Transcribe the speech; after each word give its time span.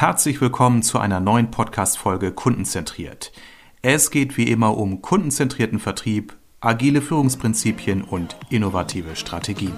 Herzlich 0.00 0.40
willkommen 0.40 0.84
zu 0.84 1.00
einer 1.00 1.18
neuen 1.18 1.50
Podcast-Folge 1.50 2.30
Kundenzentriert. 2.30 3.32
Es 3.82 4.12
geht 4.12 4.36
wie 4.36 4.44
immer 4.44 4.76
um 4.76 5.02
kundenzentrierten 5.02 5.80
Vertrieb, 5.80 6.36
agile 6.60 7.02
Führungsprinzipien 7.02 8.02
und 8.02 8.36
innovative 8.48 9.16
Strategien. 9.16 9.72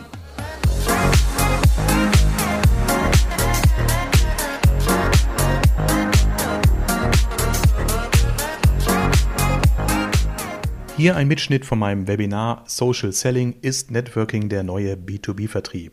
Hier 10.98 11.16
ein 11.16 11.28
Mitschnitt 11.28 11.64
von 11.64 11.78
meinem 11.78 12.06
Webinar 12.06 12.64
Social 12.66 13.12
Selling 13.12 13.54
ist 13.62 13.90
Networking 13.90 14.50
der 14.50 14.64
neue 14.64 14.96
B2B-Vertrieb. 14.96 15.92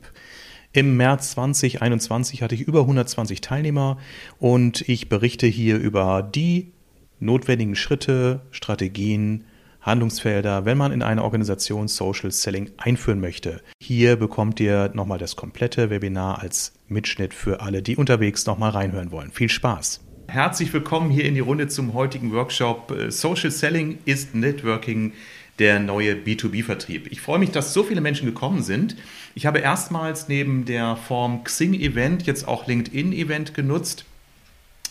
Im 0.77 0.95
März 0.95 1.31
2021 1.31 2.43
hatte 2.43 2.53
ich 2.53 2.61
über 2.61 2.81
120 2.81 3.41
Teilnehmer 3.41 3.97
und 4.37 4.87
ich 4.87 5.09
berichte 5.09 5.47
hier 5.47 5.79
über 5.79 6.21
die 6.21 6.71
notwendigen 7.19 7.75
Schritte, 7.75 8.41
Strategien, 8.51 9.45
Handlungsfelder, 9.81 10.65
wenn 10.65 10.77
man 10.77 10.91
in 10.91 11.01
eine 11.01 11.23
Organisation 11.23 11.87
Social 11.87 12.29
Selling 12.29 12.69
einführen 12.77 13.19
möchte. 13.19 13.63
Hier 13.79 14.17
bekommt 14.17 14.59
ihr 14.59 14.91
nochmal 14.93 15.17
das 15.17 15.35
komplette 15.35 15.89
Webinar 15.89 16.43
als 16.43 16.73
Mitschnitt 16.87 17.33
für 17.33 17.61
alle, 17.61 17.81
die 17.81 17.95
unterwegs 17.95 18.45
nochmal 18.45 18.69
reinhören 18.69 19.09
wollen. 19.09 19.31
Viel 19.31 19.49
Spaß! 19.49 20.01
Herzlich 20.27 20.71
willkommen 20.73 21.09
hier 21.09 21.25
in 21.25 21.33
die 21.33 21.39
Runde 21.39 21.69
zum 21.69 21.95
heutigen 21.95 22.33
Workshop 22.33 22.91
äh, 22.91 23.09
Social 23.09 23.49
Selling 23.49 23.97
ist 24.05 24.35
Networking 24.35 25.13
der 25.59 25.79
neue 25.79 26.13
B2B-Vertrieb. 26.13 27.07
Ich 27.11 27.21
freue 27.21 27.39
mich, 27.39 27.51
dass 27.51 27.73
so 27.73 27.83
viele 27.83 28.01
Menschen 28.01 28.25
gekommen 28.25 28.61
sind. 28.61 28.95
Ich 29.35 29.45
habe 29.45 29.59
erstmals 29.59 30.27
neben 30.27 30.65
der 30.65 30.95
Form 30.95 31.43
Xing-Event 31.43 32.25
jetzt 32.27 32.47
auch 32.47 32.67
LinkedIn-Event 32.67 33.53
genutzt. 33.53 34.05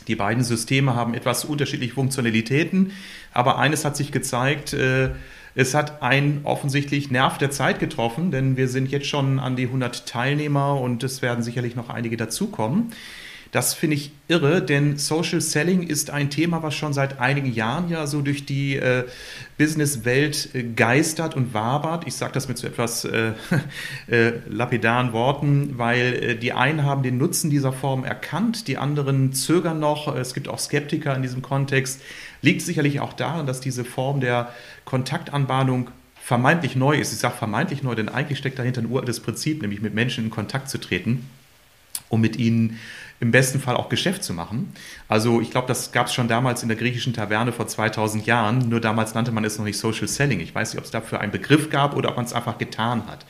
Die 0.09 0.17
beiden 0.17 0.45
Systeme 0.45 0.95
haben 0.95 1.15
etwas 1.15 1.45
unterschiedliche 1.45 1.95
Funktionalitäten, 1.95 2.93
aber 3.33 3.59
eines 3.59 3.85
hat 3.85 3.97
sich 3.97 4.13
gezeigt, 4.13 4.73
äh, 4.73 5.11
es 5.59 5.73
hat 5.75 6.03
einen 6.03 6.43
offensichtlich 6.45 7.11
Nerv 7.11 7.39
der 7.39 7.51
Zeit 7.51 7.81
getroffen, 7.81 8.31
denn 8.31 8.57
wir 8.57 8.69
sind 8.69 8.91
jetzt 8.91 9.07
schon 9.07 9.39
an 9.39 9.57
die 9.57 9.65
100 9.65 10.07
Teilnehmer 10.07 10.79
und 10.79 11.03
es 11.03 11.23
werden 11.23 11.43
sicherlich 11.43 11.75
noch 11.75 11.89
einige 11.89 12.19
dazukommen. 12.19 12.93
Das 13.53 13.75
finde 13.75 13.97
ich 13.97 14.11
irre, 14.29 14.61
denn 14.61 14.99
Social 14.99 15.41
Selling 15.41 15.85
ist 15.85 16.11
ein 16.11 16.31
Thema, 16.31 16.63
was 16.63 16.75
schon 16.75 16.93
seit 16.93 17.21
einigen 17.21 17.53
Jahren 17.53 17.89
ja 17.89 18.07
so 18.07 18.21
durch 18.21 18.45
die 18.45 18.77
äh, 18.77 19.05
Businesswelt 19.57 20.55
äh, 20.55 20.65
geistert 20.65 21.37
und 21.37 21.55
wabert. 21.55 22.07
Ich 22.07 22.15
sage 22.15 22.33
das 22.33 22.49
mit 22.49 22.59
so 22.59 22.67
etwas 22.67 23.05
äh, 23.05 23.33
äh, 24.09 24.33
lapidaren 24.49 25.13
Worten, 25.13 25.79
weil 25.79 26.15
äh, 26.15 26.37
die 26.37 26.53
einen 26.53 26.85
haben 26.85 27.03
den 27.03 27.19
Nutzen 27.19 27.51
dieser 27.51 27.73
Form 27.73 28.05
erkannt, 28.05 28.69
die 28.69 28.79
anderen 28.79 29.33
zögern 29.33 29.79
noch. 29.79 30.15
Es 30.15 30.35
gibt 30.35 30.49
auch 30.49 30.59
Skeptiker 30.59 31.15
in 31.15 31.23
diesem 31.23 31.43
Kontext. 31.43 32.01
Liegt 32.43 32.63
sicherlich 32.63 33.01
auch 33.01 33.13
daran, 33.13 33.47
dass 33.47 33.61
diese 33.61 33.85
Form 33.85 34.21
der 34.21 34.53
Kontaktanbahnung 34.85 35.91
vermeintlich 36.27 36.75
neu 36.75 36.99
ist. 36.99 37.13
Ich 37.13 37.19
sage 37.21 37.37
vermeintlich 37.37 37.85
neu, 37.85 37.95
denn 37.95 38.09
eigentlich 38.09 38.39
steckt 38.39 38.59
dahinter 38.59 38.83
ein 38.83 38.91
uraltes 38.91 39.21
Prinzip, 39.21 39.63
nämlich 39.63 39.81
mit 39.81 39.95
Menschen 39.95 40.25
in 40.25 40.31
Kontakt 40.31 40.69
zu 40.69 40.79
treten, 40.79 41.31
um 42.09 42.21
mit 42.21 42.37
ihnen 42.37 42.81
im 43.21 43.31
besten 43.31 43.61
Fall 43.61 43.77
auch 43.77 43.89
Geschäft 43.89 44.25
zu 44.25 44.35
machen. 44.35 44.73
Also 45.09 45.41
ich 45.41 45.51
glaube, 45.51 45.69
das 45.69 45.93
gab 45.93 46.07
es 46.07 46.15
schon 46.15 46.29
damals 46.29 46.63
in 46.63 46.69
der 46.69 46.77
griechischen 46.77 47.13
Taverne 47.13 47.53
vor 47.53 47.67
2000 47.67 48.27
Jahren, 48.27 48.69
nur 48.69 48.81
damals 48.81 49.15
nannte 49.15 49.33
man 49.33 49.45
es 49.45 49.59
noch 49.59 49.65
nicht 49.65 49.79
Social 49.79 50.09
Selling. 50.09 50.41
Ich 50.41 50.55
weiß 50.55 50.73
nicht, 50.73 50.79
ob 50.79 50.85
es 50.85 50.91
dafür 50.91 51.21
einen 51.21 51.33
Begriff 51.33 51.71
gab 51.71 51.97
oder 51.97 52.11
ob 52.11 52.17
man 52.17 52.25
es 52.25 52.33
einfach 52.33 52.59
getan 52.59 53.07
hat. 53.07 53.25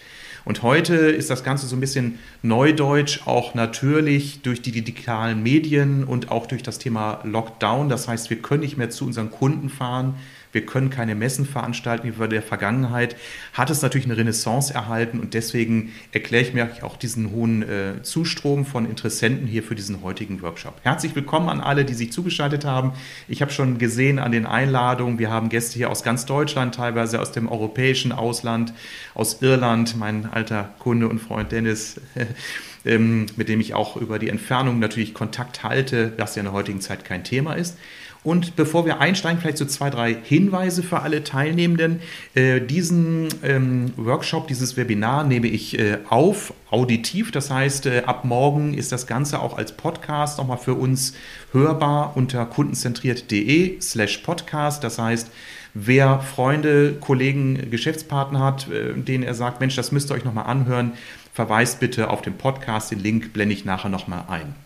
Und 0.46 0.62
heute 0.62 0.94
ist 0.94 1.28
das 1.28 1.42
Ganze 1.42 1.66
so 1.66 1.74
ein 1.74 1.80
bisschen 1.80 2.20
neudeutsch, 2.42 3.26
auch 3.26 3.54
natürlich 3.54 4.42
durch 4.42 4.62
die 4.62 4.70
digitalen 4.70 5.42
Medien 5.42 6.04
und 6.04 6.30
auch 6.30 6.46
durch 6.46 6.62
das 6.62 6.78
Thema 6.78 7.18
Lockdown. 7.24 7.88
Das 7.88 8.06
heißt, 8.06 8.30
wir 8.30 8.40
können 8.40 8.60
nicht 8.60 8.76
mehr 8.76 8.88
zu 8.88 9.06
unseren 9.06 9.32
Kunden 9.32 9.68
fahren, 9.68 10.14
wir 10.52 10.64
können 10.64 10.90
keine 10.90 11.14
Messen 11.14 11.46
veranstalten 11.46 12.06
wie 12.06 12.12
bei 12.12 12.26
der 12.26 12.42
Vergangenheit, 12.42 13.16
hat 13.52 13.70
es 13.70 13.82
natürlich 13.82 14.06
eine 14.06 14.16
Renaissance 14.16 14.72
erhalten 14.72 15.20
und 15.20 15.34
deswegen 15.34 15.92
erkläre 16.12 16.42
ich 16.42 16.54
mir 16.54 16.68
auch 16.82 16.96
diesen 16.96 17.30
hohen 17.30 17.62
äh, 17.62 18.02
Zustrom 18.02 18.64
von 18.64 18.88
Interessenten 18.88 19.46
hier 19.46 19.62
für 19.62 19.74
diesen 19.74 20.02
heutigen 20.02 20.42
Workshop. 20.42 20.74
Herzlich 20.82 21.14
willkommen 21.14 21.48
an 21.48 21.60
alle, 21.60 21.84
die 21.84 21.94
sich 21.94 22.12
zugeschaltet 22.12 22.64
haben. 22.64 22.92
Ich 23.28 23.42
habe 23.42 23.52
schon 23.52 23.78
gesehen 23.78 24.18
an 24.18 24.32
den 24.32 24.46
Einladungen, 24.46 25.18
wir 25.18 25.30
haben 25.30 25.48
Gäste 25.48 25.76
hier 25.76 25.90
aus 25.90 26.02
ganz 26.02 26.26
Deutschland, 26.26 26.74
teilweise 26.74 27.20
aus 27.20 27.32
dem 27.32 27.48
europäischen 27.48 28.12
Ausland, 28.12 28.72
aus 29.14 29.42
Irland, 29.42 29.96
mein 29.96 30.26
alter 30.26 30.74
Kunde 30.78 31.08
und 31.08 31.18
Freund 31.18 31.52
Dennis. 31.52 32.00
Ähm, 32.86 33.26
mit 33.34 33.48
dem 33.48 33.60
ich 33.60 33.74
auch 33.74 33.96
über 33.96 34.20
die 34.20 34.28
Entfernung 34.28 34.78
natürlich 34.78 35.12
Kontakt 35.12 35.64
halte, 35.64 36.12
was 36.18 36.36
ja 36.36 36.40
in 36.40 36.44
der 36.44 36.52
heutigen 36.52 36.80
Zeit 36.80 37.04
kein 37.04 37.24
Thema 37.24 37.54
ist. 37.54 37.76
Und 38.26 38.56
bevor 38.56 38.84
wir 38.86 38.98
einsteigen, 38.98 39.40
vielleicht 39.40 39.58
so 39.58 39.66
zwei, 39.66 39.88
drei 39.88 40.12
Hinweise 40.12 40.82
für 40.82 41.02
alle 41.02 41.22
Teilnehmenden. 41.22 42.00
Äh, 42.34 42.60
diesen 42.60 43.28
ähm, 43.44 43.92
Workshop, 43.96 44.48
dieses 44.48 44.76
Webinar 44.76 45.22
nehme 45.22 45.46
ich 45.46 45.78
äh, 45.78 45.98
auf, 46.08 46.52
auditiv. 46.68 47.30
Das 47.30 47.52
heißt, 47.52 47.86
äh, 47.86 48.02
ab 48.04 48.24
morgen 48.24 48.74
ist 48.74 48.90
das 48.90 49.06
Ganze 49.06 49.38
auch 49.38 49.56
als 49.56 49.76
Podcast 49.76 50.38
nochmal 50.38 50.58
für 50.58 50.74
uns 50.74 51.14
hörbar 51.52 52.16
unter 52.16 52.46
kundenzentriert.de 52.46 53.80
slash 53.80 54.18
podcast. 54.18 54.82
Das 54.82 54.98
heißt, 54.98 55.30
wer 55.74 56.18
Freunde, 56.18 56.94
Kollegen, 56.94 57.70
Geschäftspartner 57.70 58.40
hat, 58.40 58.68
äh, 58.68 58.94
denen 58.94 59.22
er 59.22 59.34
sagt, 59.34 59.60
Mensch, 59.60 59.76
das 59.76 59.92
müsst 59.92 60.10
ihr 60.10 60.14
euch 60.14 60.24
nochmal 60.24 60.46
anhören, 60.46 60.94
verweist 61.32 61.78
bitte 61.78 62.10
auf 62.10 62.22
den 62.22 62.36
Podcast. 62.36 62.90
Den 62.90 62.98
Link 62.98 63.32
blende 63.32 63.54
ich 63.54 63.64
nachher 63.64 63.88
nochmal 63.88 64.24
ein. 64.26 64.65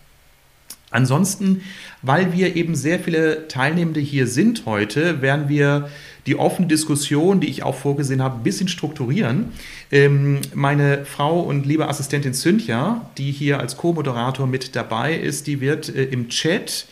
Ansonsten, 0.91 1.63
weil 2.03 2.33
wir 2.33 2.57
eben 2.57 2.75
sehr 2.75 2.99
viele 2.99 3.47
Teilnehmende 3.49 4.01
hier 4.01 4.27
sind 4.27 4.67
heute, 4.67 5.23
werden 5.23 5.49
wir 5.49 5.89
die 6.27 6.37
offene 6.37 6.69
Diskussion, 6.69 7.41
die 7.41 7.49
ich 7.49 7.63
auch 7.63 7.75
vorgesehen 7.75 8.23
habe, 8.23 8.37
ein 8.37 8.43
bisschen 8.43 8.69
strukturieren. 8.69 9.53
Ähm, 9.91 10.41
meine 10.55 11.05
Frau 11.05 11.41
und 11.41 11.65
liebe 11.65 11.89
Assistentin 11.89 12.35
Cynthia, 12.35 13.11
die 13.19 13.31
hier 13.31 13.61
als 13.61 13.77
Co-Moderator 13.77 14.47
mit 14.47 14.77
dabei 14.77 15.15
ist, 15.15 15.47
die 15.47 15.61
wird 15.61 15.89
äh, 15.89 16.05
im 16.05 16.29
Chat 16.29 16.87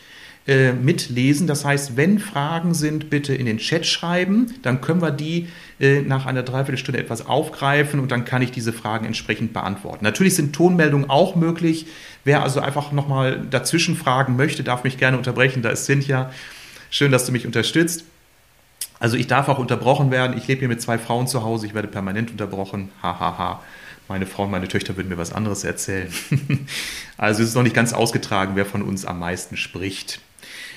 äh, 0.49 0.73
mitlesen. 0.73 1.45
Das 1.45 1.63
heißt, 1.63 1.95
wenn 1.95 2.17
Fragen 2.17 2.73
sind, 2.73 3.11
bitte 3.11 3.35
in 3.35 3.45
den 3.45 3.59
Chat 3.59 3.85
schreiben. 3.85 4.55
Dann 4.63 4.81
können 4.81 4.99
wir 4.99 5.11
die 5.11 5.47
äh, 5.79 6.01
nach 6.01 6.25
einer 6.25 6.41
Dreiviertelstunde 6.41 6.99
etwas 6.99 7.27
aufgreifen 7.27 7.99
und 7.99 8.11
dann 8.11 8.25
kann 8.25 8.41
ich 8.41 8.51
diese 8.51 8.73
Fragen 8.73 9.05
entsprechend 9.05 9.53
beantworten. 9.53 10.03
Natürlich 10.03 10.35
sind 10.35 10.53
Tonmeldungen 10.53 11.07
auch 11.07 11.35
möglich. 11.35 11.85
Wer 12.23 12.41
also 12.41 12.61
einfach 12.61 12.91
nochmal 12.91 13.45
dazwischen 13.47 13.95
fragen 13.95 14.35
möchte, 14.37 14.63
darf 14.63 14.83
mich 14.83 14.97
gerne 14.97 15.17
unterbrechen. 15.17 15.61
Da 15.61 15.69
ist 15.69 15.85
Cynthia. 15.85 16.31
Schön, 16.89 17.11
dass 17.11 17.27
du 17.27 17.31
mich 17.31 17.45
unterstützt. 17.45 18.03
Also 18.99 19.17
ich 19.17 19.27
darf 19.27 19.49
auch 19.49 19.59
unterbrochen 19.59 20.09
werden. 20.09 20.35
Ich 20.35 20.47
lebe 20.47 20.61
hier 20.61 20.67
mit 20.67 20.81
zwei 20.81 20.97
Frauen 20.97 21.27
zu 21.27 21.43
Hause. 21.43 21.67
Ich 21.67 21.75
werde 21.75 21.87
permanent 21.87 22.31
unterbrochen. 22.31 22.89
Hahaha. 23.03 23.19
Ha, 23.19 23.37
ha. 23.37 23.63
Meine 24.07 24.25
Frau 24.25 24.45
und 24.45 24.51
meine 24.51 24.67
Töchter 24.67 24.97
würden 24.97 25.09
mir 25.09 25.19
was 25.19 25.31
anderes 25.31 25.63
erzählen. 25.63 26.11
also 27.17 27.43
es 27.43 27.49
ist 27.49 27.55
noch 27.55 27.61
nicht 27.61 27.75
ganz 27.75 27.93
ausgetragen, 27.93 28.53
wer 28.55 28.65
von 28.65 28.81
uns 28.81 29.05
am 29.05 29.19
meisten 29.19 29.55
spricht. 29.55 30.19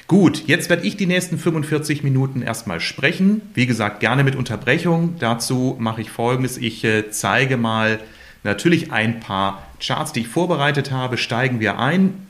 Gut, 0.06 0.44
jetzt 0.46 0.68
werde 0.68 0.86
ich 0.86 0.96
die 0.96 1.06
nächsten 1.06 1.38
45 1.38 2.02
Minuten 2.02 2.42
erstmal 2.42 2.80
sprechen. 2.80 3.40
Wie 3.54 3.66
gesagt, 3.66 4.00
gerne 4.00 4.24
mit 4.24 4.36
Unterbrechung. 4.36 5.16
Dazu 5.18 5.76
mache 5.78 6.02
ich 6.02 6.10
folgendes. 6.10 6.58
Ich 6.58 6.84
äh, 6.84 7.10
zeige 7.10 7.56
mal 7.56 7.98
natürlich 8.42 8.92
ein 8.92 9.20
paar 9.20 9.66
Charts, 9.80 10.12
die 10.12 10.20
ich 10.20 10.28
vorbereitet 10.28 10.90
habe. 10.90 11.16
Steigen 11.16 11.60
wir 11.60 11.78
ein. 11.78 12.26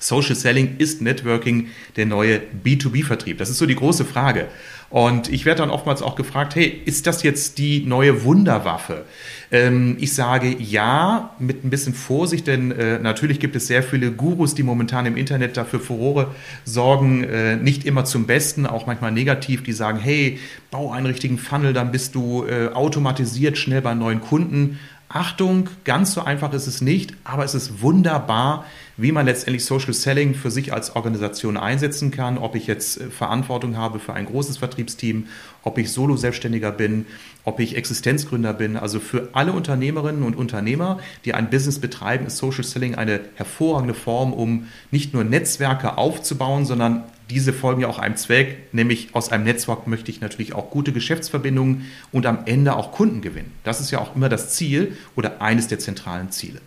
Social 0.00 0.34
Selling 0.34 0.76
ist 0.78 1.02
Networking 1.02 1.68
der 1.96 2.06
neue 2.06 2.40
B2B-Vertrieb? 2.64 3.38
Das 3.38 3.50
ist 3.50 3.58
so 3.58 3.66
die 3.66 3.76
große 3.76 4.04
Frage. 4.04 4.48
Und 4.88 5.32
ich 5.32 5.44
werde 5.44 5.62
dann 5.62 5.70
oftmals 5.70 6.00
auch 6.00 6.14
gefragt, 6.14 6.54
hey, 6.54 6.82
ist 6.84 7.06
das 7.08 7.22
jetzt 7.24 7.58
die 7.58 7.84
neue 7.84 8.22
Wunderwaffe? 8.22 9.04
Ähm, 9.50 9.96
ich 9.98 10.14
sage 10.14 10.56
ja, 10.58 11.34
mit 11.40 11.64
ein 11.64 11.70
bisschen 11.70 11.92
Vorsicht, 11.92 12.46
denn 12.46 12.70
äh, 12.70 12.98
natürlich 13.00 13.40
gibt 13.40 13.56
es 13.56 13.66
sehr 13.66 13.82
viele 13.82 14.12
Gurus, 14.12 14.54
die 14.54 14.62
momentan 14.62 15.06
im 15.06 15.16
Internet 15.16 15.56
dafür 15.56 15.80
Furore 15.80 16.28
sorgen, 16.64 17.24
äh, 17.24 17.56
nicht 17.56 17.84
immer 17.84 18.04
zum 18.04 18.26
Besten, 18.26 18.64
auch 18.64 18.86
manchmal 18.86 19.10
negativ, 19.10 19.64
die 19.64 19.72
sagen, 19.72 19.98
hey, 19.98 20.38
bau 20.70 20.92
einen 20.92 21.06
richtigen 21.06 21.38
Funnel, 21.38 21.72
dann 21.72 21.90
bist 21.90 22.14
du 22.14 22.44
äh, 22.44 22.68
automatisiert 22.72 23.58
schnell 23.58 23.82
bei 23.82 23.94
neuen 23.94 24.20
Kunden. 24.20 24.78
Achtung, 25.08 25.68
ganz 25.84 26.14
so 26.14 26.22
einfach 26.22 26.52
ist 26.52 26.66
es 26.66 26.80
nicht, 26.80 27.14
aber 27.22 27.44
es 27.44 27.54
ist 27.54 27.80
wunderbar, 27.80 28.64
wie 28.96 29.12
man 29.12 29.26
letztendlich 29.26 29.64
Social 29.64 29.92
Selling 29.92 30.34
für 30.34 30.50
sich 30.50 30.72
als 30.72 30.96
Organisation 30.96 31.56
einsetzen 31.56 32.10
kann, 32.10 32.38
ob 32.38 32.56
ich 32.56 32.66
jetzt 32.66 33.00
äh, 33.00 33.10
Verantwortung 33.10 33.76
habe 33.76 34.00
für 34.00 34.14
ein 34.14 34.26
großes 34.26 34.56
Vertriebsteam, 34.56 35.28
ob 35.66 35.78
ich 35.78 35.90
Solo-Selbstständiger 35.90 36.70
bin, 36.70 37.06
ob 37.44 37.58
ich 37.58 37.76
Existenzgründer 37.76 38.52
bin. 38.52 38.76
Also 38.76 39.00
für 39.00 39.30
alle 39.32 39.52
Unternehmerinnen 39.52 40.22
und 40.22 40.36
Unternehmer, 40.36 41.00
die 41.24 41.34
ein 41.34 41.50
Business 41.50 41.80
betreiben, 41.80 42.26
ist 42.26 42.36
Social 42.36 42.62
Selling 42.62 42.94
eine 42.94 43.20
hervorragende 43.34 43.94
Form, 43.94 44.32
um 44.32 44.68
nicht 44.92 45.12
nur 45.12 45.24
Netzwerke 45.24 45.98
aufzubauen, 45.98 46.64
sondern 46.64 47.02
diese 47.30 47.52
folgen 47.52 47.80
ja 47.80 47.88
auch 47.88 47.98
einem 47.98 48.16
Zweck, 48.16 48.72
nämlich 48.72 49.08
aus 49.12 49.32
einem 49.32 49.42
Netzwerk 49.42 49.88
möchte 49.88 50.12
ich 50.12 50.20
natürlich 50.20 50.54
auch 50.54 50.70
gute 50.70 50.92
Geschäftsverbindungen 50.92 51.86
und 52.12 52.26
am 52.26 52.38
Ende 52.46 52.76
auch 52.76 52.92
Kunden 52.92 53.20
gewinnen. 53.20 53.50
Das 53.64 53.80
ist 53.80 53.90
ja 53.90 53.98
auch 53.98 54.14
immer 54.14 54.28
das 54.28 54.50
Ziel 54.54 54.96
oder 55.16 55.42
eines 55.42 55.66
der 55.66 55.80
zentralen 55.80 56.30
Ziele. 56.30 56.60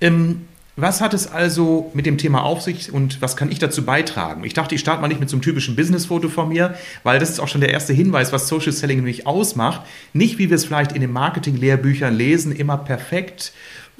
Ähm, 0.00 0.48
Was 0.76 1.00
hat 1.00 1.14
es 1.14 1.28
also 1.28 1.92
mit 1.94 2.04
dem 2.04 2.18
Thema 2.18 2.42
auf 2.42 2.60
sich 2.60 2.92
und 2.92 3.22
was 3.22 3.36
kann 3.36 3.48
ich 3.48 3.60
dazu 3.60 3.84
beitragen? 3.84 4.42
Ich 4.42 4.54
dachte, 4.54 4.74
ich 4.74 4.80
starte 4.80 5.00
mal 5.00 5.06
nicht 5.06 5.20
mit 5.20 5.30
so 5.30 5.36
einem 5.36 5.42
typischen 5.42 5.76
Business-Foto 5.76 6.28
von 6.28 6.48
mir, 6.48 6.74
weil 7.04 7.20
das 7.20 7.30
ist 7.30 7.38
auch 7.38 7.46
schon 7.46 7.60
der 7.60 7.70
erste 7.70 7.92
Hinweis, 7.92 8.32
was 8.32 8.48
Social 8.48 8.72
Selling 8.72 8.96
nämlich 8.96 9.24
ausmacht. 9.24 9.82
Nicht, 10.14 10.38
wie 10.38 10.50
wir 10.50 10.56
es 10.56 10.64
vielleicht 10.64 10.90
in 10.90 11.00
den 11.00 11.12
Marketing-Lehrbüchern 11.12 12.12
lesen, 12.12 12.50
immer 12.50 12.76
perfekt 12.76 13.52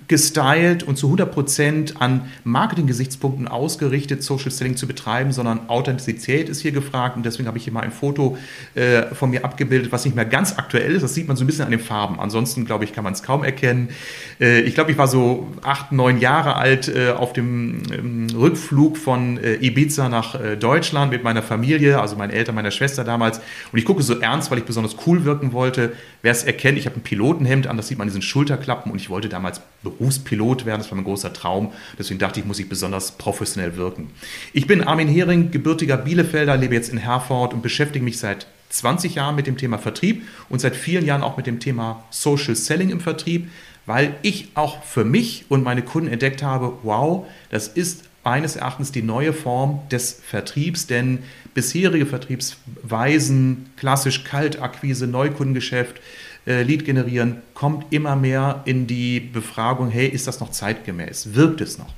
gestylt 0.08 0.82
und 0.82 0.96
zu 0.96 1.12
100% 1.14 1.96
an 1.96 2.28
Marketing-Gesichtspunkten 2.44 3.48
ausgerichtet, 3.48 4.22
Social 4.22 4.50
Selling 4.50 4.76
zu 4.76 4.86
betreiben, 4.86 5.32
sondern 5.32 5.68
Authentizität 5.68 6.48
ist 6.48 6.60
hier 6.60 6.72
gefragt 6.72 7.16
und 7.16 7.24
deswegen 7.24 7.46
habe 7.46 7.56
ich 7.56 7.64
hier 7.64 7.72
mal 7.72 7.80
ein 7.80 7.92
Foto 7.92 8.36
äh, 8.74 9.14
von 9.14 9.30
mir 9.30 9.44
abgebildet, 9.44 9.92
was 9.92 10.04
nicht 10.04 10.14
mehr 10.14 10.26
ganz 10.26 10.58
aktuell 10.58 10.94
ist. 10.94 11.02
Das 11.02 11.14
sieht 11.14 11.26
man 11.26 11.36
so 11.36 11.44
ein 11.44 11.46
bisschen 11.46 11.64
an 11.64 11.70
den 11.70 11.80
Farben. 11.80 12.20
Ansonsten, 12.20 12.66
glaube 12.66 12.84
ich, 12.84 12.92
kann 12.92 13.04
man 13.04 13.14
es 13.14 13.22
kaum 13.22 13.44
erkennen. 13.44 13.88
Äh, 14.40 14.60
ich 14.60 14.74
glaube, 14.74 14.90
ich 14.90 14.98
war 14.98 15.08
so 15.08 15.48
acht, 15.62 15.92
neun 15.92 16.20
Jahre 16.20 16.56
alt 16.56 16.88
äh, 16.88 17.10
auf 17.10 17.32
dem 17.32 17.82
ähm, 17.90 18.26
Rückflug 18.34 18.98
von 18.98 19.38
äh, 19.38 19.54
Ibiza 19.54 20.08
nach 20.08 20.34
äh, 20.34 20.56
Deutschland 20.56 21.12
mit 21.12 21.24
meiner 21.24 21.42
Familie, 21.42 22.00
also 22.00 22.16
meinen 22.16 22.30
Eltern, 22.30 22.54
meiner 22.54 22.70
Schwester 22.70 23.04
damals. 23.04 23.38
Und 23.72 23.78
ich 23.78 23.84
gucke 23.86 24.02
so 24.02 24.18
ernst, 24.18 24.50
weil 24.50 24.58
ich 24.58 24.64
besonders 24.64 24.96
cool 25.06 25.24
wirken 25.24 25.52
wollte. 25.52 25.92
Wer 26.20 26.32
es 26.32 26.44
erkennt, 26.44 26.78
ich 26.78 26.86
habe 26.86 26.96
ein 26.96 27.02
Pilotenhemd 27.02 27.66
an, 27.66 27.76
das 27.76 27.88
sieht 27.88 27.96
man 27.98 28.06
an 28.06 28.08
diesen 28.08 28.22
Schulterklappen 28.22 28.92
und 28.92 29.00
ich 29.00 29.08
wollte 29.08 29.28
damals 29.28 29.60
Berufspilot 29.84 30.66
werden. 30.66 30.80
Das 30.80 30.90
war 30.90 30.96
mein 30.96 31.04
großer 31.04 31.32
Traum. 31.32 31.72
Deswegen 31.98 32.18
dachte 32.18 32.40
ich, 32.40 32.46
muss 32.46 32.58
ich 32.58 32.68
besonders 32.68 33.12
professionell 33.12 33.76
wirken. 33.76 34.10
Ich 34.52 34.66
bin 34.66 34.82
Armin 34.82 35.06
Hering, 35.06 35.52
gebürtiger 35.52 35.96
Bielefelder, 35.96 36.56
lebe 36.56 36.74
jetzt 36.74 36.88
in 36.88 36.98
Herford 36.98 37.54
und 37.54 37.62
beschäftige 37.62 38.04
mich 38.04 38.18
seit 38.18 38.48
20 38.70 39.14
Jahren 39.14 39.36
mit 39.36 39.46
dem 39.46 39.56
Thema 39.56 39.78
Vertrieb 39.78 40.22
und 40.48 40.60
seit 40.60 40.74
vielen 40.74 41.04
Jahren 41.06 41.22
auch 41.22 41.36
mit 41.36 41.46
dem 41.46 41.60
Thema 41.60 42.02
Social 42.10 42.56
Selling 42.56 42.90
im 42.90 43.00
Vertrieb, 43.00 43.48
weil 43.86 44.16
ich 44.22 44.48
auch 44.54 44.82
für 44.82 45.04
mich 45.04 45.44
und 45.48 45.62
meine 45.62 45.82
Kunden 45.82 46.08
entdeckt 46.08 46.42
habe, 46.42 46.72
wow, 46.82 47.26
das 47.50 47.68
ist 47.68 48.04
meines 48.24 48.56
Erachtens 48.56 48.90
die 48.90 49.02
neue 49.02 49.32
Form 49.32 49.82
des 49.90 50.20
Vertriebs, 50.24 50.86
denn 50.86 51.20
bisherige 51.52 52.06
Vertriebsweisen, 52.06 53.66
klassisch 53.76 54.24
Kaltakquise, 54.24 55.06
Neukundengeschäft, 55.06 56.00
äh, 56.46 56.62
Lead 56.62 56.84
generieren, 56.84 57.38
kommt 57.54 57.86
immer 57.90 58.16
mehr 58.16 58.62
in 58.64 58.86
die 58.86 59.20
Befragung, 59.20 59.90
hey, 59.90 60.06
ist 60.06 60.26
das 60.26 60.40
noch 60.40 60.50
zeitgemäß? 60.50 61.34
Wirkt 61.34 61.60
es 61.60 61.78
noch? 61.78 61.92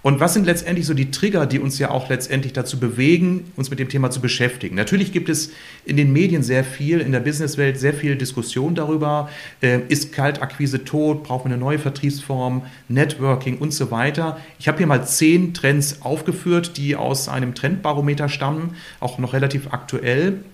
Und 0.00 0.20
was 0.20 0.32
sind 0.32 0.46
letztendlich 0.46 0.86
so 0.86 0.94
die 0.94 1.10
Trigger, 1.10 1.44
die 1.44 1.58
uns 1.58 1.78
ja 1.80 1.90
auch 1.90 2.08
letztendlich 2.08 2.52
dazu 2.52 2.78
bewegen, 2.78 3.50
uns 3.56 3.68
mit 3.68 3.80
dem 3.80 3.88
Thema 3.88 4.10
zu 4.12 4.20
beschäftigen? 4.20 4.76
Natürlich 4.76 5.10
gibt 5.12 5.28
es 5.28 5.50
in 5.84 5.96
den 5.96 6.12
Medien 6.12 6.44
sehr 6.44 6.62
viel, 6.62 7.00
in 7.00 7.10
der 7.10 7.18
Businesswelt 7.20 7.78
sehr 7.78 7.92
viel 7.92 8.16
Diskussion 8.16 8.76
darüber. 8.76 9.28
Äh, 9.60 9.80
ist 9.88 10.12
Kaltakquise 10.12 10.84
tot? 10.84 11.24
Braucht 11.24 11.44
man 11.44 11.52
eine 11.52 11.60
neue 11.60 11.80
Vertriebsform? 11.80 12.62
Networking 12.88 13.58
und 13.58 13.74
so 13.74 13.90
weiter. 13.90 14.38
Ich 14.60 14.68
habe 14.68 14.78
hier 14.78 14.86
mal 14.86 15.04
zehn 15.04 15.52
Trends 15.52 16.00
aufgeführt, 16.02 16.76
die 16.76 16.94
aus 16.94 17.28
einem 17.28 17.56
Trendbarometer 17.56 18.28
stammen, 18.28 18.76
auch 19.00 19.18
noch 19.18 19.32
relativ 19.32 19.72
aktuell. 19.72 20.44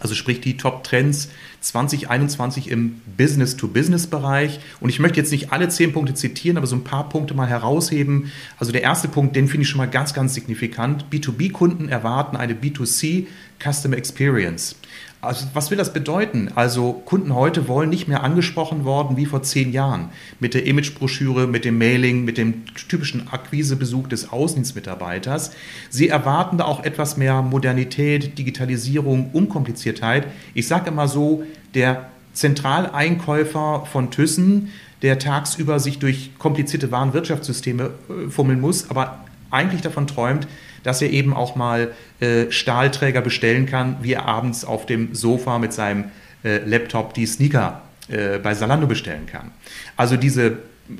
Also 0.00 0.14
sprich 0.14 0.40
die 0.40 0.56
Top-Trends 0.56 1.30
2021 1.60 2.70
im 2.70 3.00
Business-to-Business-Bereich. 3.16 4.60
Und 4.80 4.90
ich 4.90 4.98
möchte 4.98 5.18
jetzt 5.18 5.32
nicht 5.32 5.52
alle 5.52 5.68
zehn 5.68 5.92
Punkte 5.92 6.14
zitieren, 6.14 6.56
aber 6.58 6.66
so 6.66 6.76
ein 6.76 6.84
paar 6.84 7.08
Punkte 7.08 7.34
mal 7.34 7.48
herausheben. 7.48 8.30
Also 8.58 8.72
der 8.72 8.82
erste 8.82 9.08
Punkt, 9.08 9.34
den 9.34 9.48
finde 9.48 9.62
ich 9.62 9.68
schon 9.68 9.78
mal 9.78 9.88
ganz, 9.88 10.12
ganz 10.12 10.34
signifikant. 10.34 11.06
B2B-Kunden 11.10 11.88
erwarten 11.88 12.36
eine 12.36 12.54
B2C 12.54 13.26
Customer 13.62 13.96
Experience. 13.96 14.76
Also 15.24 15.46
was 15.54 15.70
will 15.70 15.78
das 15.78 15.92
bedeuten? 15.92 16.50
Also 16.54 16.92
Kunden 16.92 17.34
heute 17.34 17.68
wollen 17.68 17.90
nicht 17.90 18.08
mehr 18.08 18.22
angesprochen 18.22 18.84
worden 18.84 19.16
wie 19.16 19.26
vor 19.26 19.42
zehn 19.42 19.72
Jahren 19.72 20.10
mit 20.40 20.54
der 20.54 20.66
Imagebroschüre, 20.66 21.46
mit 21.46 21.64
dem 21.64 21.78
Mailing, 21.78 22.24
mit 22.24 22.38
dem 22.38 22.64
typischen 22.88 23.28
Akquisebesuch 23.28 24.08
des 24.08 24.32
Außendienstmitarbeiters. 24.32 25.52
Sie 25.90 26.08
erwarten 26.08 26.58
da 26.58 26.64
auch 26.64 26.84
etwas 26.84 27.16
mehr 27.16 27.42
Modernität, 27.42 28.38
Digitalisierung, 28.38 29.30
Unkompliziertheit. 29.32 30.26
Ich 30.54 30.68
sage 30.68 30.90
immer 30.90 31.08
so, 31.08 31.44
der 31.74 32.06
Zentraleinkäufer 32.32 33.86
von 33.90 34.10
Thyssen, 34.10 34.70
der 35.02 35.18
tagsüber 35.18 35.80
sich 35.80 35.98
durch 35.98 36.30
komplizierte 36.38 36.90
Warenwirtschaftssysteme 36.90 37.84
äh, 38.08 38.30
fummeln 38.30 38.60
muss, 38.60 38.90
aber 38.90 39.24
eigentlich 39.50 39.82
davon 39.82 40.06
träumt, 40.06 40.48
dass 40.84 41.02
er 41.02 41.10
eben 41.10 41.34
auch 41.34 41.56
mal 41.56 41.92
äh, 42.20 42.50
Stahlträger 42.50 43.20
bestellen 43.20 43.66
kann, 43.66 43.96
wie 44.02 44.12
er 44.12 44.26
abends 44.26 44.64
auf 44.64 44.86
dem 44.86 45.14
Sofa 45.14 45.58
mit 45.58 45.72
seinem 45.72 46.04
äh, 46.44 46.58
Laptop 46.58 47.14
die 47.14 47.26
Sneaker 47.26 47.82
äh, 48.08 48.38
bei 48.38 48.54
Salando 48.54 48.86
bestellen 48.86 49.26
kann. 49.26 49.50
Also 49.96 50.16
diese 50.16 50.58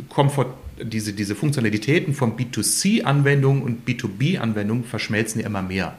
Komfort, 0.09 0.55
diese, 0.83 1.13
diese 1.13 1.35
Funktionalitäten 1.35 2.15
von 2.15 2.37
B2C-Anwendungen 2.37 3.63
und 3.63 3.87
B2B-Anwendungen 3.87 4.85
verschmelzen 4.85 5.41
ja 5.41 5.47
immer 5.47 5.63
mehr. 5.63 5.97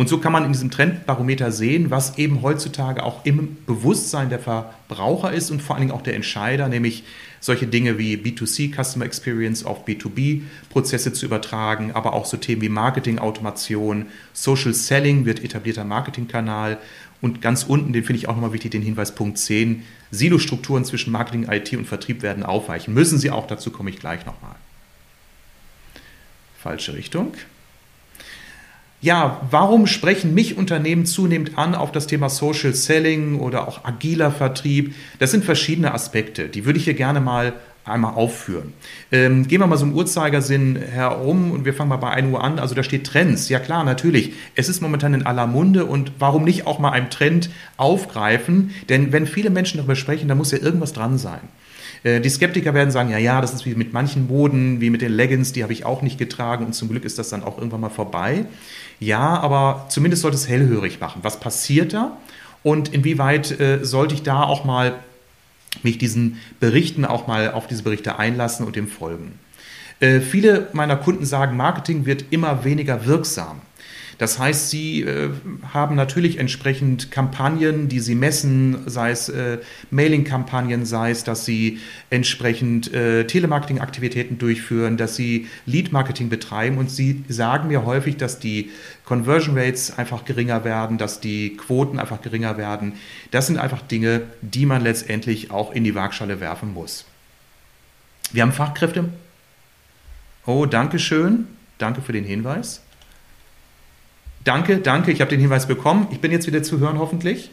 Und 0.00 0.08
so 0.08 0.16
kann 0.16 0.32
man 0.32 0.46
in 0.46 0.52
diesem 0.52 0.70
Trendbarometer 0.70 1.52
sehen, 1.52 1.90
was 1.90 2.16
eben 2.16 2.40
heutzutage 2.40 3.02
auch 3.02 3.26
im 3.26 3.58
Bewusstsein 3.66 4.30
der 4.30 4.38
Verbraucher 4.38 5.30
ist 5.30 5.50
und 5.50 5.60
vor 5.60 5.76
allen 5.76 5.88
Dingen 5.88 5.92
auch 5.92 6.00
der 6.00 6.14
Entscheider, 6.14 6.68
nämlich 6.68 7.04
solche 7.38 7.66
Dinge 7.66 7.98
wie 7.98 8.16
B2C 8.16 8.74
Customer 8.74 9.04
Experience 9.04 9.62
auf 9.62 9.86
B2B 9.86 10.44
Prozesse 10.70 11.12
zu 11.12 11.26
übertragen, 11.26 11.92
aber 11.92 12.14
auch 12.14 12.24
so 12.24 12.38
Themen 12.38 12.62
wie 12.62 12.70
Marketing 12.70 13.18
Automation, 13.18 14.06
Social 14.32 14.72
Selling 14.72 15.26
wird 15.26 15.44
etablierter 15.44 15.84
Marketingkanal 15.84 16.78
und 17.20 17.42
ganz 17.42 17.64
unten, 17.64 17.92
den 17.92 18.04
finde 18.04 18.20
ich 18.20 18.28
auch 18.30 18.36
nochmal 18.36 18.54
wichtig, 18.54 18.70
den 18.70 18.80
Hinweis 18.80 19.14
Punkt 19.14 19.36
10, 19.36 19.82
Silo-Strukturen 20.10 20.86
zwischen 20.86 21.12
Marketing, 21.12 21.46
IT 21.50 21.74
und 21.74 21.84
Vertrieb 21.84 22.22
werden 22.22 22.42
aufweichen. 22.42 22.94
Müssen 22.94 23.18
sie 23.18 23.30
auch, 23.30 23.46
dazu 23.46 23.70
komme 23.70 23.90
ich 23.90 23.98
gleich 23.98 24.24
nochmal. 24.24 24.54
Falsche 26.58 26.94
Richtung. 26.94 27.34
Ja, 29.02 29.40
warum 29.50 29.86
sprechen 29.86 30.34
mich 30.34 30.58
Unternehmen 30.58 31.06
zunehmend 31.06 31.56
an 31.56 31.74
auf 31.74 31.90
das 31.90 32.06
Thema 32.06 32.28
Social 32.28 32.74
Selling 32.74 33.40
oder 33.40 33.66
auch 33.66 33.84
agiler 33.86 34.30
Vertrieb? 34.30 34.94
Das 35.18 35.30
sind 35.30 35.42
verschiedene 35.42 35.94
Aspekte, 35.94 36.48
die 36.48 36.66
würde 36.66 36.78
ich 36.78 36.84
hier 36.84 36.92
gerne 36.92 37.18
mal 37.18 37.54
einmal 37.86 38.12
aufführen. 38.12 38.74
Ähm, 39.10 39.48
gehen 39.48 39.60
wir 39.60 39.66
mal 39.66 39.78
so 39.78 39.86
im 39.86 39.94
Uhrzeigersinn 39.94 40.76
herum 40.76 41.50
und 41.50 41.64
wir 41.64 41.72
fangen 41.72 41.88
mal 41.88 41.96
bei 41.96 42.10
1 42.10 42.30
Uhr 42.30 42.44
an. 42.44 42.58
Also 42.58 42.74
da 42.74 42.82
steht 42.82 43.06
Trends. 43.06 43.48
Ja 43.48 43.58
klar, 43.58 43.84
natürlich. 43.84 44.34
Es 44.54 44.68
ist 44.68 44.82
momentan 44.82 45.14
in 45.14 45.24
aller 45.24 45.46
Munde 45.46 45.86
und 45.86 46.12
warum 46.18 46.44
nicht 46.44 46.66
auch 46.66 46.78
mal 46.78 46.90
einen 46.90 47.08
Trend 47.08 47.48
aufgreifen? 47.78 48.70
Denn 48.90 49.12
wenn 49.12 49.26
viele 49.26 49.48
Menschen 49.48 49.78
darüber 49.78 49.96
sprechen, 49.96 50.28
dann 50.28 50.36
muss 50.36 50.52
ja 50.52 50.58
irgendwas 50.58 50.92
dran 50.92 51.16
sein. 51.16 51.40
Äh, 52.02 52.20
die 52.20 52.28
Skeptiker 52.28 52.74
werden 52.74 52.90
sagen, 52.90 53.10
ja, 53.10 53.18
ja, 53.18 53.40
das 53.40 53.52
ist 53.52 53.66
wie 53.66 53.74
mit 53.74 53.92
manchen 53.92 54.26
Moden, 54.26 54.80
wie 54.80 54.90
mit 54.90 55.02
den 55.02 55.12
Leggings, 55.12 55.52
die 55.52 55.62
habe 55.62 55.72
ich 55.72 55.84
auch 55.84 56.02
nicht 56.02 56.18
getragen 56.18 56.66
und 56.66 56.74
zum 56.74 56.88
Glück 56.88 57.04
ist 57.04 57.18
das 57.18 57.28
dann 57.28 57.42
auch 57.42 57.58
irgendwann 57.58 57.80
mal 57.80 57.90
vorbei. 57.90 58.46
Ja, 58.98 59.38
aber 59.40 59.86
zumindest 59.88 60.22
sollte 60.22 60.36
es 60.36 60.48
hellhörig 60.48 61.00
machen. 61.00 61.20
Was 61.22 61.40
passiert 61.40 61.92
da? 61.92 62.16
Und 62.62 62.92
inwieweit 62.92 63.58
äh, 63.58 63.84
sollte 63.84 64.14
ich 64.14 64.22
da 64.22 64.42
auch 64.42 64.64
mal 64.64 64.94
mich 65.82 65.98
diesen 65.98 66.38
Berichten 66.58 67.04
auch 67.04 67.26
mal 67.26 67.52
auf 67.52 67.66
diese 67.66 67.82
Berichte 67.82 68.18
einlassen 68.18 68.66
und 68.66 68.76
dem 68.76 68.88
folgen? 68.88 69.38
Äh, 70.00 70.20
viele 70.20 70.68
meiner 70.72 70.96
Kunden 70.96 71.24
sagen, 71.24 71.56
Marketing 71.56 72.06
wird 72.06 72.26
immer 72.30 72.64
weniger 72.64 73.06
wirksam. 73.06 73.60
Das 74.20 74.38
heißt, 74.38 74.68
sie 74.68 75.00
äh, 75.00 75.30
haben 75.72 75.96
natürlich 75.96 76.36
entsprechend 76.36 77.10
Kampagnen, 77.10 77.88
die 77.88 78.00
sie 78.00 78.14
messen, 78.14 78.82
sei 78.84 79.12
es 79.12 79.30
äh, 79.30 79.60
Mailing-Kampagnen, 79.90 80.84
sei 80.84 81.12
es, 81.12 81.24
dass 81.24 81.46
sie 81.46 81.78
entsprechend 82.10 82.92
äh, 82.92 83.26
Telemarketing-Aktivitäten 83.26 84.36
durchführen, 84.36 84.98
dass 84.98 85.16
sie 85.16 85.48
Lead-Marketing 85.64 86.28
betreiben 86.28 86.76
und 86.76 86.90
sie 86.90 87.24
sagen 87.28 87.68
mir 87.68 87.86
häufig, 87.86 88.18
dass 88.18 88.38
die 88.38 88.68
Conversion 89.06 89.56
Rates 89.56 89.96
einfach 89.96 90.26
geringer 90.26 90.64
werden, 90.64 90.98
dass 90.98 91.20
die 91.20 91.56
Quoten 91.56 91.98
einfach 91.98 92.20
geringer 92.20 92.58
werden. 92.58 92.92
Das 93.30 93.46
sind 93.46 93.56
einfach 93.56 93.80
Dinge, 93.80 94.24
die 94.42 94.66
man 94.66 94.82
letztendlich 94.82 95.50
auch 95.50 95.72
in 95.72 95.82
die 95.82 95.94
Waagschale 95.94 96.40
werfen 96.40 96.74
muss. 96.74 97.06
Wir 98.32 98.42
haben 98.42 98.52
Fachkräfte. 98.52 99.08
Oh, 100.44 100.66
danke 100.66 100.98
schön. 100.98 101.46
Danke 101.78 102.02
für 102.02 102.12
den 102.12 102.24
Hinweis. 102.24 102.82
Danke, 104.44 104.78
danke, 104.78 105.12
ich 105.12 105.20
habe 105.20 105.30
den 105.30 105.40
Hinweis 105.40 105.66
bekommen. 105.66 106.06
Ich 106.10 106.20
bin 106.20 106.32
jetzt 106.32 106.46
wieder 106.46 106.62
zu 106.62 106.78
hören, 106.78 106.98
hoffentlich. 106.98 107.50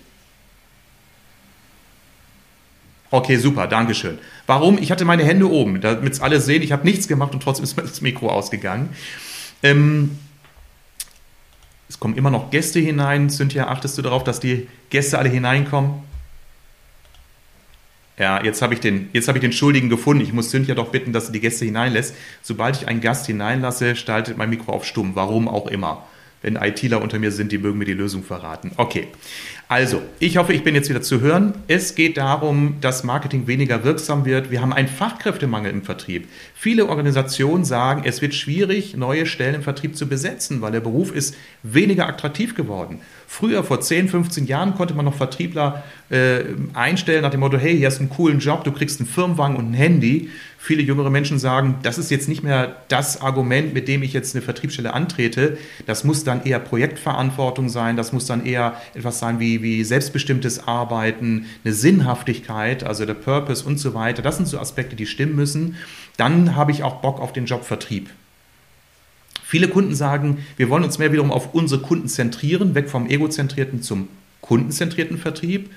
Okay, 3.10 3.38
super, 3.38 3.67
danke 3.67 3.96
schön. 3.96 4.17
Warum? 4.48 4.77
Ich 4.77 4.91
hatte 4.91 5.06
meine 5.06 5.24
Hände 5.24 5.50
oben, 5.50 5.79
damit 5.82 6.13
es 6.13 6.20
alle 6.20 6.41
sehen. 6.41 6.62
Ich 6.62 6.72
habe 6.72 6.86
nichts 6.86 7.08
gemacht 7.08 7.34
und 7.34 7.41
trotzdem 7.41 7.63
ist 7.63 7.77
das 7.77 8.01
Mikro 8.01 8.29
ausgegangen. 8.29 8.89
Ähm, 9.63 10.17
es 11.89 12.00
kommen 12.00 12.17
immer 12.17 12.29
noch 12.29 12.51
Gäste 12.51 12.79
hinein. 12.79 13.29
Cynthia, 13.29 13.67
achtest 13.67 13.98
du 13.98 14.01
darauf, 14.01 14.24
dass 14.24 14.39
die 14.39 14.67
Gäste 14.89 15.17
alle 15.17 15.29
hineinkommen? 15.29 16.06
Ja, 18.17 18.44
jetzt 18.44 18.62
habe 18.62 18.74
ich, 18.74 18.79
den, 18.79 19.10
hab 19.13 19.36
ich 19.36 19.41
den 19.41 19.53
Schuldigen 19.53 19.89
gefunden. 19.89 20.24
Ich 20.24 20.34
muss 20.34 20.50
Cynthia 20.50 20.75
doch 20.75 20.89
bitten, 20.89 21.13
dass 21.13 21.27
sie 21.27 21.32
die 21.32 21.39
Gäste 21.39 21.65
hineinlässt. 21.65 22.15
Sobald 22.41 22.75
ich 22.75 22.88
einen 22.88 23.00
Gast 23.00 23.27
hineinlasse, 23.27 23.96
schaltet 23.96 24.38
mein 24.38 24.50
Mikro 24.50 24.74
auf 24.74 24.86
stumm. 24.86 25.15
Warum 25.15 25.48
auch 25.48 25.67
immer 25.67 26.03
wenn 26.48 26.56
ITler 26.56 27.01
unter 27.01 27.20
mir 27.20 27.34
sind, 27.34 27.51
die 27.51 27.58
mögen 27.58 27.77
mir 27.77 27.84
die 27.84 27.94
Lösung 27.94 28.24
verraten. 28.24 28.72
Okay, 28.77 29.10
Also, 29.70 30.02
ich 30.20 30.38
hoffe, 30.38 30.54
ich 30.54 30.64
bin 30.64 30.76
jetzt 30.76 30.90
wieder 30.90 31.02
zu 31.02 31.20
hören. 31.20 31.54
Es 31.68 31.94
geht 31.94 32.16
darum, 32.16 32.78
dass 32.80 33.04
Marketing 33.04 33.48
weniger 33.48 33.84
wirksam 33.84 34.24
wird. 34.24 34.50
Wir 34.50 34.62
haben 34.62 34.72
einen 34.72 34.88
Fachkräftemangel 34.88 35.72
im 35.74 35.84
Vertrieb. 35.84 36.30
Viele 36.56 36.86
Organisationen 36.86 37.66
sagen, 37.66 38.04
es 38.06 38.22
wird 38.22 38.34
schwierig, 38.34 38.96
neue 38.96 39.26
Stellen 39.26 39.56
im 39.56 39.64
Vertrieb 39.64 39.98
zu 39.98 40.08
besetzen, 40.08 40.62
weil 40.62 40.72
der 40.72 40.80
Beruf 40.80 41.14
ist 41.14 41.36
weniger 41.64 42.08
attraktiv 42.08 42.56
geworden. 42.56 43.02
Früher, 43.30 43.66
vor 43.66 43.82
10, 43.82 44.08
15 44.08 44.46
Jahren, 44.46 44.74
konnte 44.74 44.94
man 44.94 45.04
noch 45.04 45.16
Vertriebler 45.16 45.84
äh, 46.10 46.46
einstellen 46.74 47.24
nach 47.24 47.32
dem 47.32 47.42
Motto, 47.42 47.58
hey, 47.58 47.76
hier 47.76 47.88
hast 47.88 47.98
du 47.98 48.04
einen 48.04 48.10
coolen 48.10 48.40
Job, 48.40 48.64
du 48.64 48.72
kriegst 48.72 49.02
einen 49.02 49.10
Firmenwagen 49.10 49.58
und 49.58 49.72
ein 49.72 49.74
Handy. 49.74 50.30
Viele 50.58 50.82
jüngere 50.82 51.10
Menschen 51.10 51.38
sagen, 51.38 51.76
das 51.84 51.98
ist 51.98 52.10
jetzt 52.10 52.28
nicht 52.28 52.42
mehr 52.42 52.78
das 52.88 53.22
Argument, 53.22 53.74
mit 53.74 53.88
dem 53.88 54.02
ich 54.02 54.14
jetzt 54.14 54.36
eine 54.36 54.42
Vertriebsstelle 54.42 54.94
antrete. 54.94 55.58
Das 55.86 56.04
muss 56.04 56.24
dann 56.24 56.46
eher 56.46 56.60
Projektverantwortung 56.60 57.70
sein, 57.70 57.96
das 57.98 58.14
muss 58.14 58.26
dann 58.26 58.46
eher 58.46 58.82
etwas 58.96 59.20
sein 59.20 59.40
wie, 59.40 59.57
wie 59.62 59.84
selbstbestimmtes 59.84 60.68
Arbeiten, 60.68 61.46
eine 61.64 61.74
Sinnhaftigkeit, 61.74 62.84
also 62.84 63.06
der 63.06 63.14
Purpose 63.14 63.66
und 63.66 63.80
so 63.80 63.94
weiter. 63.94 64.22
Das 64.22 64.38
sind 64.38 64.48
so 64.48 64.60
Aspekte, 64.60 64.96
die 64.96 65.06
stimmen 65.06 65.36
müssen. 65.36 65.76
Dann 66.18 66.56
habe 66.56 66.72
ich 66.72 66.84
auch 66.84 67.02
Bock 67.02 67.20
auf 67.20 67.34
den 67.34 67.46
Job 67.46 67.64
Vertrieb. 67.64 68.10
Viele 69.44 69.70
Kunden 69.70 69.96
sagen, 69.96 70.46
wir 70.58 70.70
wollen 70.70 70.84
uns 70.84 70.98
mehr 70.98 71.12
wiederum 71.12 71.32
auf 71.32 71.54
unsere 71.54 71.82
Kunden 71.82 72.10
zentrieren, 72.10 72.76
weg 72.76 72.90
vom 72.90 73.10
egozentrierten 73.10 73.82
zum 73.82 74.10
kundenzentrierten 74.42 75.18
Vertrieb. 75.18 75.70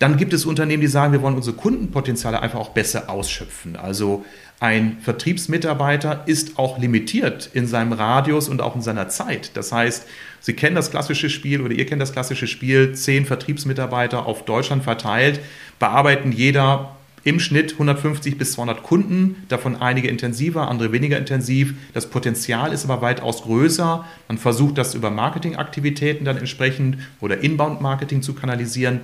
Dann 0.00 0.16
gibt 0.16 0.32
es 0.32 0.44
Unternehmen, 0.46 0.80
die 0.80 0.88
sagen, 0.88 1.12
wir 1.12 1.22
wollen 1.22 1.36
unsere 1.36 1.54
Kundenpotenziale 1.56 2.42
einfach 2.42 2.58
auch 2.58 2.70
besser 2.70 3.08
ausschöpfen. 3.08 3.76
Also 3.76 4.24
ein 4.58 4.98
Vertriebsmitarbeiter 5.00 6.24
ist 6.26 6.58
auch 6.58 6.78
limitiert 6.78 7.50
in 7.52 7.68
seinem 7.68 7.92
Radius 7.92 8.48
und 8.48 8.60
auch 8.60 8.74
in 8.74 8.82
seiner 8.82 9.08
Zeit. 9.08 9.52
Das 9.54 9.70
heißt, 9.70 10.06
Sie 10.42 10.54
kennen 10.54 10.74
das 10.74 10.90
klassische 10.90 11.30
Spiel 11.30 11.60
oder 11.60 11.72
ihr 11.72 11.86
kennt 11.86 12.02
das 12.02 12.12
klassische 12.12 12.48
Spiel, 12.48 12.94
zehn 12.94 13.24
Vertriebsmitarbeiter 13.24 14.26
auf 14.26 14.44
Deutschland 14.44 14.82
verteilt, 14.82 15.40
bearbeiten 15.78 16.32
jeder 16.32 16.96
im 17.24 17.38
Schnitt 17.38 17.74
150 17.74 18.36
bis 18.36 18.52
200 18.52 18.82
Kunden, 18.82 19.44
davon 19.48 19.76
einige 19.76 20.08
intensiver, 20.08 20.68
andere 20.68 20.90
weniger 20.90 21.16
intensiv. 21.16 21.74
Das 21.94 22.10
Potenzial 22.10 22.72
ist 22.72 22.84
aber 22.84 23.00
weitaus 23.00 23.42
größer. 23.42 24.04
Man 24.26 24.38
versucht 24.38 24.78
das 24.78 24.94
über 24.94 25.10
Marketingaktivitäten 25.10 26.24
dann 26.24 26.36
entsprechend 26.36 26.98
oder 27.20 27.38
Inbound-Marketing 27.38 28.22
zu 28.22 28.34
kanalisieren. 28.34 29.02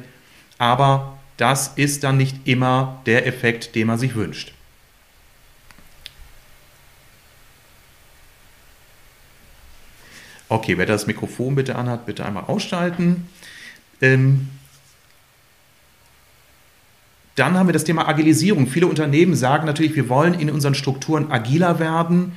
Aber 0.58 1.18
das 1.36 1.74
ist 1.76 2.02
dann 2.02 2.16
nicht 2.16 2.48
immer 2.48 3.00
der 3.06 3.28
Effekt, 3.28 3.76
den 3.76 3.86
man 3.86 3.98
sich 3.98 4.16
wünscht. 4.16 4.52
Okay, 10.48 10.78
wer 10.78 10.86
das 10.86 11.06
Mikrofon 11.06 11.54
bitte 11.54 11.76
anhat, 11.76 12.06
bitte 12.06 12.24
einmal 12.24 12.44
ausschalten. 12.44 13.28
Ähm, 14.00 14.48
dann 17.34 17.56
haben 17.56 17.68
wir 17.68 17.72
das 17.72 17.84
Thema 17.84 18.08
Agilisierung. 18.08 18.66
Viele 18.66 18.86
Unternehmen 18.86 19.36
sagen 19.36 19.66
natürlich, 19.66 19.94
wir 19.94 20.08
wollen 20.08 20.34
in 20.34 20.50
unseren 20.50 20.74
Strukturen 20.74 21.30
agiler 21.30 21.78
werden. 21.78 22.36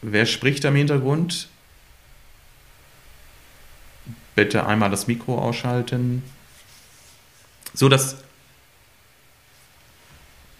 Wer 0.00 0.26
spricht 0.26 0.64
da 0.64 0.68
im 0.68 0.76
Hintergrund? 0.76 1.48
Bitte 4.34 4.66
einmal 4.66 4.90
das 4.90 5.08
Mikro 5.08 5.38
ausschalten. 5.38 6.22
So, 7.74 7.88
dass. 7.88 8.18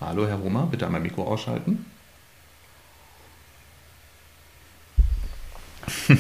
Hallo, 0.00 0.26
Herr 0.26 0.36
Rummer, 0.36 0.66
bitte 0.66 0.84
einmal 0.84 1.00
Mikro 1.00 1.22
ausschalten. 1.22 1.86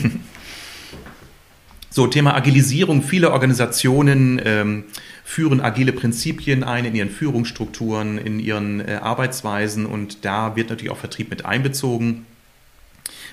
So, 1.90 2.06
Thema 2.06 2.34
Agilisierung. 2.34 3.02
Viele 3.02 3.32
Organisationen 3.32 4.40
ähm, 4.44 4.84
führen 5.24 5.60
agile 5.60 5.92
Prinzipien 5.92 6.62
ein 6.62 6.84
in 6.84 6.94
ihren 6.94 7.10
Führungsstrukturen, 7.10 8.18
in 8.18 8.38
ihren 8.38 8.78
äh, 8.78 9.00
Arbeitsweisen 9.02 9.84
und 9.84 10.24
da 10.24 10.54
wird 10.54 10.70
natürlich 10.70 10.92
auch 10.92 10.98
Vertrieb 10.98 11.28
mit 11.30 11.44
einbezogen. 11.44 12.24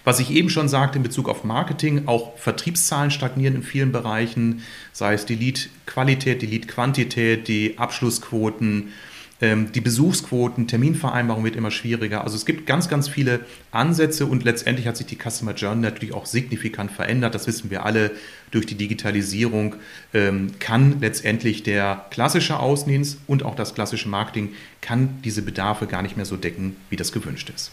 Was 0.04 0.20
ich 0.20 0.32
eben 0.32 0.50
schon 0.50 0.68
sagte 0.68 0.98
in 0.98 1.04
Bezug 1.04 1.30
auf 1.30 1.44
Marketing, 1.44 2.08
auch 2.08 2.38
Vertriebszahlen 2.38 3.12
stagnieren 3.12 3.56
in 3.56 3.64
vielen 3.64 3.92
Bereichen, 3.92 4.64
sei 4.94 5.14
es 5.14 5.26
die 5.26 5.36
Lead-Qualität, 5.36 6.42
die 6.42 6.48
Lead-Quantität, 6.48 7.48
die 7.48 7.78
Abschlussquoten, 7.78 8.94
die 9.42 9.82
Besuchsquoten, 9.82 10.66
Terminvereinbarung 10.66 11.44
wird 11.44 11.58
immer 11.58 11.70
schwieriger. 11.70 12.24
Also 12.24 12.38
es 12.38 12.46
gibt 12.46 12.66
ganz, 12.66 12.88
ganz 12.88 13.10
viele 13.10 13.42
Ansätze 13.72 14.26
und 14.26 14.46
letztendlich 14.46 14.88
hat 14.88 14.96
sich 14.96 15.08
die 15.08 15.18
Customer 15.18 15.54
Journey 15.54 15.82
natürlich 15.82 16.16
auch 16.16 16.26
signifikant 16.26 16.90
verändert. 16.90 17.36
Das 17.36 17.46
wissen 17.46 17.70
wir 17.70 17.86
alle. 17.86 18.12
Durch 18.52 18.66
die 18.66 18.76
Digitalisierung 18.76 19.76
ähm, 20.14 20.52
kann 20.60 21.02
letztendlich 21.02 21.64
der 21.64 22.06
klassische 22.12 22.60
Außendienst 22.60 23.18
und 23.28 23.44
auch 23.44 23.56
das 23.56 23.76
klassische 23.76 24.08
Marketing 24.08 24.54
kann 24.80 25.22
diese 25.26 25.42
Bedarfe 25.42 25.86
gar 25.88 26.02
nicht 26.02 26.16
mehr 26.16 26.26
so 26.26 26.38
decken, 26.38 26.78
wie 26.90 26.96
das 26.96 27.12
gewünscht 27.12 27.52
ist. 27.54 27.72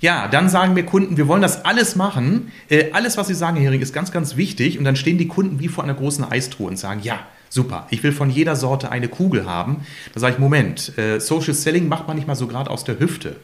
Ja, 0.00 0.26
dann 0.26 0.48
sagen 0.48 0.74
mir 0.74 0.84
Kunden, 0.84 1.16
wir 1.16 1.28
wollen 1.28 1.42
das 1.42 1.64
alles 1.64 1.94
machen. 1.94 2.50
Äh, 2.68 2.90
alles, 2.90 3.16
was 3.16 3.28
Sie 3.28 3.34
sagen, 3.34 3.56
Herr 3.56 3.66
Hering, 3.66 3.80
ist 3.80 3.94
ganz, 3.94 4.10
ganz 4.10 4.36
wichtig. 4.36 4.78
Und 4.78 4.84
dann 4.84 4.96
stehen 4.96 5.16
die 5.16 5.28
Kunden 5.28 5.60
wie 5.60 5.68
vor 5.68 5.84
einer 5.84 5.94
großen 5.94 6.24
Eistruhe 6.24 6.66
und 6.66 6.76
sagen, 6.76 7.00
ja, 7.04 7.20
Super. 7.54 7.86
Ich 7.90 8.02
will 8.02 8.10
von 8.10 8.30
jeder 8.30 8.56
Sorte 8.56 8.90
eine 8.90 9.06
Kugel 9.06 9.46
haben. 9.46 9.86
Da 10.12 10.18
sage 10.18 10.32
ich, 10.32 10.40
Moment, 10.40 10.98
äh, 10.98 11.20
Social 11.20 11.54
Selling 11.54 11.86
macht 11.86 12.08
man 12.08 12.16
nicht 12.16 12.26
mal 12.26 12.34
so 12.34 12.48
gerade 12.48 12.68
aus 12.68 12.82
der 12.82 12.98
Hüfte. 12.98 13.36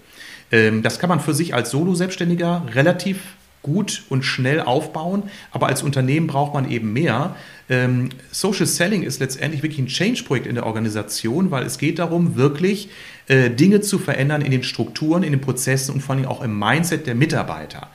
Ähm, 0.51 0.83
das 0.83 0.99
kann 0.99 1.09
man 1.09 1.21
für 1.21 1.33
sich 1.33 1.55
als 1.55 1.71
Solo-Selbstständiger 1.71 2.67
relativ 2.75 3.19
gut 3.63 4.03
und 4.09 4.25
schnell 4.25 4.63
aufbauen, 4.63 5.31
aber 5.53 5.69
als 5.69 5.85
Unternehmen 5.85 6.27
braucht 6.27 6.55
man 6.55 6.69
eben 6.69 6.93
mehr. 6.93 7.37
Ähm, 7.69 8.09
Social 8.33 8.67
Selling 8.67 9.05
ist 9.05 9.21
letztendlich 9.21 9.63
wirklich 9.63 9.79
ein 9.79 9.87
Change-Projekt 9.87 10.49
in 10.49 10.57
der 10.57 10.67
Organisation, 10.67 11.53
weil 11.53 11.65
es 11.65 11.79
geht 11.79 12.01
darum, 12.01 12.35
wirklich 12.35 12.89
äh, 13.29 13.49
Dinge 13.49 13.81
zu 13.81 14.01
verändern 14.01 14.43
in 14.43 14.51
den 14.51 14.65
Strukturen, 14.65 15.23
in 15.23 15.31
den 15.31 15.41
Prozessen 15.41 15.95
und 15.95 16.01
vor 16.01 16.17
allem 16.17 16.25
auch 16.25 16.43
im 16.43 16.59
Mindset 16.59 17.07
der 17.07 17.15
Mitarbeiter. 17.15 17.89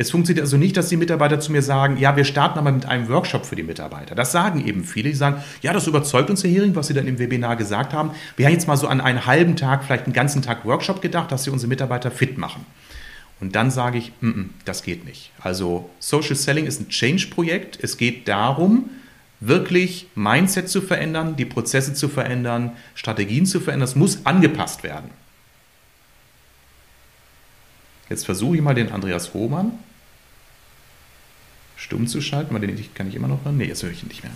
Es 0.00 0.10
funktioniert 0.10 0.44
also 0.44 0.56
nicht, 0.56 0.78
dass 0.78 0.88
die 0.88 0.96
Mitarbeiter 0.96 1.40
zu 1.40 1.52
mir 1.52 1.60
sagen, 1.60 1.98
ja, 1.98 2.16
wir 2.16 2.24
starten 2.24 2.58
aber 2.58 2.72
mit 2.72 2.86
einem 2.86 3.06
Workshop 3.10 3.44
für 3.44 3.54
die 3.54 3.62
Mitarbeiter. 3.62 4.14
Das 4.14 4.32
sagen 4.32 4.66
eben 4.66 4.82
viele. 4.82 5.10
Die 5.10 5.14
sagen, 5.14 5.44
ja, 5.60 5.74
das 5.74 5.86
überzeugt 5.86 6.30
uns, 6.30 6.42
Herr 6.42 6.50
Hering, 6.50 6.74
was 6.74 6.86
Sie 6.86 6.94
dann 6.94 7.06
im 7.06 7.18
Webinar 7.18 7.54
gesagt 7.56 7.92
haben. 7.92 8.12
Wir 8.34 8.46
haben 8.46 8.54
jetzt 8.54 8.66
mal 8.66 8.78
so 8.78 8.88
an 8.88 9.02
einen 9.02 9.26
halben 9.26 9.56
Tag, 9.56 9.84
vielleicht 9.84 10.06
einen 10.06 10.14
ganzen 10.14 10.40
Tag 10.40 10.64
Workshop 10.64 11.02
gedacht, 11.02 11.30
dass 11.30 11.44
Sie 11.44 11.50
unsere 11.50 11.68
Mitarbeiter 11.68 12.10
fit 12.10 12.38
machen. 12.38 12.64
Und 13.42 13.54
dann 13.54 13.70
sage 13.70 13.98
ich, 13.98 14.10
mm 14.22 14.26
-mm, 14.26 14.44
das 14.64 14.84
geht 14.84 15.04
nicht. 15.04 15.32
Also 15.38 15.90
Social 15.98 16.34
Selling 16.34 16.64
ist 16.64 16.80
ein 16.80 16.88
Change-Projekt. 16.88 17.78
Es 17.82 17.98
geht 17.98 18.26
darum, 18.26 18.88
wirklich 19.40 20.06
Mindset 20.14 20.70
zu 20.70 20.80
verändern, 20.80 21.36
die 21.36 21.44
Prozesse 21.44 21.92
zu 21.92 22.08
verändern, 22.08 22.72
Strategien 22.94 23.44
zu 23.44 23.60
verändern. 23.60 23.86
Es 23.86 23.96
muss 23.96 24.24
angepasst 24.24 24.82
werden. 24.82 25.10
Jetzt 28.08 28.24
versuche 28.24 28.56
ich 28.56 28.62
mal 28.62 28.74
den 28.74 28.92
Andreas 28.92 29.34
Hohmann 29.34 29.72
stumm 31.80 32.06
zu 32.06 32.20
schalten, 32.20 32.54
weil 32.54 32.60
den 32.60 32.76
kann 32.94 33.08
ich 33.08 33.14
immer 33.14 33.28
noch 33.28 33.44
hören. 33.44 33.56
Nee, 33.56 33.64
jetzt 33.64 33.82
höre 33.82 33.90
ich 33.90 34.02
ihn 34.02 34.08
nicht 34.08 34.22
mehr. 34.22 34.32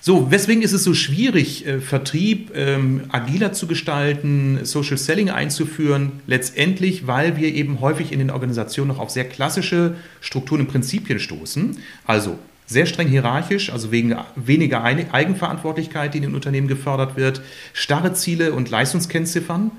So, 0.00 0.30
weswegen 0.30 0.62
ist 0.62 0.74
es 0.74 0.84
so 0.84 0.92
schwierig, 0.92 1.66
äh, 1.66 1.80
Vertrieb 1.80 2.52
ähm, 2.54 3.04
agiler 3.08 3.54
zu 3.54 3.66
gestalten, 3.66 4.58
Social 4.62 4.98
Selling 4.98 5.30
einzuführen? 5.30 6.12
Letztendlich, 6.26 7.06
weil 7.06 7.38
wir 7.38 7.54
eben 7.54 7.80
häufig 7.80 8.12
in 8.12 8.18
den 8.18 8.30
Organisationen 8.30 8.88
noch 8.88 8.98
auf 8.98 9.08
sehr 9.08 9.26
klassische 9.26 9.94
Strukturen 10.20 10.60
und 10.60 10.66
Prinzipien 10.66 11.18
stoßen. 11.18 11.78
Also 12.04 12.38
sehr 12.66 12.84
streng 12.84 13.08
hierarchisch, 13.08 13.70
also 13.70 13.92
wegen 13.92 14.14
weniger 14.36 14.84
Eigenverantwortlichkeit, 14.84 16.12
die 16.12 16.18
in 16.18 16.24
den 16.24 16.34
Unternehmen 16.34 16.68
gefördert 16.68 17.16
wird, 17.16 17.40
starre 17.72 18.12
Ziele 18.12 18.52
und 18.52 18.68
Leistungskennziffern 18.68 19.70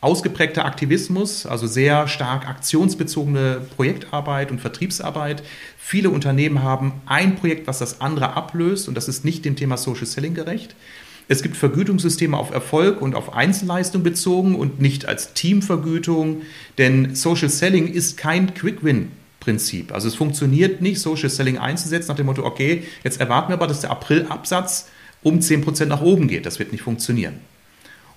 ausgeprägter 0.00 0.64
Aktivismus, 0.64 1.44
also 1.44 1.66
sehr 1.66 2.06
stark 2.06 2.48
aktionsbezogene 2.48 3.62
Projektarbeit 3.76 4.50
und 4.50 4.60
Vertriebsarbeit. 4.60 5.42
Viele 5.76 6.10
Unternehmen 6.10 6.62
haben 6.62 6.92
ein 7.06 7.36
Projekt, 7.36 7.66
was 7.66 7.78
das 7.80 8.00
andere 8.00 8.34
ablöst 8.34 8.88
und 8.88 8.94
das 8.94 9.08
ist 9.08 9.24
nicht 9.24 9.44
dem 9.44 9.56
Thema 9.56 9.76
Social 9.76 10.06
Selling 10.06 10.34
gerecht. 10.34 10.76
Es 11.30 11.42
gibt 11.42 11.56
Vergütungssysteme 11.56 12.36
auf 12.36 12.50
Erfolg 12.50 13.02
und 13.02 13.14
auf 13.14 13.34
Einzelleistung 13.34 14.02
bezogen 14.02 14.54
und 14.54 14.80
nicht 14.80 15.06
als 15.06 15.34
Teamvergütung, 15.34 16.42
denn 16.78 17.14
Social 17.14 17.50
Selling 17.50 17.86
ist 17.86 18.16
kein 18.16 18.54
Quick-Win. 18.54 19.10
Prinzip. 19.40 19.92
Also 19.92 20.08
es 20.08 20.14
funktioniert 20.14 20.82
nicht, 20.82 21.00
Social 21.00 21.30
Selling 21.30 21.58
einzusetzen 21.58 22.08
nach 22.08 22.16
dem 22.16 22.26
Motto, 22.26 22.44
okay, 22.44 22.82
jetzt 23.04 23.20
erwarten 23.20 23.50
wir 23.50 23.54
aber, 23.54 23.66
dass 23.66 23.80
der 23.80 23.90
April-Absatz 23.90 24.88
um 25.22 25.38
10% 25.38 25.86
nach 25.86 26.02
oben 26.02 26.28
geht. 26.28 26.44
Das 26.44 26.58
wird 26.58 26.72
nicht 26.72 26.82
funktionieren. 26.82 27.34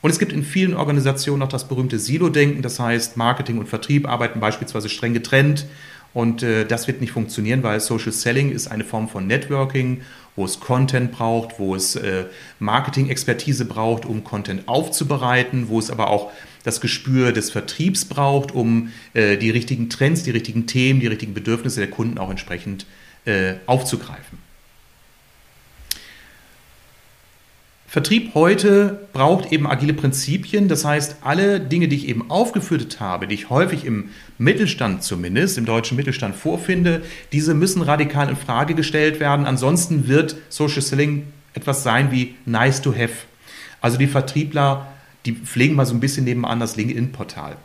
Und 0.02 0.10
es 0.10 0.20
gibt 0.20 0.34
in 0.34 0.44
vielen 0.44 0.74
Organisationen 0.74 1.40
noch 1.40 1.48
das 1.48 1.68
berühmte 1.68 2.00
Silo-Denken, 2.00 2.62
das 2.62 2.80
heißt, 2.80 3.18
Marketing 3.18 3.60
und 3.60 3.70
Vertrieb 3.70 4.08
arbeiten 4.08 4.40
beispielsweise 4.40 4.90
streng 4.90 5.14
getrennt 5.14 5.68
Und 6.14 6.44
äh, 6.44 6.66
das 6.66 6.88
wird 6.88 7.02
nicht 7.02 7.12
funktionieren, 7.12 7.64
weil 7.64 7.80
Social 7.80 8.12
Selling 8.12 8.52
ist 8.52 8.68
eine 8.68 8.84
Form 8.84 9.08
von 9.08 9.28
Networking, 9.28 10.02
wo 10.36 10.44
es 10.44 10.60
Content 10.60 11.12
braucht, 11.12 11.60
wo 11.60 11.76
es 11.76 11.96
äh, 11.96 12.26
Marketing-Expertise 12.60 13.66
braucht, 13.66 14.06
um 14.06 14.24
Content 14.24 14.68
aufzubereiten, 14.68 15.70
wo 15.70 15.80
es 15.80 15.90
aber 15.90 16.10
auch 16.10 16.32
das 16.64 16.82
Gespür 16.82 17.32
des 17.32 17.50
Vertriebs 17.50 18.06
braucht, 18.06 18.54
um 18.54 18.92
äh, 19.14 19.38
die 19.38 19.50
richtigen 19.50 19.90
Trends, 19.90 20.24
die 20.24 20.32
richtigen 20.32 20.68
Themen, 20.68 21.00
die 21.00 21.08
richtigen 21.08 21.34
Bedürfnisse 21.34 21.80
der 21.80 21.90
Kunden 21.90 22.18
auch 22.18 22.30
entsprechend 22.30 22.86
äh, 23.26 23.54
aufzugreifen. 23.66 24.38
Vertrieb 27.92 28.36
heute 28.36 29.06
braucht 29.12 29.52
eben 29.52 29.68
agile 29.68 29.94
Prinzipien. 29.94 30.70
Das 30.70 30.86
heißt, 30.86 31.18
alle 31.24 31.60
Dinge, 31.60 31.90
die 31.90 31.98
ich 31.98 32.08
eben 32.08 32.32
aufgeführt 32.32 33.02
habe, 33.02 33.28
die 33.28 33.36
ich 33.36 33.50
häufig 33.50 33.84
im 33.84 34.12
Mittelstand 34.38 35.04
zumindest, 35.04 35.58
im 35.58 35.66
deutschen 35.66 35.98
Mittelstand 35.98 36.34
vorfinde, 36.34 37.02
diese 37.34 37.54
müssen 37.54 37.82
radikal 37.82 38.30
in 38.30 38.38
Frage 38.38 38.76
gestellt 38.76 39.20
werden. 39.20 39.46
Ansonsten 39.46 40.08
wird 40.08 40.38
Social 40.48 40.82
Selling 40.82 41.24
etwas 41.54 41.84
sein 41.84 42.14
wie 42.14 42.36
nice 42.46 42.82
to 42.82 42.94
have. 42.94 43.26
Also 43.82 43.98
die 43.98 44.08
Vertriebler, 44.08 44.88
die 45.26 45.34
pflegen 45.34 45.76
mal 45.76 45.86
so 45.86 45.94
ein 45.94 46.00
bisschen 46.00 46.24
nebenan 46.24 46.62
das 46.62 46.78
LinkedIn-Portal. 46.78 47.58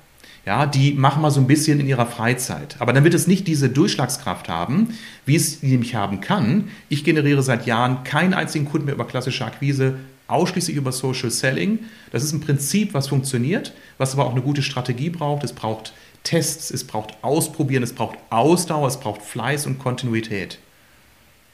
Ja, 0.45 0.67
die 0.67 0.93
machen 0.93 1.23
mal 1.23 1.31
so 1.31 1.41
ein 1.41 1.47
bisschen 1.47 1.79
in 1.79 1.87
ihrer 1.87 2.07
Freizeit. 2.07 2.75
Aber 2.81 3.01
wird 3.05 3.15
es 3.15 3.29
nicht 3.29 3.47
diese 3.47 3.69
Durchschlagskraft 3.69 4.49
haben, 4.49 4.89
wie 5.25 5.37
es 5.37 5.63
nämlich 5.63 5.95
haben 5.95 6.21
kann. 6.21 6.69
Ich 6.89 7.05
generiere 7.05 7.45
seit 7.45 7.65
Jahren 7.65 8.03
keinen 8.03 8.35
einzigen 8.35 8.65
Kunden 8.65 8.87
mehr 8.87 8.95
über 8.97 9.07
klassische 9.07 9.45
Akquise, 9.45 9.99
ausschließlich 10.29 10.77
über 10.77 10.93
Social 10.93 11.31
Selling. 11.31 11.81
Das 12.11 12.25
ist 12.25 12.33
ein 12.33 12.41
Prinzip, 12.41 12.95
was 12.95 13.09
funktioniert, 13.09 13.73
was 13.99 14.15
aber 14.15 14.27
auch 14.27 14.33
eine 14.33 14.43
gute 14.43 14.63
Strategie 14.63 15.11
braucht. 15.11 15.45
Es 15.45 15.53
braucht 15.53 15.93
Tests, 16.25 16.71
es 16.71 16.85
braucht 16.85 17.17
Ausprobieren, 17.23 17.83
es 17.83 17.93
braucht 17.93 18.19
Ausdauer, 18.31 18.89
es 18.89 18.99
braucht 18.99 19.23
Fleiß 19.23 19.67
und 19.67 19.79
Kontinuität. 19.79 20.59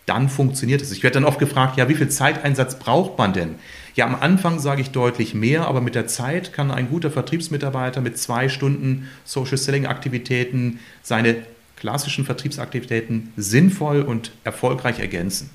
Dann 0.06 0.28
funktioniert 0.28 0.82
es. 0.82 0.90
Ich 0.90 1.02
werde 1.02 1.14
dann 1.14 1.24
oft 1.24 1.38
gefragt, 1.38 1.76
ja, 1.76 1.88
wie 1.88 1.94
viel 1.94 2.08
Zeiteinsatz 2.08 2.78
braucht 2.78 3.18
man 3.18 3.32
denn? 3.32 3.54
Ja, 3.94 4.06
am 4.06 4.16
Anfang 4.16 4.58
sage 4.58 4.80
ich 4.80 4.90
deutlich 4.90 5.34
mehr, 5.34 5.68
aber 5.68 5.80
mit 5.80 5.94
der 5.94 6.06
Zeit 6.06 6.52
kann 6.52 6.70
ein 6.70 6.88
guter 6.88 7.10
Vertriebsmitarbeiter 7.10 8.00
mit 8.00 8.18
zwei 8.18 8.48
Stunden 8.48 9.08
Social 9.24 9.58
Selling 9.58 9.86
Aktivitäten 9.86 10.80
seine 11.02 11.36
klassischen 11.76 12.24
Vertriebsaktivitäten 12.24 13.32
sinnvoll 13.36 14.02
und 14.02 14.32
erfolgreich 14.44 14.98
ergänzen. 14.98 15.50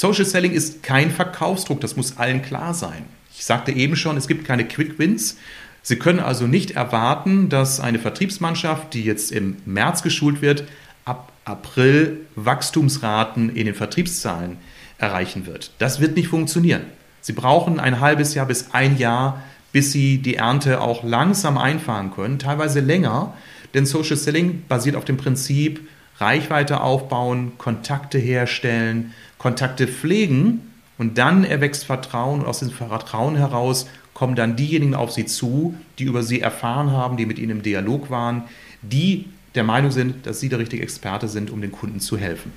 Social 0.00 0.24
Selling 0.24 0.52
ist 0.52 0.84
kein 0.84 1.10
Verkaufsdruck, 1.10 1.80
das 1.80 1.96
muss 1.96 2.18
allen 2.18 2.40
klar 2.40 2.72
sein. 2.72 3.04
Ich 3.36 3.44
sagte 3.44 3.72
eben 3.72 3.96
schon, 3.96 4.16
es 4.16 4.28
gibt 4.28 4.44
keine 4.44 4.64
Quick 4.64 4.96
Wins. 5.00 5.38
Sie 5.82 5.96
können 5.96 6.20
also 6.20 6.46
nicht 6.46 6.70
erwarten, 6.70 7.48
dass 7.48 7.80
eine 7.80 7.98
Vertriebsmannschaft, 7.98 8.94
die 8.94 9.02
jetzt 9.02 9.32
im 9.32 9.56
März 9.64 10.04
geschult 10.04 10.40
wird, 10.40 10.62
ab 11.04 11.32
April 11.44 12.20
Wachstumsraten 12.36 13.56
in 13.56 13.66
den 13.66 13.74
Vertriebszahlen 13.74 14.58
erreichen 14.98 15.46
wird. 15.46 15.72
Das 15.78 15.98
wird 15.98 16.14
nicht 16.14 16.28
funktionieren. 16.28 16.82
Sie 17.20 17.32
brauchen 17.32 17.80
ein 17.80 17.98
halbes 17.98 18.34
Jahr 18.34 18.46
bis 18.46 18.70
ein 18.70 18.98
Jahr, 18.98 19.42
bis 19.72 19.90
Sie 19.90 20.18
die 20.18 20.36
Ernte 20.36 20.80
auch 20.80 21.02
langsam 21.02 21.58
einfahren 21.58 22.12
können, 22.12 22.38
teilweise 22.38 22.78
länger, 22.78 23.34
denn 23.74 23.84
Social 23.84 24.16
Selling 24.16 24.62
basiert 24.68 24.94
auf 24.94 25.04
dem 25.04 25.16
Prinzip 25.16 25.80
Reichweite 26.18 26.80
aufbauen, 26.80 27.52
Kontakte 27.58 28.18
herstellen, 28.18 29.14
Kontakte 29.38 29.86
pflegen 29.86 30.72
und 30.98 31.18
dann 31.18 31.44
erwächst 31.44 31.84
Vertrauen 31.84 32.40
und 32.40 32.46
aus 32.46 32.58
diesem 32.58 32.74
Vertrauen 32.74 33.36
heraus 33.36 33.86
kommen 34.14 34.34
dann 34.34 34.56
diejenigen 34.56 34.94
auf 34.94 35.12
sie 35.12 35.26
zu, 35.26 35.74
die 35.98 36.04
über 36.04 36.24
sie 36.24 36.40
erfahren 36.40 36.90
haben, 36.90 37.16
die 37.16 37.26
mit 37.26 37.38
ihnen 37.38 37.50
im 37.50 37.62
Dialog 37.62 38.10
waren, 38.10 38.42
die 38.82 39.26
der 39.54 39.62
Meinung 39.62 39.92
sind, 39.92 40.26
dass 40.26 40.40
sie 40.40 40.48
der 40.48 40.58
richtige 40.58 40.82
Experte 40.82 41.28
sind, 41.28 41.50
um 41.50 41.60
den 41.60 41.70
Kunden 41.72 42.00
zu 42.00 42.18
helfen. 42.18 42.52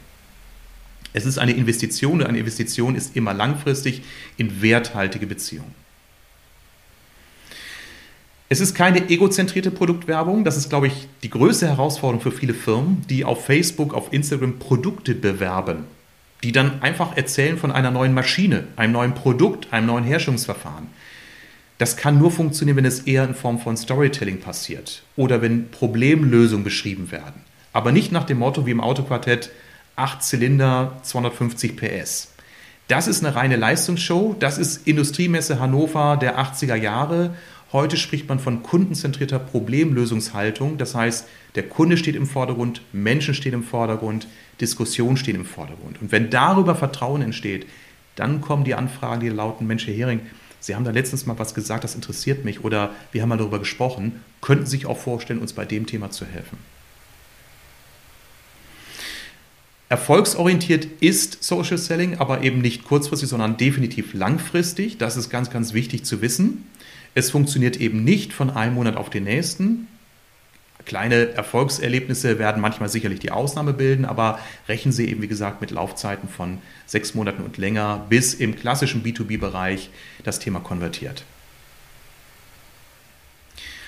Es 1.13 1.25
ist 1.25 1.37
eine 1.37 1.51
Investition 1.51 2.21
und 2.21 2.27
eine 2.27 2.39
Investition 2.39 2.95
ist 2.95 3.15
immer 3.15 3.33
langfristig 3.33 4.01
in 4.37 4.61
werthaltige 4.61 5.27
Beziehungen. 5.27 5.80
Es 8.51 8.59
ist 8.59 8.75
keine 8.75 9.09
egozentrierte 9.09 9.71
Produktwerbung. 9.71 10.43
Das 10.43 10.57
ist, 10.57 10.67
glaube 10.67 10.87
ich, 10.87 11.07
die 11.23 11.29
größte 11.29 11.69
Herausforderung 11.69 12.21
für 12.21 12.33
viele 12.33 12.53
Firmen, 12.53 13.01
die 13.09 13.23
auf 13.23 13.45
Facebook, 13.45 13.93
auf 13.93 14.11
Instagram 14.11 14.59
Produkte 14.59 15.15
bewerben 15.15 15.85
die 16.43 16.51
dann 16.51 16.81
einfach 16.81 17.15
erzählen 17.15 17.57
von 17.57 17.71
einer 17.71 17.91
neuen 17.91 18.13
Maschine, 18.13 18.65
einem 18.75 18.93
neuen 18.93 19.13
Produkt, 19.13 19.71
einem 19.71 19.87
neuen 19.87 20.03
Herstellungsverfahren. 20.03 20.87
Das 21.77 21.97
kann 21.97 22.19
nur 22.19 22.31
funktionieren, 22.31 22.77
wenn 22.77 22.85
es 22.85 23.01
eher 23.01 23.23
in 23.23 23.33
Form 23.33 23.59
von 23.59 23.77
Storytelling 23.77 24.39
passiert 24.39 25.03
oder 25.15 25.41
wenn 25.41 25.69
Problemlösungen 25.69 26.63
beschrieben 26.63 27.11
werden. 27.11 27.41
Aber 27.73 27.91
nicht 27.91 28.11
nach 28.11 28.23
dem 28.23 28.39
Motto 28.39 28.65
wie 28.65 28.71
im 28.71 28.81
Autoquartett 28.81 29.49
8 29.95 30.21
Zylinder, 30.21 30.97
250 31.03 31.77
PS. 31.77 32.33
Das 32.87 33.07
ist 33.07 33.23
eine 33.23 33.35
reine 33.35 33.55
Leistungsshow, 33.55 34.35
das 34.37 34.57
ist 34.57 34.85
Industriemesse 34.87 35.59
Hannover 35.59 36.17
der 36.17 36.39
80er 36.39 36.75
Jahre 36.75 37.35
Heute 37.73 37.95
spricht 37.95 38.27
man 38.27 38.39
von 38.39 38.63
kundenzentrierter 38.63 39.39
Problemlösungshaltung. 39.39 40.77
Das 40.77 40.93
heißt, 40.93 41.27
der 41.55 41.69
Kunde 41.69 41.95
steht 41.95 42.15
im 42.15 42.27
Vordergrund, 42.27 42.81
Menschen 42.91 43.33
stehen 43.33 43.53
im 43.53 43.63
Vordergrund, 43.63 44.27
Diskussionen 44.59 45.15
stehen 45.15 45.35
im 45.35 45.45
Vordergrund. 45.45 46.01
Und 46.01 46.11
wenn 46.11 46.29
darüber 46.29 46.75
Vertrauen 46.75 47.21
entsteht, 47.21 47.65
dann 48.17 48.41
kommen 48.41 48.65
die 48.65 48.75
Anfragen, 48.75 49.21
die 49.21 49.29
lauten, 49.29 49.67
Mensch, 49.67 49.87
Herr 49.87 49.93
Hering, 49.93 50.21
Sie 50.59 50.75
haben 50.75 50.85
da 50.85 50.91
letztens 50.91 51.25
mal 51.25 51.39
was 51.39 51.55
gesagt, 51.55 51.83
das 51.83 51.95
interessiert 51.95 52.45
mich 52.45 52.63
oder 52.63 52.91
wir 53.11 53.23
haben 53.23 53.29
mal 53.29 53.37
darüber 53.37 53.57
gesprochen, 53.57 54.21
könnten 54.41 54.65
Sie 54.65 54.77
sich 54.77 54.85
auch 54.85 54.99
vorstellen, 54.99 55.39
uns 55.39 55.53
bei 55.53 55.65
dem 55.65 55.87
Thema 55.87 56.11
zu 56.11 56.23
helfen. 56.23 56.59
Erfolgsorientiert 59.89 60.87
ist 61.01 61.43
Social 61.43 61.79
Selling, 61.79 62.19
aber 62.19 62.43
eben 62.43 62.61
nicht 62.61 62.83
kurzfristig, 62.83 63.27
sondern 63.27 63.57
definitiv 63.57 64.13
langfristig. 64.13 64.99
Das 64.99 65.17
ist 65.17 65.29
ganz, 65.29 65.49
ganz 65.49 65.73
wichtig 65.73 66.05
zu 66.05 66.21
wissen. 66.21 66.63
Es 67.13 67.31
funktioniert 67.31 67.77
eben 67.77 68.03
nicht 68.03 68.33
von 68.33 68.49
einem 68.49 68.75
Monat 68.75 68.95
auf 68.95 69.09
den 69.09 69.25
nächsten. 69.25 69.87
Kleine 70.85 71.33
Erfolgserlebnisse 71.33 72.39
werden 72.39 72.61
manchmal 72.61 72.89
sicherlich 72.89 73.19
die 73.19 73.31
Ausnahme 73.31 73.73
bilden, 73.73 74.05
aber 74.05 74.39
rechnen 74.67 74.91
Sie 74.91 75.07
eben, 75.07 75.21
wie 75.21 75.27
gesagt, 75.27 75.61
mit 75.61 75.71
Laufzeiten 75.71 76.27
von 76.27 76.57
sechs 76.85 77.13
Monaten 77.13 77.43
und 77.43 77.57
länger, 77.57 78.05
bis 78.09 78.33
im 78.33 78.55
klassischen 78.55 79.03
B2B-Bereich 79.03 79.89
das 80.23 80.39
Thema 80.39 80.59
konvertiert. 80.59 81.23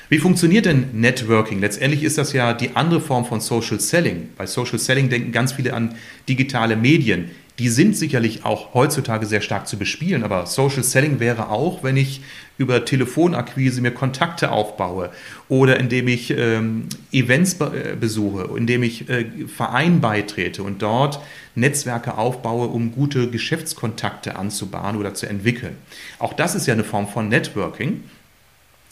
Wie 0.10 0.20
funktioniert 0.20 0.66
denn 0.66 0.90
Networking? 0.94 1.60
Letztendlich 1.60 2.04
ist 2.04 2.20
das 2.20 2.34
ja 2.34 2.54
die 2.54 2.76
andere 2.76 3.02
Form 3.02 3.26
von 3.26 3.42
Social 3.42 3.80
Selling. 3.80 4.30
Bei 4.38 4.46
Social 4.46 4.78
Selling 4.78 5.10
denken 5.10 5.32
ganz 5.32 5.54
viele 5.54 5.74
an 5.74 5.96
digitale 6.30 6.76
Medien 6.76 7.32
die 7.60 7.70
sind 7.70 7.96
sicherlich 7.96 8.46
auch 8.46 8.74
heutzutage 8.74 9.28
sehr 9.28 9.42
stark 9.42 9.68
zu 9.68 9.78
bespielen, 9.78 10.24
aber 10.24 10.48
Social 10.48 10.84
Selling 10.84 11.20
wäre 11.20 11.50
auch, 11.50 11.84
wenn 11.84 11.98
ich 11.98 12.22
über 12.58 12.84
Telefonakquise 12.86 13.82
mir 13.82 13.92
Kontakte 13.92 14.52
aufbaue 14.52 15.12
oder 15.50 15.80
indem 15.80 16.08
ich 16.08 16.32
ähm, 16.32 16.88
Events 17.12 17.56
be 17.56 17.92
äh, 17.92 17.96
besuche, 17.96 18.50
indem 18.58 18.82
ich 18.84 19.10
äh, 19.10 19.26
Vereinen 19.48 20.02
beitrete 20.02 20.63
und 20.63 20.82
dort 20.82 21.20
Netzwerke 21.56 22.18
aufbaue, 22.18 22.68
um 22.68 22.92
gute 22.92 23.30
Geschäftskontakte 23.30 24.36
anzubahnen 24.36 25.00
oder 25.00 25.13
zu 25.13 25.28
entwickeln. 25.28 25.78
Auch 26.20 26.34
das 26.34 26.56
ist 26.56 26.66
ja 26.66 26.74
eine 26.74 26.84
Form 26.84 27.08
von 27.08 27.30
Networking. 27.30 28.04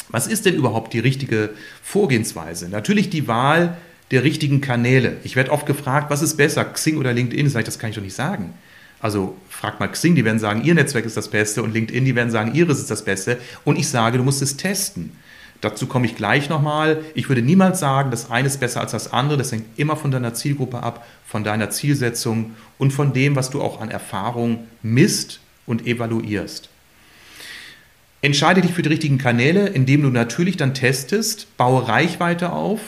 Was 0.09 0.27
ist 0.27 0.45
denn 0.45 0.55
überhaupt 0.55 0.93
die 0.93 0.99
richtige 0.99 1.51
Vorgehensweise? 1.81 2.69
Natürlich 2.69 3.09
die 3.09 3.27
Wahl 3.27 3.77
der 4.11 4.23
richtigen 4.23 4.61
Kanäle. 4.61 5.17
Ich 5.23 5.35
werde 5.35 5.51
oft 5.51 5.65
gefragt, 5.65 6.09
was 6.09 6.21
ist 6.21 6.35
besser, 6.37 6.65
Xing 6.65 6.97
oder 6.97 7.13
LinkedIn? 7.13 7.49
Sag 7.49 7.61
ich, 7.61 7.65
das 7.65 7.79
kann 7.79 7.89
ich 7.89 7.95
doch 7.95 8.03
nicht 8.03 8.15
sagen. 8.15 8.53
Also 8.99 9.35
frag 9.49 9.79
mal 9.79 9.87
Xing, 9.87 10.15
die 10.15 10.25
werden 10.25 10.39
sagen, 10.39 10.63
ihr 10.63 10.75
Netzwerk 10.75 11.05
ist 11.05 11.17
das 11.17 11.29
Beste 11.29 11.63
und 11.63 11.73
LinkedIn, 11.73 12.05
die 12.05 12.15
werden 12.15 12.29
sagen, 12.29 12.53
ihres 12.53 12.79
ist 12.79 12.91
das 12.91 13.03
Beste. 13.03 13.39
Und 13.63 13.79
ich 13.79 13.87
sage, 13.87 14.17
du 14.17 14.23
musst 14.23 14.41
es 14.41 14.57
testen. 14.57 15.13
Dazu 15.61 15.85
komme 15.85 16.07
ich 16.07 16.15
gleich 16.15 16.49
nochmal. 16.49 17.03
Ich 17.13 17.29
würde 17.29 17.41
niemals 17.41 17.79
sagen, 17.79 18.11
das 18.11 18.29
eine 18.29 18.47
ist 18.47 18.59
besser 18.59 18.81
als 18.81 18.91
das 18.91 19.13
andere. 19.13 19.37
Das 19.37 19.51
hängt 19.51 19.65
immer 19.77 19.95
von 19.95 20.11
deiner 20.11 20.33
Zielgruppe 20.33 20.81
ab, 20.81 21.05
von 21.25 21.43
deiner 21.43 21.69
Zielsetzung 21.69 22.55
und 22.77 22.91
von 22.91 23.13
dem, 23.13 23.35
was 23.35 23.51
du 23.51 23.61
auch 23.61 23.79
an 23.79 23.91
Erfahrung 23.91 24.67
misst 24.81 25.39
und 25.65 25.85
evaluierst. 25.85 26.69
Entscheide 28.23 28.61
dich 28.61 28.73
für 28.73 28.81
die 28.81 28.89
richtigen 28.89 29.17
Kanäle, 29.17 29.67
indem 29.67 30.03
du 30.03 30.09
natürlich 30.09 30.57
dann 30.57 30.73
testest, 30.73 31.57
baue 31.57 31.87
Reichweite 31.87 32.51
auf, 32.51 32.81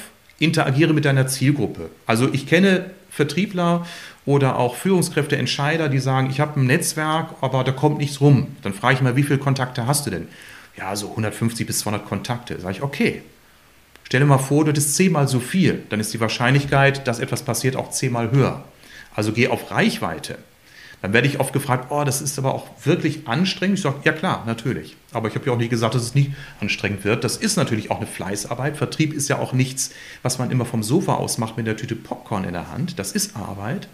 interagiere 0.43 0.93
mit 0.93 1.05
deiner 1.05 1.27
Zielgruppe. 1.27 1.89
Also 2.05 2.29
ich 2.31 2.47
kenne 2.47 2.91
Vertriebler 3.09 3.85
oder 4.25 4.57
auch 4.57 4.75
Führungskräfte, 4.75 5.37
Entscheider, 5.37 5.89
die 5.89 5.99
sagen, 5.99 6.29
ich 6.29 6.39
habe 6.39 6.59
ein 6.59 6.65
Netzwerk, 6.65 7.35
aber 7.41 7.63
da 7.63 7.71
kommt 7.71 7.97
nichts 7.97 8.21
rum. 8.21 8.47
Dann 8.61 8.73
frage 8.73 8.95
ich 8.95 9.01
mal, 9.01 9.15
wie 9.15 9.23
viele 9.23 9.39
Kontakte 9.39 9.85
hast 9.85 10.05
du 10.05 10.11
denn? 10.11 10.27
Ja, 10.77 10.95
so 10.95 11.09
150 11.11 11.67
bis 11.67 11.79
200 11.79 12.05
Kontakte. 12.07 12.59
Sage 12.59 12.77
ich, 12.77 12.83
okay. 12.83 13.21
Stell 14.05 14.19
dir 14.19 14.25
mal 14.25 14.37
vor, 14.37 14.63
du 14.63 14.69
hättest 14.69 14.95
zehnmal 14.95 15.27
so 15.27 15.39
viel. 15.39 15.83
Dann 15.89 15.99
ist 15.99 16.13
die 16.13 16.19
Wahrscheinlichkeit, 16.19 17.07
dass 17.07 17.19
etwas 17.19 17.43
passiert, 17.43 17.75
auch 17.75 17.89
zehnmal 17.89 18.31
höher. 18.31 18.63
Also 19.15 19.31
geh 19.31 19.47
auf 19.47 19.71
Reichweite. 19.71 20.37
Dann 21.03 21.11
werde 21.11 21.27
ich 21.27 21.41
oft 21.41 21.51
gefragt, 21.51 21.87
oh, 21.89 22.05
das 22.05 22.21
ist 22.21 22.39
aber 22.39 22.53
auch 22.53 22.69
wirklich 22.85 23.27
anstrengend. 23.27 23.77
Ich 23.77 23.83
sage, 23.83 23.97
ja 24.05 24.13
klar, 24.13 24.45
natürlich. 24.47 24.95
Aber 25.11 25.27
ich 25.27 25.35
habe 25.35 25.45
ja 25.45 25.51
auch 25.51 25.57
nie 25.57 25.67
gesagt, 25.67 25.95
dass 25.95 26.01
es 26.01 26.15
nicht 26.15 26.31
anstrengend 26.61 27.03
wird. 27.03 27.25
Das 27.25 27.35
ist 27.35 27.57
natürlich 27.57 27.91
auch 27.91 27.97
eine 27.97 28.07
Fleißarbeit. 28.07 28.77
Vertrieb 28.77 29.13
ist 29.13 29.27
ja 29.27 29.37
auch 29.37 29.51
nichts, 29.51 29.91
was 30.21 30.39
man 30.39 30.49
immer 30.49 30.63
vom 30.63 30.81
Sofa 30.81 31.15
aus 31.15 31.37
macht 31.37 31.57
mit 31.57 31.67
der 31.67 31.75
Tüte 31.75 31.97
Popcorn 31.97 32.45
in 32.45 32.53
der 32.53 32.71
Hand. 32.71 32.99
Das 32.99 33.11
ist 33.11 33.35
Arbeit. 33.35 33.89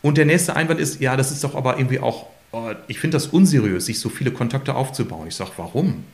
Und 0.00 0.16
der 0.16 0.24
nächste 0.24 0.56
Einwand 0.56 0.80
ist, 0.80 1.02
ja, 1.02 1.18
das 1.18 1.32
ist 1.32 1.44
doch 1.44 1.54
aber 1.54 1.76
irgendwie 1.76 2.00
auch, 2.00 2.28
oh, 2.52 2.70
ich 2.88 2.98
finde 2.98 3.16
das 3.16 3.26
unseriös, 3.26 3.84
sich 3.84 4.00
so 4.00 4.08
viele 4.08 4.30
Kontakte 4.30 4.74
aufzubauen. 4.74 5.28
Ich 5.28 5.36
sage, 5.36 5.50
warum? 5.58 6.04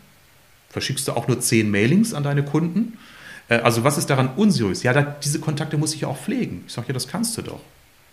Verschickst 0.71 1.07
du 1.07 1.13
auch 1.13 1.29
nur 1.29 1.39
zehn 1.39 1.71
Mailings 1.71 2.13
an 2.13 2.25
deine 2.25 2.43
Kunden? 2.43 2.99
Äh, 3.49 3.59
also 3.59 3.85
was 3.85 3.99
ist 3.99 4.11
daran 4.11 4.31
unseriös? 4.35 4.83
Ja, 4.83 4.93
da, 4.93 5.03
diese 5.03 5.39
Kontakte 5.39 5.79
muss 5.79 5.95
ich 5.95 6.01
ja 6.01 6.09
auch 6.09 6.19
pflegen. 6.19 6.65
Ich 6.67 6.73
sage, 6.73 6.89
ja, 6.89 6.95
das 6.95 7.07
kannst 7.07 7.39
du 7.39 7.43
doch 7.43 7.61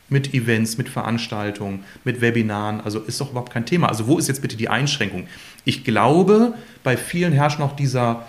mit 0.10 0.34
Events, 0.34 0.78
mit 0.78 0.90
Veranstaltungen, 0.90 1.84
mit 2.04 2.22
Webinaren. 2.22 2.82
Also 2.82 3.00
ist 3.00 3.20
doch 3.20 3.32
überhaupt 3.32 3.52
kein 3.52 3.66
Thema. 3.66 3.90
Also 3.90 4.08
wo 4.08 4.18
ist 4.18 4.28
jetzt 4.28 4.42
bitte 4.42 4.58
die 4.58 4.70
Einschränkung? 4.70 5.28
Ich 5.64 5.84
glaube, 5.84 6.54
bei 6.84 6.96
vielen 6.98 7.34
herrscht 7.34 7.60
noch 7.60 7.76
dieser, 7.76 8.26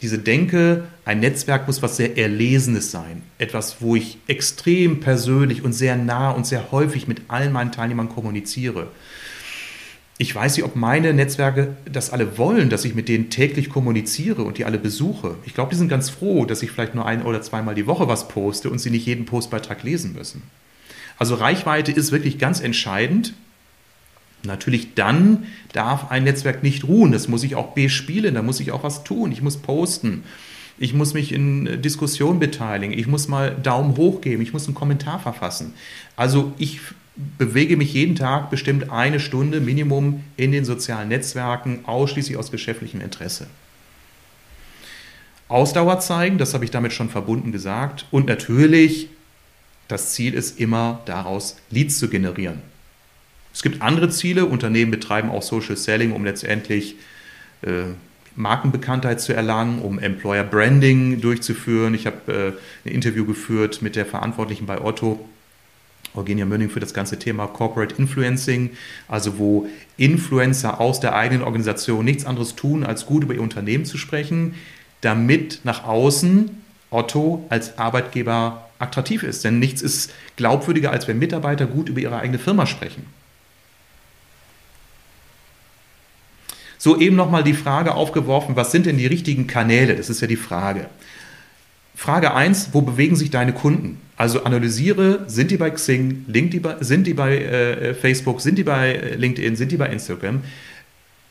diese 0.00 0.18
Denke, 0.18 0.84
ein 1.04 1.20
Netzwerk 1.20 1.66
muss 1.66 1.82
was 1.82 1.96
sehr 1.96 2.16
Erlesenes 2.16 2.90
sein. 2.90 3.22
Etwas, 3.36 3.80
wo 3.80 3.96
ich 3.96 4.18
extrem 4.26 5.00
persönlich 5.00 5.62
und 5.64 5.72
sehr 5.72 5.96
nah 5.96 6.30
und 6.30 6.46
sehr 6.46 6.72
häufig 6.72 7.08
mit 7.08 7.22
allen 7.28 7.52
meinen 7.52 7.72
Teilnehmern 7.72 8.08
kommuniziere. 8.08 8.88
Ich 10.20 10.34
weiß 10.34 10.56
nicht, 10.56 10.64
ob 10.64 10.74
meine 10.74 11.12
Netzwerke 11.14 11.76
das 11.84 12.10
alle 12.10 12.38
wollen, 12.38 12.70
dass 12.70 12.84
ich 12.84 12.96
mit 12.96 13.08
denen 13.08 13.30
täglich 13.30 13.70
kommuniziere 13.70 14.42
und 14.42 14.58
die 14.58 14.64
alle 14.64 14.78
besuche. 14.78 15.36
Ich 15.44 15.54
glaube, 15.54 15.70
die 15.70 15.76
sind 15.76 15.88
ganz 15.88 16.10
froh, 16.10 16.44
dass 16.44 16.62
ich 16.62 16.72
vielleicht 16.72 16.96
nur 16.96 17.06
ein 17.06 17.22
oder 17.22 17.40
zweimal 17.40 17.76
die 17.76 17.86
Woche 17.86 18.08
was 18.08 18.26
poste 18.26 18.68
und 18.68 18.80
sie 18.80 18.90
nicht 18.90 19.06
jeden 19.06 19.26
Postbeitrag 19.26 19.84
lesen 19.84 20.14
müssen. 20.14 20.42
Also 21.18 21.34
Reichweite 21.34 21.92
ist 21.92 22.12
wirklich 22.12 22.38
ganz 22.38 22.60
entscheidend. 22.60 23.34
Natürlich 24.44 24.94
dann 24.94 25.46
darf 25.72 26.10
ein 26.10 26.24
Netzwerk 26.24 26.62
nicht 26.62 26.84
ruhen. 26.84 27.12
Das 27.12 27.28
muss 27.28 27.42
ich 27.42 27.56
auch 27.56 27.74
bespielen, 27.74 28.34
da 28.34 28.42
muss 28.42 28.60
ich 28.60 28.70
auch 28.70 28.84
was 28.84 29.04
tun. 29.04 29.32
Ich 29.32 29.42
muss 29.42 29.56
posten. 29.56 30.22
Ich 30.78 30.94
muss 30.94 31.12
mich 31.12 31.32
in 31.32 31.82
Diskussionen 31.82 32.38
beteiligen. 32.38 32.96
Ich 32.96 33.08
muss 33.08 33.26
mal 33.26 33.50
Daumen 33.50 33.96
hoch 33.96 34.20
geben. 34.20 34.42
Ich 34.42 34.52
muss 34.52 34.66
einen 34.66 34.76
Kommentar 34.76 35.18
verfassen. 35.18 35.74
Also 36.14 36.52
ich 36.56 36.80
bewege 37.36 37.76
mich 37.76 37.92
jeden 37.92 38.14
Tag 38.14 38.48
bestimmt 38.48 38.90
eine 38.90 39.18
Stunde 39.18 39.60
Minimum 39.60 40.22
in 40.36 40.52
den 40.52 40.64
sozialen 40.64 41.08
Netzwerken, 41.08 41.80
ausschließlich 41.84 42.36
aus 42.36 42.52
geschäftlichem 42.52 43.00
Interesse. 43.00 43.48
Ausdauer 45.48 45.98
zeigen, 45.98 46.38
das 46.38 46.54
habe 46.54 46.64
ich 46.64 46.70
damit 46.70 46.92
schon 46.92 47.08
verbunden 47.08 47.50
gesagt. 47.50 48.06
Und 48.12 48.26
natürlich 48.26 49.08
das 49.88 50.12
Ziel 50.12 50.34
ist 50.34 50.60
immer 50.60 51.00
daraus 51.06 51.56
Leads 51.70 51.98
zu 51.98 52.08
generieren. 52.08 52.60
Es 53.52 53.62
gibt 53.62 53.82
andere 53.82 54.10
Ziele. 54.10 54.44
Unternehmen 54.44 54.90
betreiben 54.90 55.30
auch 55.30 55.42
Social 55.42 55.76
Selling, 55.76 56.12
um 56.12 56.24
letztendlich 56.24 56.96
äh, 57.62 57.84
Markenbekanntheit 58.36 59.20
zu 59.20 59.34
erlangen, 59.34 59.80
um 59.80 59.98
Employer 59.98 60.44
Branding 60.44 61.20
durchzuführen. 61.20 61.94
Ich 61.94 62.06
habe 62.06 62.54
äh, 62.84 62.88
ein 62.88 62.92
Interview 62.92 63.24
geführt 63.24 63.82
mit 63.82 63.96
der 63.96 64.06
Verantwortlichen 64.06 64.66
bei 64.66 64.80
Otto, 64.80 65.28
Eugenia 66.14 66.46
Mönning, 66.46 66.70
für 66.70 66.80
das 66.80 66.94
ganze 66.94 67.18
Thema 67.18 67.48
Corporate 67.48 67.96
Influencing, 67.96 68.70
also 69.08 69.38
wo 69.38 69.68
Influencer 69.96 70.80
aus 70.80 71.00
der 71.00 71.16
eigenen 71.16 71.42
Organisation 71.42 72.04
nichts 72.04 72.24
anderes 72.24 72.54
tun, 72.54 72.84
als 72.84 73.06
gut 73.06 73.24
über 73.24 73.34
ihr 73.34 73.42
Unternehmen 73.42 73.84
zu 73.84 73.98
sprechen, 73.98 74.54
damit 75.00 75.60
nach 75.64 75.84
außen 75.84 76.50
Otto 76.90 77.44
als 77.48 77.76
Arbeitgeber 77.78 78.67
attraktiv 78.78 79.22
ist. 79.22 79.44
Denn 79.44 79.58
nichts 79.58 79.82
ist 79.82 80.12
glaubwürdiger, 80.36 80.90
als 80.90 81.08
wenn 81.08 81.18
Mitarbeiter 81.18 81.66
gut 81.66 81.88
über 81.88 82.00
ihre 82.00 82.18
eigene 82.18 82.38
Firma 82.38 82.66
sprechen. 82.66 83.06
So 86.78 86.98
eben 86.98 87.16
nochmal 87.16 87.42
die 87.42 87.54
Frage 87.54 87.94
aufgeworfen, 87.94 88.54
was 88.54 88.70
sind 88.70 88.86
denn 88.86 88.98
die 88.98 89.06
richtigen 89.06 89.48
Kanäle? 89.48 89.96
Das 89.96 90.08
ist 90.08 90.20
ja 90.20 90.28
die 90.28 90.36
Frage. 90.36 90.86
Frage 91.96 92.32
1, 92.32 92.70
wo 92.72 92.82
bewegen 92.82 93.16
sich 93.16 93.30
deine 93.30 93.52
Kunden? 93.52 94.00
Also 94.16 94.44
analysiere, 94.44 95.24
sind 95.26 95.50
die 95.50 95.56
bei 95.56 95.70
Xing, 95.70 96.24
sind 96.80 97.06
die 97.06 97.14
bei 97.14 97.38
äh, 97.38 97.94
Facebook, 97.94 98.40
sind 98.40 98.56
die 98.56 98.62
bei 98.62 98.94
äh, 98.94 99.14
LinkedIn, 99.16 99.56
sind 99.56 99.72
die 99.72 99.76
bei 99.76 99.88
Instagram? 99.88 100.42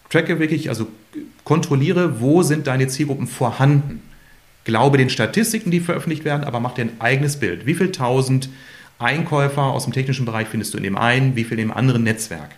Tracke 0.10 0.40
wirklich, 0.40 0.68
also 0.70 0.88
kontrolliere, 1.46 2.20
wo 2.20 2.44
sind 2.44 2.68
deine 2.68 2.88
Zielgruppen 2.88 3.28
vorhanden? 3.28 4.02
Glaube 4.68 4.98
den 4.98 5.10
Statistiken, 5.10 5.72
die 5.72 5.80
veröffentlicht 5.80 6.26
werden, 6.26 6.44
aber 6.44 6.60
mach 6.60 6.74
dir 6.74 6.82
ein 6.82 7.00
eigenes 7.00 7.38
Bild. 7.38 7.66
Wie 7.66 7.74
viel 7.74 7.94
tausend 7.94 8.50
Einkäufer 9.00 9.62
aus 9.62 9.86
dem 9.86 9.94
technischen 9.94 10.26
Bereich 10.26 10.50
findest 10.50 10.74
du 10.74 10.78
in 10.78 10.84
dem 10.84 10.98
einen, 10.98 11.38
wie 11.38 11.46
viel 11.46 11.58
in 11.58 11.70
dem 11.70 11.72
anderen 11.72 12.04
Netzwerk? 12.04 12.50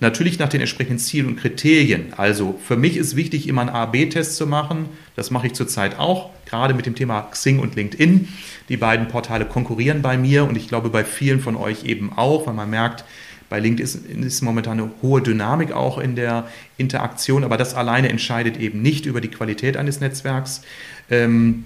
Natürlich 0.00 0.40
nach 0.40 0.48
den 0.48 0.60
entsprechenden 0.60 0.98
Zielen 0.98 1.28
und 1.28 1.36
Kriterien. 1.36 2.14
Also 2.16 2.58
für 2.60 2.76
mich 2.76 2.96
ist 2.96 3.14
wichtig, 3.14 3.46
immer 3.46 3.60
einen 3.60 3.70
A-B-Test 3.70 4.34
zu 4.34 4.48
machen. 4.48 4.88
Das 5.14 5.30
mache 5.30 5.46
ich 5.46 5.52
zurzeit 5.52 6.00
auch, 6.00 6.30
gerade 6.46 6.74
mit 6.74 6.84
dem 6.84 6.96
Thema 6.96 7.20
Xing 7.30 7.60
und 7.60 7.76
LinkedIn. 7.76 8.26
Die 8.68 8.76
beiden 8.76 9.06
Portale 9.06 9.44
konkurrieren 9.44 10.02
bei 10.02 10.18
mir 10.18 10.42
und 10.42 10.56
ich 10.56 10.66
glaube 10.66 10.90
bei 10.90 11.04
vielen 11.04 11.38
von 11.38 11.54
euch 11.54 11.84
eben 11.84 12.12
auch, 12.12 12.48
weil 12.48 12.54
man 12.54 12.70
merkt, 12.70 13.04
bei 13.54 13.60
LinkedIn 13.60 14.24
ist, 14.24 14.42
momentan 14.42 14.80
eine 14.80 14.90
hohe 15.00 15.22
Dynamik 15.22 15.70
auch 15.70 15.98
in 15.98 16.16
der 16.16 16.48
Interaktion, 16.76 17.44
aber 17.44 17.56
das 17.56 17.74
alleine 17.74 18.08
entscheidet 18.08 18.58
eben 18.58 18.82
nicht 18.82 19.06
über 19.06 19.20
die 19.20 19.28
Qualität 19.28 19.76
eines 19.76 20.00
Netzwerks. 20.00 20.62
Ähm, 21.08 21.64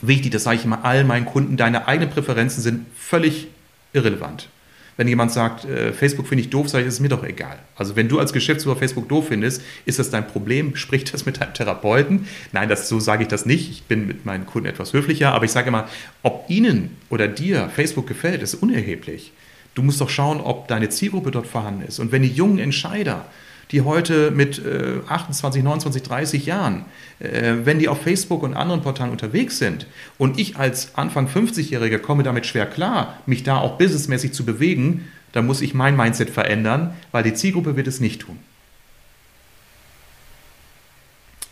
wichtig, 0.00 0.30
das 0.32 0.44
sage 0.44 0.56
ich 0.56 0.64
immer 0.64 0.82
all 0.82 1.04
meinen 1.04 1.26
Kunden, 1.26 1.58
deine 1.58 1.86
eigenen 1.88 2.08
Präferenzen 2.08 2.62
sind 2.62 2.86
völlig 2.96 3.48
irrelevant. 3.92 4.48
Wenn 4.96 5.08
jemand 5.08 5.30
sagt, 5.30 5.66
äh, 5.66 5.92
Facebook 5.92 6.26
finde 6.26 6.42
ich 6.42 6.48
doof, 6.48 6.70
sage 6.70 6.84
ich, 6.84 6.88
ist 6.88 7.00
mir 7.00 7.10
doch 7.10 7.22
egal. 7.22 7.58
Also 7.76 7.96
wenn 7.96 8.08
du 8.08 8.18
als 8.18 8.32
Geschäftsführer 8.32 8.76
Facebook 8.76 9.06
doof 9.10 9.28
findest, 9.28 9.60
ist 9.84 9.98
das 9.98 10.08
dein 10.08 10.26
Problem? 10.26 10.74
Sprich 10.74 11.04
das 11.04 11.26
mit 11.26 11.38
deinem 11.38 11.52
Therapeuten? 11.52 12.28
Nein, 12.52 12.70
das, 12.70 12.88
so 12.88 12.98
sage 12.98 13.24
ich 13.24 13.28
das 13.28 13.44
nicht. 13.44 13.70
Ich 13.70 13.82
bin 13.82 14.06
mit 14.06 14.24
meinen 14.24 14.46
Kunden 14.46 14.70
etwas 14.70 14.94
höflicher, 14.94 15.34
aber 15.34 15.44
ich 15.44 15.52
sage 15.52 15.68
immer, 15.68 15.86
ob 16.22 16.48
ihnen 16.48 16.96
oder 17.10 17.28
dir 17.28 17.68
Facebook 17.68 18.06
gefällt, 18.06 18.40
ist 18.40 18.54
unerheblich. 18.54 19.32
Du 19.74 19.82
musst 19.82 20.00
doch 20.00 20.10
schauen, 20.10 20.40
ob 20.40 20.68
deine 20.68 20.88
Zielgruppe 20.88 21.30
dort 21.30 21.46
vorhanden 21.46 21.82
ist. 21.82 21.98
Und 21.98 22.12
wenn 22.12 22.22
die 22.22 22.28
jungen 22.28 22.58
Entscheider 22.58 23.26
die 23.70 23.82
heute 23.82 24.30
mit 24.30 24.58
äh, 24.58 25.00
28, 25.06 25.62
29, 25.62 26.02
30 26.02 26.46
Jahren, 26.46 26.84
äh, 27.20 27.54
wenn 27.64 27.78
die 27.78 27.88
auf 27.88 28.02
Facebook 28.02 28.42
und 28.42 28.54
anderen 28.54 28.82
Portalen 28.82 29.12
unterwegs 29.12 29.58
sind 29.58 29.86
und 30.18 30.38
ich 30.38 30.56
als 30.56 30.96
Anfang 30.96 31.28
50-Jähriger 31.28 31.98
komme 31.98 32.22
damit 32.22 32.46
schwer 32.46 32.66
klar, 32.66 33.18
mich 33.26 33.44
da 33.44 33.58
auch 33.58 33.78
businessmäßig 33.78 34.32
zu 34.32 34.44
bewegen, 34.44 35.08
dann 35.32 35.46
muss 35.46 35.60
ich 35.60 35.74
mein 35.74 35.96
Mindset 35.96 36.30
verändern, 36.30 36.94
weil 37.12 37.22
die 37.22 37.34
Zielgruppe 37.34 37.76
wird 37.76 37.86
es 37.86 38.00
nicht 38.00 38.22
tun. 38.22 38.38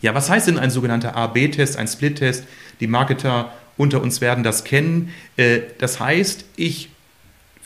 Ja, 0.01 0.13
was 0.13 0.29
heißt 0.29 0.47
denn 0.47 0.59
ein 0.59 0.71
sogenannter 0.71 1.15
A-B-Test, 1.15 1.77
ein 1.77 1.87
Split-Test? 1.87 2.45
Die 2.79 2.87
Marketer 2.87 3.53
unter 3.77 4.01
uns 4.01 4.19
werden 4.19 4.43
das 4.43 4.65
kennen. 4.65 5.13
Äh, 5.37 5.61
das 5.77 6.01
heißt, 6.01 6.43
ich 6.57 6.89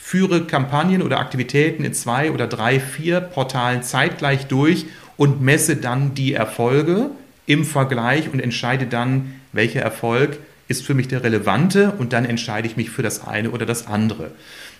führe 0.06 0.44
Kampagnen 0.44 1.00
oder 1.00 1.18
Aktivitäten 1.18 1.82
in 1.82 1.94
zwei 1.94 2.30
oder 2.30 2.46
drei, 2.46 2.78
vier 2.78 3.22
Portalen 3.22 3.82
zeitgleich 3.82 4.48
durch 4.48 4.84
und 5.16 5.40
messe 5.40 5.76
dann 5.76 6.14
die 6.14 6.34
Erfolge 6.34 7.10
im 7.46 7.64
Vergleich 7.64 8.30
und 8.30 8.38
entscheide 8.38 8.86
dann, 8.86 9.40
welcher 9.52 9.80
Erfolg 9.80 10.38
ist 10.68 10.84
für 10.84 10.92
mich 10.92 11.08
der 11.08 11.24
relevante 11.24 11.92
und 11.92 12.12
dann 12.12 12.26
entscheide 12.26 12.68
ich 12.68 12.76
mich 12.76 12.90
für 12.90 13.02
das 13.02 13.26
eine 13.26 13.50
oder 13.50 13.64
das 13.64 13.86
andere. 13.86 14.32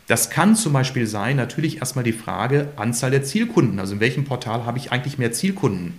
Das 0.08 0.28
kann 0.28 0.56
zum 0.56 0.74
Beispiel 0.74 1.06
sein, 1.06 1.36
natürlich 1.36 1.78
erstmal 1.78 2.04
die 2.04 2.12
Frage 2.12 2.68
Anzahl 2.76 3.10
der 3.10 3.24
Zielkunden. 3.24 3.80
Also 3.80 3.94
in 3.94 4.00
welchem 4.00 4.26
Portal 4.26 4.66
habe 4.66 4.76
ich 4.76 4.92
eigentlich 4.92 5.16
mehr 5.16 5.32
Zielkunden? 5.32 5.94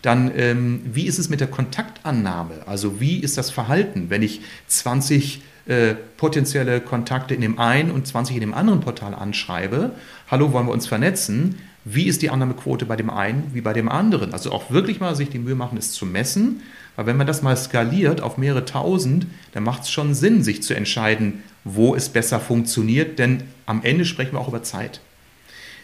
Dann, 0.00 0.32
ähm, 0.34 0.80
wie 0.90 1.06
ist 1.06 1.18
es 1.18 1.28
mit 1.28 1.40
der 1.40 1.48
Kontaktannahme? 1.48 2.62
Also 2.64 3.00
wie 3.00 3.18
ist 3.18 3.36
das 3.36 3.50
Verhalten, 3.50 4.08
wenn 4.08 4.22
ich 4.22 4.40
20 4.66 5.42
äh, 5.66 5.94
potenzielle 6.16 6.80
Kontakte 6.80 7.34
in 7.34 7.40
dem 7.40 7.58
einen 7.58 7.90
und 7.90 8.06
20 8.06 8.36
in 8.36 8.40
dem 8.40 8.54
anderen 8.54 8.80
Portal 8.80 9.14
anschreibe, 9.14 9.92
hallo, 10.30 10.52
wollen 10.52 10.66
wir 10.66 10.72
uns 10.72 10.86
vernetzen? 10.86 11.58
Wie 11.84 12.06
ist 12.06 12.22
die 12.22 12.30
Annahmequote 12.30 12.84
bei 12.84 12.96
dem 12.96 13.10
einen 13.10 13.50
wie 13.52 13.60
bei 13.60 13.72
dem 13.72 13.88
anderen? 13.88 14.32
Also 14.32 14.50
auch 14.52 14.70
wirklich 14.70 15.00
mal 15.00 15.14
sich 15.14 15.28
die 15.28 15.38
Mühe 15.38 15.54
machen, 15.54 15.78
es 15.78 15.92
zu 15.92 16.04
messen. 16.04 16.62
Weil 16.96 17.06
wenn 17.06 17.16
man 17.16 17.26
das 17.26 17.42
mal 17.42 17.56
skaliert 17.56 18.20
auf 18.20 18.38
mehrere 18.38 18.64
tausend, 18.64 19.26
dann 19.52 19.62
macht 19.62 19.82
es 19.82 19.90
schon 19.90 20.14
Sinn, 20.14 20.42
sich 20.42 20.62
zu 20.62 20.74
entscheiden, 20.74 21.44
wo 21.62 21.94
es 21.94 22.08
besser 22.08 22.40
funktioniert, 22.40 23.18
denn 23.18 23.42
am 23.66 23.82
Ende 23.82 24.04
sprechen 24.04 24.32
wir 24.32 24.40
auch 24.40 24.48
über 24.48 24.62
Zeit. 24.62 25.00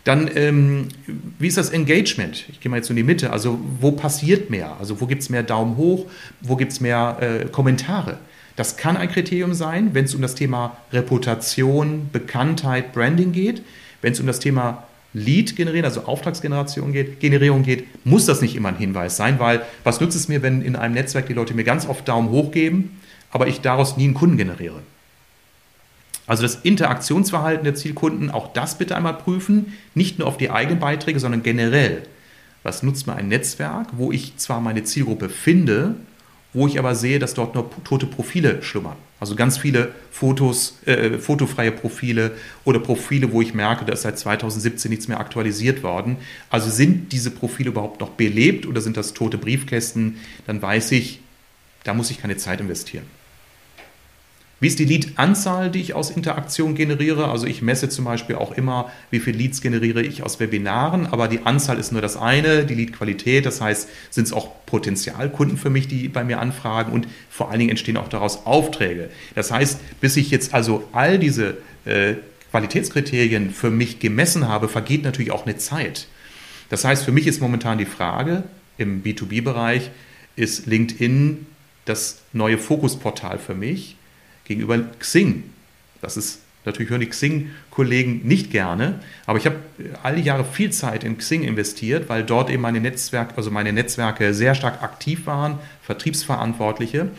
Dann, 0.05 0.29
ähm, 0.35 0.89
wie 1.39 1.47
ist 1.47 1.59
das 1.59 1.71
Engagement? 1.71 2.47
Ich 2.51 2.61
gehe 2.61 2.71
mal 2.71 2.79
jetzt 2.79 2.91
in 2.91 2.97
die 2.97 3.05
Mitte. 3.05 3.31
Also, 3.31 3.61
wo 3.81 3.93
passiert 3.93 4.51
mehr? 4.51 4.77
Also, 4.81 5.01
wo 5.01 5.07
gibt 5.07 5.23
es 5.23 5.29
mehr 5.29 5.45
Daumen 5.45 5.77
hoch? 5.77 6.07
Wo 6.41 6.57
gibt 6.57 6.73
es 6.73 6.81
mehr 6.81 7.19
äh, 7.21 7.45
Kommentare? 7.49 8.19
Das 8.57 8.77
kann 8.77 8.97
ein 8.97 9.11
Kriterium 9.11 9.55
sein, 9.55 9.95
wenn 9.95 10.05
es 10.05 10.15
um 10.15 10.23
das 10.23 10.35
Thema 10.35 10.77
Reputation, 10.93 12.11
Bekanntheit, 12.13 12.93
Branding 12.93 13.33
geht. 13.33 13.63
Wenn 14.03 14.13
es 14.13 14.21
um 14.21 14.27
das 14.27 14.41
Thema 14.41 14.85
Lead 15.15 15.57
generieren, 15.57 15.85
also 15.85 16.05
Auftragsgeneration 16.05 16.93
geht, 16.93 17.21
Generierung 17.21 17.63
geht, 17.63 18.05
muss 18.05 18.27
das 18.27 18.41
nicht 18.41 18.57
immer 18.57 18.71
ein 18.71 18.77
Hinweis 18.77 19.17
sein, 19.17 19.39
weil 19.39 19.63
was 19.85 20.01
nützt 20.01 20.17
es 20.17 20.29
mir, 20.29 20.43
wenn 20.43 20.63
in 20.63 20.77
einem 20.77 20.95
Netzwerk 20.95 21.27
die 21.27 21.35
Leute 21.35 21.55
mir 21.55 21.65
ganz 21.65 21.87
oft 21.87 22.09
Daumen 22.09 22.31
hoch 22.31 22.51
geben, 22.51 22.99
aber 23.31 23.47
ich 23.47 23.61
daraus 23.61 23.97
nie 23.97 24.05
einen 24.05 24.15
Kunden 24.15 24.37
generiere? 24.39 24.81
Also 26.27 26.43
das 26.43 26.57
Interaktionsverhalten 26.57 27.65
der 27.65 27.75
Zielkunden, 27.75 28.31
auch 28.31 28.53
das 28.53 28.79
bitte 28.79 28.97
einmal 28.97 29.15
prüfen, 29.15 29.77
nicht 29.95 30.19
nur 30.19 30.29
auf 30.29 30.39
die 30.39 30.51
eigenen 30.51 30.79
Beiträge, 30.79 31.21
sondern 31.21 31.43
generell. 31.43 32.03
Was 32.63 32.83
nutzt 32.83 33.07
mir 33.07 33.17
ein 33.17 33.29
Netzwerk, 33.29 33.89
wo 33.93 34.13
ich 34.13 34.37
zwar 34.37 34.61
meine 34.61 34.85
Zielgruppe 34.85 35.29
finde, 35.29 35.97
wo 36.53 36.67
ich 36.67 36.79
aber 36.79 36.95
sehe, 36.95 37.19
dass 37.19 37.35
dort 37.35 37.55
nur 37.55 37.71
tote 37.85 38.07
Profile 38.07 38.63
schlummern. 38.63 38.97
Also 39.21 39.37
ganz 39.37 39.57
viele 39.57 39.93
Fotos, 40.11 40.79
äh, 40.85 41.19
fotofreie 41.19 41.73
Profile 41.73 42.33
oder 42.65 42.81
Profile, 42.81 43.33
wo 43.33 43.41
ich 43.41 43.55
merke, 43.55 43.85
da 43.85 43.93
ist 43.93 44.03
seit 44.03 44.19
2017 44.19 44.91
nichts 44.91 45.09
mehr 45.09 45.21
aktualisiert 45.21 45.83
worden. 45.83 46.17
Also 46.51 46.71
sind 46.71 47.13
diese 47.13 47.31
Profile 47.31 47.71
überhaupt 47.71 48.01
noch 48.01 48.11
belebt 48.11 48.67
oder 48.67 48.81
sind 48.81 48.97
das 48.97 49.15
tote 49.15 49.39
Briefkästen? 49.39 50.17
Dann 50.47 50.61
weiß 50.61 50.93
ich, 50.93 51.21
da 51.85 51.95
muss 51.95 52.11
ich 52.11 52.21
keine 52.21 52.37
Zeit 52.37 52.61
investieren. 52.61 53.05
Wie 54.63 54.69
ist 54.69 54.79
die 54.79 54.85
Lead-Anzahl, 54.85 55.73
die 55.73 55.81
ich 55.81 55.95
aus 55.95 56.11
Interaktion 56.11 56.77
generiere? 56.77 57.29
Also 57.29 57.49
ich 57.49 57.63
messe 57.63 57.89
zum 57.89 58.05
Beispiel 58.05 58.37
auch 58.37 58.53
immer, 58.53 58.93
wie 59.11 59.19
viele 59.19 59.37
Leads 59.37 59.61
generiere 59.61 60.03
ich 60.03 60.23
aus 60.23 60.39
Webinaren, 60.39 61.09
aber 61.09 61.27
die 61.27 61.41
Anzahl 61.45 61.81
ist 61.81 61.91
nur 61.91 62.01
das 62.01 62.17
eine, 62.17 62.65
die 62.65 62.77
Lead-Qualität, 62.77 63.45
das 63.45 63.61
heißt, 63.61 63.89
sind 64.11 64.29
es 64.29 64.33
auch 64.33 64.51
Potenzialkunden 64.67 65.59
für 65.59 65.69
mich, 65.69 65.89
die 65.89 66.07
bei 66.07 66.23
mir 66.23 66.39
anfragen 66.39 66.93
und 66.93 67.09
vor 67.29 67.51
allen 67.51 67.59
Dingen 67.59 67.71
entstehen 67.71 67.97
auch 67.97 68.07
daraus 68.07 68.47
Aufträge. 68.47 69.11
Das 69.35 69.51
heißt, 69.51 69.81
bis 70.01 70.17
ich 70.17 70.31
jetzt 70.31 70.55
also 70.55 70.89
all 70.93 71.19
diese 71.19 71.59
äh, 71.85 72.15
Qualitätskriterien 72.53 73.51
für 73.51 73.73
mich 73.73 73.99
gemessen 73.99 74.47
habe, 74.47 74.69
vergeht 74.69 75.03
natürlich 75.03 75.33
auch 75.33 75.45
eine 75.45 75.57
Zeit. 75.57 76.07
Das 76.69 76.85
heißt, 76.85 77.05
für 77.05 77.11
mich 77.11 77.27
ist 77.27 77.41
momentan 77.41 77.79
die 77.79 77.85
Frage 77.85 78.45
im 78.79 79.03
B2B-Bereich, 79.03 79.91
ist 80.37 80.67
LinkedIn 80.67 81.47
das 81.85 82.21
neue 82.33 82.59
Fokusportal 82.59 83.41
für 83.41 83.57
mich? 83.57 83.97
Gegenüber 84.45 84.79
Xing. 84.99 85.45
Das 86.01 86.17
ist 86.17 86.41
natürlich 86.65 86.91
hören 86.91 87.01
die 87.01 87.09
Xing-Kollegen 87.09 88.21
nicht 88.25 88.51
gerne, 88.51 89.01
aber 89.27 89.39
ich 89.39 89.47
habe 89.47 89.57
all 90.03 90.17
die 90.17 90.23
Jahre 90.23 90.45
viel 90.45 90.71
Zeit 90.71 91.05
in 91.05 91.19
Xing 91.19 91.43
investiert, 91.43 92.09
weil 92.09 92.25
dort 92.25 92.51
eben 92.51 92.63
meine 92.63 92.81
Netzwerke, 92.81 93.37
also 93.37 93.51
meine 93.51 93.73
Netzwerke 93.73 94.35
sehr 94.35 94.55
stark 94.55 94.83
aktiv 94.83 95.27
waren, 95.27 95.59
Vertriebsverantwortliche 95.83 97.11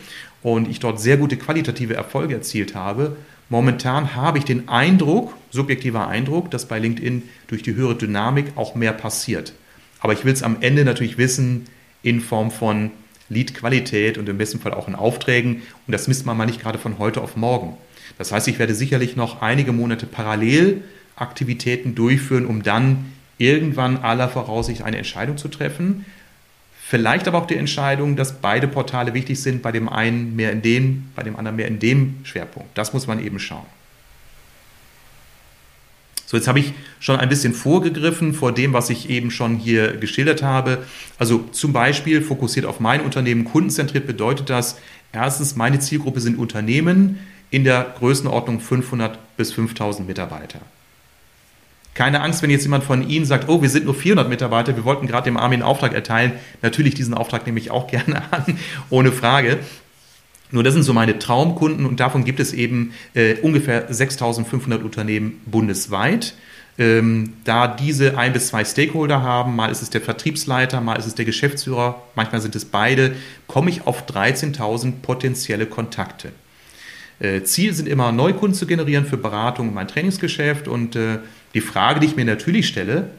und 0.42 0.68
ich 0.68 0.80
dort 0.80 1.00
sehr 1.00 1.16
gute 1.16 1.36
qualitative 1.36 1.94
Erfolge 1.94 2.34
erzielt 2.34 2.74
habe. 2.74 3.16
Momentan 3.50 4.14
habe 4.14 4.38
ich 4.38 4.44
den 4.44 4.68
Eindruck, 4.68 5.36
subjektiver 5.50 6.08
Eindruck, 6.08 6.50
dass 6.50 6.66
bei 6.66 6.78
LinkedIn 6.78 7.22
durch 7.46 7.62
die 7.62 7.74
höhere 7.74 7.96
Dynamik 7.96 8.46
auch 8.56 8.74
mehr 8.74 8.92
passiert. 8.92 9.52
Aber 10.00 10.12
ich 10.12 10.24
will 10.24 10.32
es 10.32 10.42
am 10.42 10.58
Ende 10.60 10.84
natürlich 10.84 11.18
wissen 11.18 11.66
in 12.02 12.20
Form 12.20 12.50
von 12.50 12.90
Lead-Qualität 13.28 14.18
und 14.18 14.28
im 14.28 14.38
besten 14.38 14.60
Fall 14.60 14.74
auch 14.74 14.88
in 14.88 14.94
Aufträgen. 14.94 15.62
Und 15.86 15.92
das 15.92 16.08
misst 16.08 16.26
man 16.26 16.36
mal 16.36 16.46
nicht 16.46 16.60
gerade 16.60 16.78
von 16.78 16.98
heute 16.98 17.20
auf 17.20 17.36
morgen. 17.36 17.76
Das 18.18 18.32
heißt, 18.32 18.48
ich 18.48 18.58
werde 18.58 18.74
sicherlich 18.74 19.16
noch 19.16 19.42
einige 19.42 19.72
Monate 19.72 20.06
parallel 20.06 20.82
Aktivitäten 21.16 21.94
durchführen, 21.94 22.46
um 22.46 22.62
dann 22.62 23.12
irgendwann 23.38 23.98
aller 23.98 24.28
Voraussicht 24.28 24.82
eine 24.82 24.98
Entscheidung 24.98 25.36
zu 25.36 25.48
treffen. 25.48 26.04
Vielleicht 26.86 27.26
aber 27.26 27.38
auch 27.38 27.46
die 27.46 27.56
Entscheidung, 27.56 28.14
dass 28.14 28.40
beide 28.40 28.68
Portale 28.68 29.14
wichtig 29.14 29.40
sind, 29.40 29.62
bei 29.62 29.72
dem 29.72 29.88
einen 29.88 30.36
mehr 30.36 30.52
in 30.52 30.62
dem, 30.62 31.10
bei 31.16 31.22
dem 31.22 31.36
anderen 31.36 31.56
mehr 31.56 31.66
in 31.66 31.78
dem 31.78 32.16
Schwerpunkt. 32.24 32.76
Das 32.76 32.92
muss 32.92 33.06
man 33.06 33.24
eben 33.24 33.38
schauen. 33.38 33.66
So, 36.26 36.36
jetzt 36.36 36.48
habe 36.48 36.58
ich 36.58 36.72
schon 37.00 37.20
ein 37.20 37.28
bisschen 37.28 37.52
vorgegriffen 37.52 38.34
vor 38.34 38.52
dem, 38.52 38.72
was 38.72 38.90
ich 38.90 39.10
eben 39.10 39.30
schon 39.30 39.56
hier 39.56 39.96
geschildert 39.96 40.42
habe. 40.42 40.84
Also 41.18 41.44
zum 41.52 41.72
Beispiel 41.72 42.22
fokussiert 42.22 42.66
auf 42.66 42.80
mein 42.80 43.02
Unternehmen, 43.02 43.44
kundenzentriert 43.44 44.06
bedeutet 44.06 44.50
das, 44.50 44.78
erstens, 45.12 45.56
meine 45.56 45.80
Zielgruppe 45.80 46.20
sind 46.20 46.38
Unternehmen 46.38 47.18
in 47.50 47.64
der 47.64 47.94
Größenordnung 47.98 48.60
500 48.60 49.36
bis 49.36 49.52
5000 49.52 50.08
Mitarbeiter. 50.08 50.60
Keine 51.94 52.22
Angst, 52.22 52.42
wenn 52.42 52.50
jetzt 52.50 52.64
jemand 52.64 52.82
von 52.82 53.08
Ihnen 53.08 53.24
sagt, 53.24 53.48
oh, 53.48 53.62
wir 53.62 53.70
sind 53.70 53.84
nur 53.84 53.94
400 53.94 54.28
Mitarbeiter, 54.28 54.74
wir 54.74 54.84
wollten 54.84 55.06
gerade 55.06 55.30
dem 55.30 55.36
Armin 55.36 55.62
einen 55.62 55.68
Auftrag 55.70 55.92
erteilen. 55.92 56.32
Natürlich, 56.60 56.94
diesen 56.94 57.14
Auftrag 57.14 57.46
nehme 57.46 57.60
ich 57.60 57.70
auch 57.70 57.86
gerne 57.90 58.22
an, 58.32 58.58
ohne 58.90 59.12
Frage. 59.12 59.60
Nur 60.54 60.62
das 60.62 60.74
sind 60.74 60.84
so 60.84 60.92
meine 60.92 61.18
Traumkunden 61.18 61.84
und 61.84 61.98
davon 61.98 62.24
gibt 62.24 62.38
es 62.38 62.52
eben 62.52 62.92
äh, 63.14 63.34
ungefähr 63.42 63.92
6500 63.92 64.84
Unternehmen 64.84 65.40
bundesweit. 65.46 66.34
Ähm, 66.78 67.32
da 67.42 67.66
diese 67.66 68.16
ein 68.16 68.32
bis 68.32 68.46
zwei 68.46 68.64
Stakeholder 68.64 69.20
haben, 69.20 69.56
mal 69.56 69.72
ist 69.72 69.82
es 69.82 69.90
der 69.90 70.00
Vertriebsleiter, 70.00 70.80
mal 70.80 70.94
ist 70.94 71.06
es 71.06 71.16
der 71.16 71.24
Geschäftsführer, 71.24 72.00
manchmal 72.14 72.40
sind 72.40 72.54
es 72.54 72.66
beide, 72.66 73.16
komme 73.48 73.68
ich 73.68 73.84
auf 73.88 74.06
13.000 74.06 74.92
potenzielle 75.02 75.66
Kontakte. 75.66 76.30
Äh, 77.18 77.42
Ziel 77.42 77.74
sind 77.74 77.88
immer 77.88 78.12
Neukunden 78.12 78.56
zu 78.56 78.66
generieren 78.66 79.06
für 79.06 79.16
Beratung 79.16 79.70
und 79.70 79.74
mein 79.74 79.88
Trainingsgeschäft 79.88 80.68
und 80.68 80.94
äh, 80.94 81.18
die 81.54 81.62
Frage, 81.62 81.98
die 81.98 82.06
ich 82.06 82.14
mir 82.14 82.24
natürlich 82.24 82.68
stelle, 82.68 83.10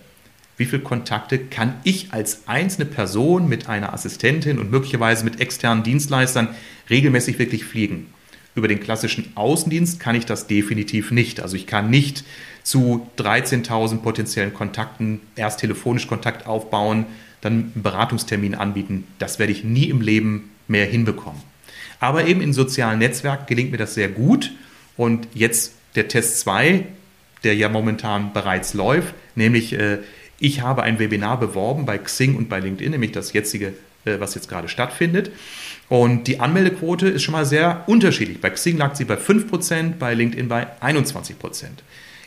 wie 0.58 0.66
viele 0.66 0.82
Kontakte 0.82 1.38
kann 1.38 1.76
ich 1.84 2.14
als 2.14 2.48
einzelne 2.48 2.86
Person 2.86 3.50
mit 3.50 3.68
einer 3.68 3.94
Assistentin 3.94 4.60
und 4.60 4.72
möglicherweise 4.72 5.26
mit 5.26 5.42
externen 5.42 5.84
Dienstleistern 5.84 6.50
regelmäßig 6.90 7.40
wirklich 7.40 7.66
fliegen. 7.66 8.08
Über 8.56 8.70
den 8.70 8.80
klassischen 8.80 9.34
Außendienst 9.36 10.00
kann 10.00 10.16
ich 10.16 10.26
das 10.26 10.48
definitiv 10.48 11.12
nicht. 11.12 11.42
Also 11.42 11.58
ich 11.58 11.68
kann 11.68 11.90
nicht 11.90 12.24
zu 12.64 13.08
13.000 13.18 13.98
potenziellen 13.98 14.54
Kontakten 14.54 15.20
erst 15.36 15.60
telefonisch 15.60 16.08
Kontakt 16.08 16.48
aufbauen, 16.48 17.06
dann 17.42 17.72
einen 17.74 17.84
Beratungstermin 17.84 18.56
anbieten. 18.56 19.06
Das 19.20 19.40
werde 19.40 19.52
ich 19.52 19.66
nie 19.66 19.90
im 19.90 20.00
Leben 20.00 20.52
mehr 20.70 20.86
hinbekommen. 20.86 21.42
Aber 22.00 22.26
eben 22.26 22.42
in 22.42 22.54
sozialen 22.54 23.00
Netzwerken 23.00 23.46
gelingt 23.46 23.72
mir 23.72 23.78
das 23.78 23.94
sehr 23.94 24.10
gut. 24.10 24.54
Und 24.96 25.28
jetzt 25.34 25.74
der 25.96 26.08
Test 26.08 26.40
2, 26.40 26.86
der 27.44 27.56
ja 27.56 27.68
momentan 27.68 28.32
bereits 28.34 28.74
läuft, 28.74 29.14
nämlich 29.36 29.74
äh, 29.74 30.00
ich 30.46 30.62
habe 30.62 30.84
ein 30.84 31.00
Webinar 31.00 31.40
beworben 31.40 31.88
bei 31.88 31.98
Xing 31.98 32.36
und 32.36 32.50
bei 32.50 32.60
LinkedIn, 32.60 32.92
nämlich 32.92 33.12
das 33.12 33.34
jetzige, 33.34 33.74
äh, 34.06 34.20
was 34.20 34.36
jetzt 34.36 34.48
gerade 34.48 34.68
stattfindet. 34.68 35.32
Und 35.90 36.28
die 36.28 36.40
Anmeldequote 36.40 37.08
ist 37.08 37.24
schon 37.24 37.32
mal 37.32 37.46
sehr 37.46 37.84
unterschiedlich. 37.88 38.42
Bei 38.42 38.52
Xing 38.52 38.78
lag 38.78 38.94
sie 38.96 39.06
bei 39.06 39.16
5%, 39.16 39.94
bei 39.98 40.14
LinkedIn 40.14 40.48
bei 40.48 40.68
21%. 40.82 41.66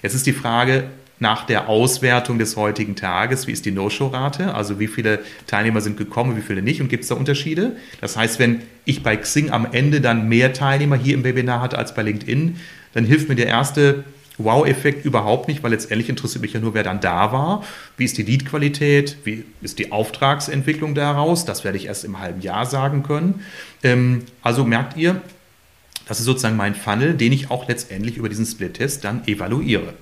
Jetzt 0.02 0.14
ist 0.14 0.26
die 0.26 0.32
Frage 0.32 0.84
nach 1.20 1.46
der 1.46 1.68
Auswertung 1.68 2.40
des 2.40 2.56
heutigen 2.56 2.96
Tages, 2.96 3.46
wie 3.46 3.52
ist 3.52 3.64
die 3.66 3.70
No-Show-Rate? 3.70 4.54
Also 4.54 4.80
wie 4.80 4.88
viele 4.88 5.20
Teilnehmer 5.46 5.80
sind 5.80 5.96
gekommen, 5.96 6.36
wie 6.36 6.42
viele 6.42 6.62
nicht 6.62 6.80
und 6.80 6.88
gibt 6.88 7.04
es 7.04 7.08
da 7.08 7.14
Unterschiede? 7.14 7.76
Das 8.00 8.16
heißt, 8.16 8.40
wenn 8.40 8.62
ich 8.84 9.04
bei 9.04 9.16
Xing 9.16 9.50
am 9.50 9.66
Ende 9.70 10.00
dann 10.00 10.28
mehr 10.28 10.52
Teilnehmer 10.52 10.96
hier 10.96 11.14
im 11.14 11.22
Webinar 11.22 11.60
hatte 11.60 11.78
als 11.78 11.94
bei 11.94 12.02
LinkedIn, 12.02 12.58
dann 12.94 13.04
hilft 13.04 13.28
mir 13.28 13.36
der 13.36 13.46
erste 13.46 14.04
Wow-Effekt 14.38 15.04
überhaupt 15.04 15.48
nicht, 15.48 15.62
weil 15.62 15.72
letztendlich 15.72 16.08
interessiert 16.08 16.42
mich 16.42 16.52
ja 16.52 16.60
nur, 16.60 16.74
wer 16.74 16.84
dann 16.84 17.00
da 17.00 17.32
war. 17.32 17.64
Wie 17.96 18.04
ist 18.04 18.16
die 18.16 18.22
Lead-Qualität? 18.22 19.18
Wie 19.24 19.44
ist 19.60 19.78
die 19.78 19.92
Auftragsentwicklung 19.92 20.94
daraus? 20.94 21.44
Das 21.44 21.64
werde 21.64 21.76
ich 21.76 21.86
erst 21.86 22.04
im 22.04 22.20
halben 22.20 22.40
Jahr 22.40 22.64
sagen 22.64 23.02
können. 23.02 23.44
Ähm, 23.82 24.24
also 24.42 24.64
merkt 24.64 24.96
ihr, 24.96 25.20
das 26.06 26.20
ist 26.20 26.24
sozusagen 26.24 26.56
mein 26.56 26.74
Funnel, 26.74 27.14
den 27.14 27.32
ich 27.32 27.50
auch 27.50 27.68
letztendlich 27.68 28.16
über 28.16 28.28
diesen 28.28 28.46
Split-Test 28.46 29.04
dann 29.04 29.26
evaluiere. 29.26 29.92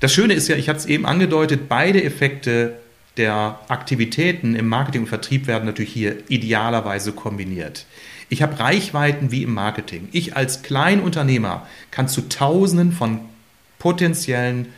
Das 0.00 0.12
Schöne 0.12 0.34
ist 0.34 0.48
ja, 0.48 0.56
ich 0.56 0.68
hatte 0.68 0.80
es 0.80 0.86
eben 0.86 1.06
angedeutet, 1.06 1.68
beide 1.68 2.02
Effekte 2.02 2.78
der 3.16 3.58
Aktivitäten 3.68 4.54
im 4.54 4.68
Marketing 4.68 5.02
und 5.02 5.08
Vertrieb 5.08 5.46
werden 5.46 5.66
natürlich 5.66 5.92
hier 5.92 6.16
idealerweise 6.28 7.12
kombiniert. 7.12 7.84
Ich 8.28 8.42
habe 8.42 8.58
Reichweiten 8.58 9.30
wie 9.30 9.42
im 9.42 9.54
Marketing. 9.54 10.08
Ich 10.12 10.36
als 10.36 10.62
Kleinunternehmer 10.62 11.66
kann 11.90 12.08
zu 12.08 12.28
Tausenden 12.28 12.92
von 12.92 13.20
potenziellen 13.78 14.68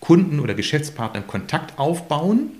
Kunden 0.00 0.40
oder 0.40 0.54
Geschäftspartnern 0.54 1.26
Kontakt 1.26 1.78
aufbauen. 1.78 2.50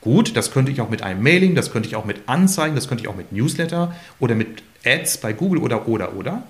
Gut, 0.00 0.36
das 0.36 0.50
könnte 0.50 0.72
ich 0.72 0.80
auch 0.80 0.88
mit 0.88 1.02
einem 1.02 1.22
Mailing, 1.22 1.54
das 1.54 1.72
könnte 1.72 1.88
ich 1.88 1.96
auch 1.96 2.04
mit 2.04 2.22
Anzeigen, 2.28 2.74
das 2.74 2.88
könnte 2.88 3.02
ich 3.02 3.08
auch 3.08 3.16
mit 3.16 3.32
Newsletter 3.32 3.94
oder 4.18 4.34
mit 4.34 4.62
Ads 4.84 5.18
bei 5.18 5.32
Google 5.32 5.60
oder 5.60 5.88
oder 5.88 6.16
oder. 6.16 6.42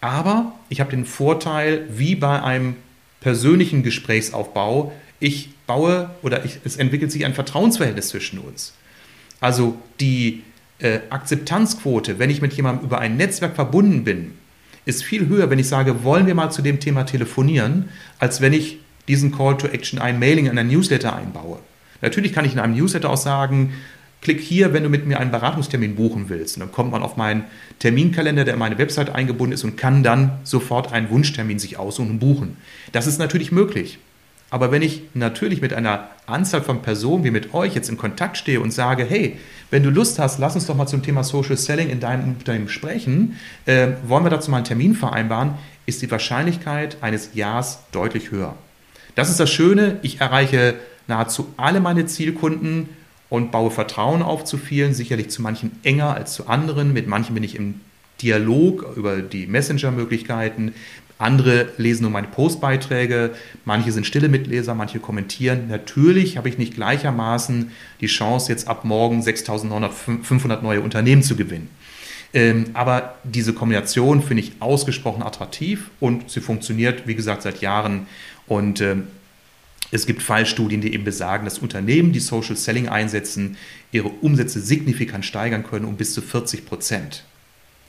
Aber 0.00 0.52
ich 0.68 0.80
habe 0.80 0.90
den 0.90 1.06
Vorteil, 1.06 1.86
wie 1.90 2.16
bei 2.16 2.42
einem 2.42 2.76
persönlichen 3.20 3.82
Gesprächsaufbau, 3.82 4.92
ich 5.20 5.50
baue 5.66 6.10
oder 6.22 6.44
ich, 6.44 6.58
es 6.64 6.76
entwickelt 6.76 7.12
sich 7.12 7.24
ein 7.24 7.34
Vertrauensverhältnis 7.34 8.08
zwischen 8.08 8.38
uns. 8.38 8.74
Also 9.40 9.76
die 10.00 10.42
äh, 10.78 11.00
Akzeptanzquote, 11.10 12.18
wenn 12.18 12.30
ich 12.30 12.42
mit 12.42 12.52
jemandem 12.52 12.84
über 12.84 12.98
ein 12.98 13.16
Netzwerk 13.16 13.54
verbunden 13.54 14.04
bin, 14.04 14.32
ist 14.84 15.04
viel 15.04 15.28
höher, 15.28 15.50
wenn 15.50 15.58
ich 15.58 15.68
sage, 15.68 16.04
wollen 16.04 16.26
wir 16.26 16.34
mal 16.34 16.50
zu 16.50 16.62
dem 16.62 16.80
Thema 16.80 17.04
telefonieren, 17.04 17.88
als 18.18 18.40
wenn 18.40 18.52
ich 18.52 18.78
diesen 19.08 19.32
Call 19.32 19.56
to 19.56 19.66
Action, 19.68 19.98
ein 19.98 20.18
Mailing 20.18 20.46
in 20.46 20.58
ein 20.58 20.68
Newsletter 20.68 21.14
einbaue. 21.14 21.58
Natürlich 22.02 22.32
kann 22.32 22.44
ich 22.44 22.52
in 22.52 22.58
einem 22.58 22.76
Newsletter 22.76 23.10
auch 23.10 23.16
sagen, 23.16 23.72
klick 24.20 24.40
hier, 24.40 24.72
wenn 24.72 24.82
du 24.82 24.88
mit 24.88 25.06
mir 25.06 25.20
einen 25.20 25.30
Beratungstermin 25.30 25.94
buchen 25.94 26.28
willst. 26.28 26.56
Und 26.56 26.60
dann 26.60 26.72
kommt 26.72 26.90
man 26.90 27.02
auf 27.02 27.16
meinen 27.16 27.44
Terminkalender, 27.78 28.44
der 28.44 28.54
in 28.54 28.60
meine 28.60 28.78
Website 28.78 29.10
eingebunden 29.10 29.52
ist 29.52 29.64
und 29.64 29.76
kann 29.76 30.02
dann 30.02 30.38
sofort 30.44 30.92
einen 30.92 31.10
Wunschtermin 31.10 31.58
sich 31.58 31.78
aussuchen 31.78 32.10
und 32.10 32.18
buchen. 32.18 32.56
Das 32.92 33.06
ist 33.06 33.18
natürlich 33.18 33.52
möglich. 33.52 33.98
Aber 34.50 34.70
wenn 34.70 34.82
ich 34.82 35.02
natürlich 35.14 35.60
mit 35.60 35.72
einer 35.72 36.08
Anzahl 36.26 36.62
von 36.62 36.82
Personen 36.82 37.24
wie 37.24 37.30
mit 37.30 37.52
euch 37.52 37.74
jetzt 37.74 37.88
in 37.88 37.96
Kontakt 37.96 38.36
stehe 38.36 38.60
und 38.60 38.72
sage, 38.72 39.04
hey, 39.04 39.38
wenn 39.70 39.82
du 39.82 39.90
Lust 39.90 40.18
hast, 40.18 40.38
lass 40.38 40.54
uns 40.54 40.66
doch 40.66 40.76
mal 40.76 40.86
zum 40.86 41.02
Thema 41.02 41.24
Social 41.24 41.56
Selling 41.56 41.90
in 41.90 41.98
deinem 41.98 42.28
Unternehmen 42.28 42.68
sprechen, 42.68 43.36
äh, 43.64 43.88
wollen 44.06 44.24
wir 44.24 44.30
dazu 44.30 44.50
mal 44.50 44.58
einen 44.58 44.66
Termin 44.66 44.94
vereinbaren, 44.94 45.54
ist 45.86 46.02
die 46.02 46.10
Wahrscheinlichkeit 46.10 46.98
eines 47.00 47.30
Ja's 47.34 47.80
deutlich 47.90 48.30
höher. 48.30 48.54
Das 49.16 49.30
ist 49.30 49.40
das 49.40 49.50
Schöne, 49.50 49.98
ich 50.02 50.20
erreiche 50.20 50.74
nahezu 51.08 51.52
alle 51.56 51.80
meine 51.80 52.06
Zielkunden 52.06 52.88
und 53.28 53.50
baue 53.50 53.70
Vertrauen 53.70 54.22
auf 54.22 54.44
zu 54.44 54.58
vielen, 54.58 54.94
sicherlich 54.94 55.30
zu 55.30 55.42
manchen 55.42 55.72
enger 55.82 56.14
als 56.14 56.34
zu 56.34 56.46
anderen, 56.46 56.92
mit 56.92 57.08
manchen 57.08 57.34
bin 57.34 57.42
ich 57.42 57.56
im 57.56 57.80
Dialog 58.22 58.96
über 58.96 59.18
die 59.18 59.46
Messenger-Möglichkeiten, 59.46 60.72
andere 61.18 61.68
lesen 61.78 62.02
nur 62.02 62.10
meine 62.10 62.26
Postbeiträge, 62.26 63.34
manche 63.64 63.90
sind 63.90 64.06
stille 64.06 64.28
Mitleser, 64.28 64.74
manche 64.74 65.00
kommentieren. 65.00 65.68
Natürlich 65.68 66.36
habe 66.36 66.48
ich 66.48 66.58
nicht 66.58 66.74
gleichermaßen 66.74 67.70
die 68.00 68.06
Chance, 68.06 68.52
jetzt 68.52 68.68
ab 68.68 68.84
morgen 68.84 69.22
6.500 69.22 70.62
neue 70.62 70.82
Unternehmen 70.82 71.22
zu 71.22 71.36
gewinnen. 71.36 71.70
Ähm, 72.34 72.66
aber 72.74 73.14
diese 73.24 73.54
Kombination 73.54 74.20
finde 74.20 74.42
ich 74.42 74.52
ausgesprochen 74.60 75.22
attraktiv 75.22 75.90
und 76.00 76.30
sie 76.30 76.40
funktioniert, 76.40 77.06
wie 77.06 77.14
gesagt, 77.14 77.42
seit 77.42 77.62
Jahren. 77.62 78.08
Und 78.46 78.82
ähm, 78.82 79.04
es 79.90 80.04
gibt 80.04 80.22
Fallstudien, 80.22 80.82
die 80.82 80.92
eben 80.92 81.04
besagen, 81.04 81.44
dass 81.46 81.60
Unternehmen, 81.60 82.12
die 82.12 82.20
Social 82.20 82.56
Selling 82.56 82.88
einsetzen, 82.88 83.56
ihre 83.90 84.08
Umsätze 84.08 84.60
signifikant 84.60 85.24
steigern 85.24 85.64
können 85.64 85.86
um 85.86 85.96
bis 85.96 86.12
zu 86.12 86.20
40 86.20 86.66
Prozent. 86.66 87.24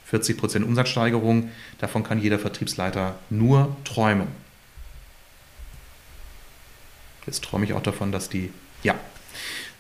40 0.10 0.38
Prozent 0.38 0.66
Umsatzsteigerung, 0.66 1.50
davon 1.80 2.04
kann 2.04 2.22
jeder 2.22 2.40
Vertriebsleiter 2.40 3.16
nur 3.30 3.76
träumen. 3.84 4.28
Jetzt 7.26 7.44
träume 7.44 7.66
ich 7.66 7.74
auch 7.74 7.84
davon, 7.84 8.12
dass 8.12 8.30
die, 8.30 8.52
ja, 8.84 8.96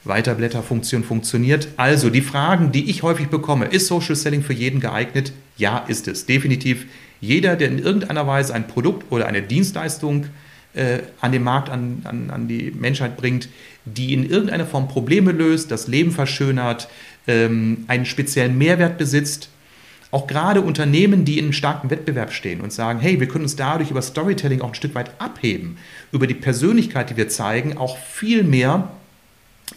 Weiterblätterfunktion 0.04 1.04
funktioniert. 1.04 1.70
Also 1.78 2.10
die 2.10 2.22
Fragen, 2.22 2.72
die 2.72 2.90
ich 2.90 3.04
häufig 3.04 3.28
bekomme, 3.28 3.66
ist 3.66 3.88
Social 3.88 4.16
Selling 4.16 4.44
für 4.44 4.54
jeden 4.54 4.80
geeignet? 4.80 5.34
Ja, 5.58 5.80
ist 5.80 6.08
es. 6.08 6.26
Definitiv. 6.26 6.86
Jeder, 7.20 7.56
der 7.56 7.70
in 7.70 7.80
irgendeiner 7.80 8.28
Weise 8.28 8.54
ein 8.54 8.68
Produkt 8.68 9.12
oder 9.12 9.28
eine 9.28 9.42
Dienstleistung 9.42 10.28
äh, 10.74 11.00
an 11.20 11.32
den 11.32 11.44
Markt, 11.44 11.70
an, 11.70 12.02
an, 12.04 12.30
an 12.30 12.48
die 12.48 12.72
Menschheit 12.72 13.18
bringt, 13.18 13.50
die 13.86 14.14
in 14.14 14.30
irgendeiner 14.30 14.66
Form 14.66 14.88
Probleme 14.88 15.32
löst, 15.32 15.72
das 15.72 15.88
Leben 15.88 16.12
verschönert, 16.12 16.90
ähm, 17.28 17.86
einen 17.88 18.06
speziellen 18.06 18.58
Mehrwert 18.58 18.98
besitzt, 18.98 19.50
auch 20.12 20.28
gerade 20.28 20.62
Unternehmen, 20.62 21.26
die 21.26 21.38
in 21.38 21.46
einem 21.46 21.54
starken 21.54 21.90
Wettbewerb 21.90 22.32
stehen 22.32 22.62
und 22.62 22.72
sagen, 22.72 23.00
hey, 23.00 23.20
wir 23.20 23.28
können 23.28 23.44
uns 23.44 23.56
dadurch 23.56 23.92
über 23.92 24.02
Storytelling 24.02 24.62
auch 24.62 24.70
ein 24.70 24.76
Stück 24.76 24.96
weit 24.96 25.12
abheben, 25.20 25.78
über 26.12 26.28
die 26.28 26.34
Persönlichkeit, 26.34 27.10
die 27.10 27.18
wir 27.18 27.28
zeigen, 27.28 27.78
auch 27.78 27.98
viel 27.98 28.44
mehr 28.44 28.90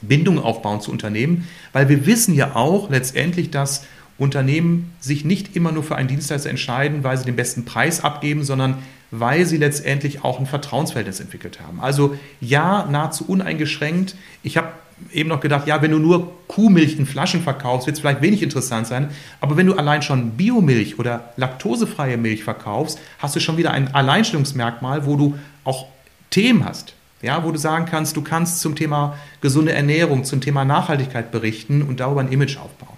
Bindung 0.02 0.38
aufbauen 0.38 0.80
zu 0.80 0.92
Unternehmen, 0.92 1.48
weil 1.72 1.88
wir 1.88 2.06
wissen 2.06 2.34
ja 2.34 2.54
auch 2.54 2.90
letztendlich, 2.90 3.50
dass 3.50 3.84
Unternehmen 4.18 4.92
sich 5.00 5.24
nicht 5.24 5.56
immer 5.56 5.72
nur 5.72 5.82
für 5.82 5.96
einen 5.96 6.08
Dienstleister 6.08 6.50
entscheiden, 6.50 7.02
weil 7.02 7.16
sie 7.16 7.24
den 7.24 7.36
besten 7.36 7.64
Preis 7.64 8.04
abgeben, 8.04 8.44
sondern 8.44 8.78
weil 9.10 9.46
sie 9.46 9.56
letztendlich 9.56 10.22
auch 10.22 10.38
ein 10.38 10.46
Vertrauensverhältnis 10.46 11.20
entwickelt 11.20 11.60
haben. 11.60 11.80
Also 11.80 12.16
ja, 12.40 12.86
nahezu 12.88 13.24
uneingeschränkt. 13.26 14.14
Ich 14.42 14.56
habe 14.56 14.68
eben 15.12 15.28
noch 15.28 15.40
gedacht, 15.40 15.66
ja, 15.66 15.82
wenn 15.82 15.90
du 15.90 15.98
nur 15.98 16.32
Kuhmilch 16.46 16.98
in 16.98 17.06
Flaschen 17.06 17.42
verkaufst, 17.42 17.86
wird 17.86 17.96
es 17.96 18.00
vielleicht 18.00 18.22
wenig 18.22 18.42
interessant 18.42 18.86
sein. 18.86 19.10
Aber 19.40 19.56
wenn 19.56 19.66
du 19.66 19.74
allein 19.74 20.02
schon 20.02 20.32
Biomilch 20.32 20.98
oder 20.98 21.32
laktosefreie 21.36 22.16
Milch 22.16 22.44
verkaufst, 22.44 22.98
hast 23.18 23.36
du 23.36 23.40
schon 23.40 23.56
wieder 23.56 23.72
ein 23.72 23.94
Alleinstellungsmerkmal, 23.94 25.06
wo 25.06 25.16
du 25.16 25.38
auch 25.64 25.86
Themen 26.30 26.64
hast. 26.64 26.94
Ja, 27.22 27.44
wo 27.44 27.50
du 27.50 27.58
sagen 27.58 27.84
kannst, 27.84 28.16
du 28.16 28.22
kannst 28.22 28.60
zum 28.60 28.76
Thema 28.76 29.16
gesunde 29.42 29.72
Ernährung, 29.72 30.24
zum 30.24 30.40
Thema 30.40 30.64
Nachhaltigkeit 30.64 31.30
berichten 31.30 31.82
und 31.82 32.00
darüber 32.00 32.20
ein 32.20 32.32
Image 32.32 32.56
aufbauen. 32.56 32.96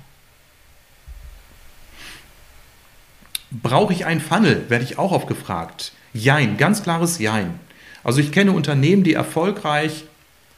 Brauche 3.51 3.93
ich 3.93 4.07
einen 4.07 4.21
Funnel? 4.21 4.65
Werde 4.69 4.85
ich 4.85 4.99
auch 4.99 5.13
oft 5.13 5.27
gefragt. 5.27 5.93
Jein, 6.15 6.57
ganz 6.57 6.83
klares 6.83 7.19
Jein. 7.19 7.59
Also 8.05 8.21
ich 8.21 8.33
kenne 8.33 8.53
Unternehmen, 8.53 9.05
die 9.05 9.15
erfolgreich 9.15 10.05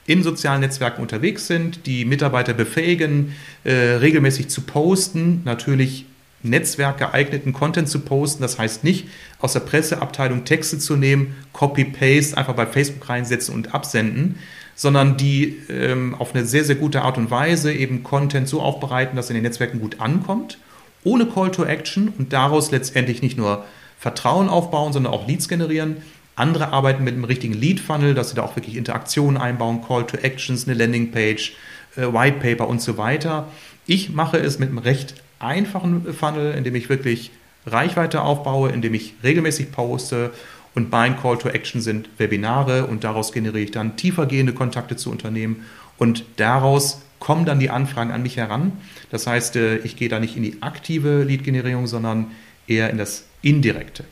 in 0.06 0.22
sozialen 0.22 0.60
Netzwerken 0.60 1.02
unterwegs 1.02 1.46
sind, 1.46 1.86
die 1.86 2.04
Mitarbeiter 2.04 2.52
befähigen, 2.52 3.34
äh, 3.64 3.72
regelmäßig 3.72 4.48
zu 4.48 4.62
posten, 4.62 5.42
natürlich 5.44 6.06
netzwerkgeeigneten 6.44 7.52
Content 7.52 7.88
zu 7.88 8.00
posten. 8.00 8.42
Das 8.42 8.58
heißt 8.58 8.84
nicht 8.84 9.08
aus 9.38 9.54
der 9.54 9.60
Presseabteilung 9.60 10.44
Texte 10.44 10.78
zu 10.78 10.96
nehmen, 10.96 11.34
Copy-Paste, 11.52 12.36
einfach 12.36 12.54
bei 12.54 12.66
Facebook 12.66 13.08
reinsetzen 13.08 13.54
und 13.54 13.74
absenden, 13.74 14.38
sondern 14.74 15.16
die 15.16 15.56
ähm, 15.70 16.14
auf 16.18 16.34
eine 16.34 16.44
sehr, 16.44 16.64
sehr 16.64 16.76
gute 16.76 17.02
Art 17.02 17.16
und 17.16 17.30
Weise 17.30 17.72
eben 17.72 18.02
Content 18.02 18.48
so 18.48 18.60
aufbereiten, 18.60 19.16
dass 19.16 19.30
in 19.30 19.34
den 19.34 19.44
Netzwerken 19.44 19.80
gut 19.80 20.00
ankommt, 20.00 20.58
ohne 21.02 21.26
Call 21.26 21.50
to 21.50 21.64
Action 21.64 22.12
und 22.18 22.32
daraus 22.32 22.70
letztendlich 22.70 23.22
nicht 23.22 23.38
nur 23.38 23.64
Vertrauen 23.98 24.48
aufbauen, 24.48 24.92
sondern 24.92 25.12
auch 25.14 25.26
Leads 25.26 25.48
generieren, 25.48 25.98
andere 26.36 26.72
arbeiten 26.72 27.04
mit 27.04 27.14
einem 27.14 27.24
richtigen 27.24 27.54
Lead-Funnel, 27.54 28.14
dass 28.14 28.30
sie 28.30 28.36
da 28.36 28.42
auch 28.42 28.56
wirklich 28.56 28.76
Interaktionen 28.76 29.36
einbauen, 29.36 29.82
Call 29.86 30.06
to 30.06 30.16
Actions, 30.16 30.66
eine 30.66 30.76
Landingpage, 30.76 31.54
äh, 31.96 32.12
White 32.12 32.38
Paper 32.40 32.68
und 32.68 32.80
so 32.80 32.96
weiter. 32.96 33.48
Ich 33.86 34.10
mache 34.10 34.38
es 34.38 34.58
mit 34.58 34.70
einem 34.70 34.78
recht 34.78 35.14
einfachen 35.38 36.12
Funnel, 36.12 36.54
in 36.54 36.64
dem 36.64 36.74
ich 36.74 36.88
wirklich 36.88 37.30
Reichweite 37.66 38.22
aufbaue, 38.22 38.70
in 38.70 38.82
dem 38.82 38.94
ich 38.94 39.14
regelmäßig 39.22 39.72
poste 39.72 40.32
und 40.74 40.90
mein 40.90 41.18
Call 41.18 41.38
to 41.38 41.48
Action 41.48 41.80
sind 41.80 42.08
Webinare 42.18 42.86
und 42.86 43.04
daraus 43.04 43.32
generiere 43.32 43.60
ich 43.60 43.70
dann 43.70 43.96
tiefergehende 43.96 44.52
Kontakte 44.52 44.96
zu 44.96 45.10
Unternehmen 45.10 45.64
und 45.98 46.24
daraus 46.36 47.02
kommen 47.20 47.46
dann 47.46 47.60
die 47.60 47.70
Anfragen 47.70 48.10
an 48.10 48.22
mich 48.22 48.36
heran. 48.36 48.72
Das 49.10 49.26
heißt, 49.26 49.56
äh, 49.56 49.78
ich 49.78 49.96
gehe 49.96 50.08
da 50.08 50.20
nicht 50.20 50.36
in 50.36 50.42
die 50.42 50.62
aktive 50.62 51.22
Lead-Generierung, 51.22 51.86
sondern 51.86 52.32
eher 52.66 52.90
in 52.90 52.98
das 52.98 53.24
indirekte. 53.40 54.04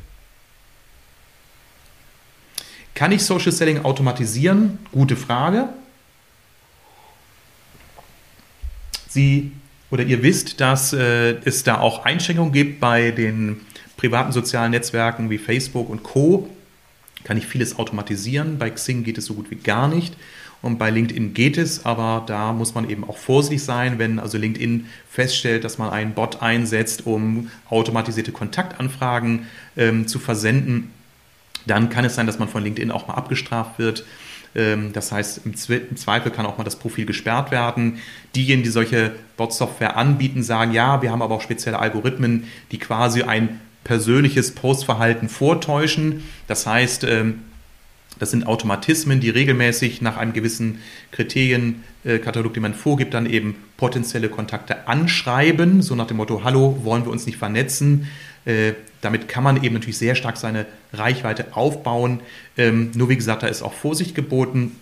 Kann 2.95 3.13
ich 3.13 3.25
Social 3.25 3.53
Selling 3.53 3.85
automatisieren? 3.85 4.79
Gute 4.93 5.17
Frage. 5.17 5.69
Sie 9.09 9.53
oder 9.91 10.05
ihr 10.05 10.23
wisst, 10.23 10.61
dass 10.61 10.93
äh, 10.93 11.37
es 11.45 11.65
da 11.65 11.79
auch 11.79 12.05
Einschränkungen 12.05 12.53
gibt 12.53 12.81
bei 12.81 13.11
den 13.11 13.61
privaten 13.97 14.33
sozialen 14.33 14.71
Netzwerken 14.71 15.29
wie 15.31 15.39
Facebook 15.39 15.91
und 15.91 16.03
Co. 16.03 16.49
Kann 17.25 17.37
ich 17.37 17.47
vieles 17.47 17.79
automatisieren. 17.79 18.59
Bei 18.59 18.71
Xing 18.71 19.05
geht 19.05 19.19
es 19.19 19.27
so 19.27 19.35
gut 19.35 19.51
wie 19.51 19.57
gar 19.57 19.89
nicht. 19.89 20.17
Und 20.63 20.79
bei 20.79 20.91
LinkedIn 20.91 21.35
geht 21.35 21.59
es, 21.59 21.85
aber 21.85 22.25
da 22.27 22.53
muss 22.53 22.75
man 22.75 22.89
eben 22.89 23.05
auch 23.05 23.17
vorsichtig 23.17 23.65
sein, 23.65 23.99
wenn 23.99 24.19
also 24.19 24.39
LinkedIn 24.39 24.87
feststellt, 25.11 25.65
dass 25.65 25.77
man 25.77 25.91
einen 25.91 26.15
Bot 26.15 26.41
einsetzt, 26.41 27.07
um 27.07 27.51
automatisierte 27.69 28.33
Kontaktanfragen 28.33 29.47
ähm, 29.77 30.07
zu 30.07 30.21
versenden 30.21 30.91
dann 31.67 31.91
kann 31.91 32.05
es 32.05 32.15
sein, 32.15 32.27
dass 32.27 32.39
man 32.39 32.49
von 32.49 32.63
LinkedIn 32.63 32.91
auch 32.91 33.09
mal 33.09 33.15
abgestraft 33.15 33.79
wird. 33.79 34.05
Ähm, 34.55 34.93
das 34.93 35.13
heißt, 35.13 35.43
im 35.45 35.57
Zweifel 35.57 36.31
kann 36.31 36.47
auch 36.47 36.59
mal 36.59 36.65
das 36.65 36.77
Profil 36.77 37.07
gesperrt 37.07 37.51
werden. 37.51 37.99
Diejenigen, 38.35 38.65
die 38.65 38.71
solche 38.71 39.13
Bot-Software 39.37 39.97
anbieten, 39.97 40.43
sagen, 40.43 40.73
ja, 40.73 41.03
wir 41.03 41.11
haben 41.11 41.23
aber 41.23 41.35
auch 41.35 41.41
spezielle 41.41 41.79
Algorithmen, 41.79 42.45
die 42.71 42.79
quasi 42.79 43.23
ein 43.23 43.61
persönliches 43.85 44.55
Postverhalten 44.55 45.29
vortäuschen. 45.29 46.23
Das 46.47 46.67
heißt, 46.67 47.05
ähm, 47.05 47.41
das 48.19 48.31
sind 48.31 48.47
Automatismen, 48.47 49.21
die 49.21 49.31
regelmäßig 49.31 50.01
nach 50.03 50.17
einem 50.17 50.33
gewissen 50.33 50.81
Kriterienkatalog, 51.11 52.55
den 52.55 52.63
man 52.63 52.75
vorgibt, 52.75 53.15
dann 53.15 53.27
eben 53.27 53.57
potenzielle 53.77 54.29
Kontakte 54.29 54.87
anschreiben, 54.87 55.83
so 55.83 55.97
nach 55.97 56.07
dem 56.07 56.19
Motto, 56.19 56.45
hallo, 56.45 56.79
wollen 56.85 57.05
wir 57.05 57.11
uns 57.11 57.27
nicht 57.27 57.39
vernetzen? 57.39 58.07
Damit 59.03 59.29
kann 59.29 59.45
man 59.45 59.63
eben 59.63 59.75
natürlich 59.75 59.99
sehr 59.99 60.15
stark 60.15 60.39
seine 60.39 60.65
Reichweite 60.93 61.55
aufbauen. 61.55 62.21
Ähm, 62.57 62.93
nur 62.95 63.11
wie 63.11 63.17
gesagt, 63.17 63.43
da 63.43 63.49
ist 63.49 63.63
auch 63.63 63.75
Vorsicht 63.75 64.15
geboten. 64.15 64.77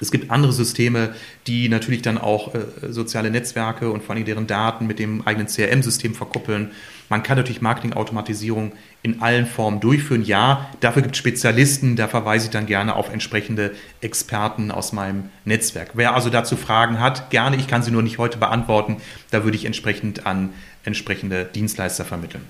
Es 0.00 0.10
gibt 0.10 0.30
andere 0.30 0.52
Systeme, 0.52 1.14
die 1.46 1.68
natürlich 1.68 2.00
dann 2.00 2.16
auch 2.16 2.54
äh, 2.54 2.60
soziale 2.88 3.30
Netzwerke 3.30 3.90
und 3.90 4.02
vor 4.02 4.14
allem 4.14 4.24
deren 4.24 4.46
Daten 4.46 4.86
mit 4.86 4.98
dem 4.98 5.26
eigenen 5.26 5.46
CRM-System 5.46 6.14
verkuppeln. 6.14 6.70
Man 7.10 7.22
kann 7.22 7.36
natürlich 7.36 7.60
Marketingautomatisierung 7.60 8.72
in 9.02 9.20
allen 9.20 9.46
Formen 9.46 9.80
durchführen. 9.80 10.22
Ja, 10.22 10.70
dafür 10.80 11.02
gibt 11.02 11.16
es 11.16 11.18
Spezialisten, 11.18 11.96
da 11.96 12.08
verweise 12.08 12.46
ich 12.46 12.50
dann 12.50 12.66
gerne 12.66 12.94
auf 12.94 13.12
entsprechende 13.12 13.72
Experten 14.00 14.70
aus 14.70 14.92
meinem 14.92 15.24
Netzwerk. 15.44 15.90
Wer 15.94 16.14
also 16.14 16.30
dazu 16.30 16.56
Fragen 16.56 17.00
hat, 17.00 17.30
gerne, 17.30 17.56
ich 17.56 17.66
kann 17.66 17.82
sie 17.82 17.90
nur 17.90 18.02
nicht 18.02 18.18
heute 18.18 18.38
beantworten, 18.38 18.98
da 19.30 19.44
würde 19.44 19.56
ich 19.56 19.64
entsprechend 19.64 20.24
an 20.24 20.50
entsprechende 20.84 21.44
Dienstleister 21.44 22.04
vermitteln. 22.04 22.44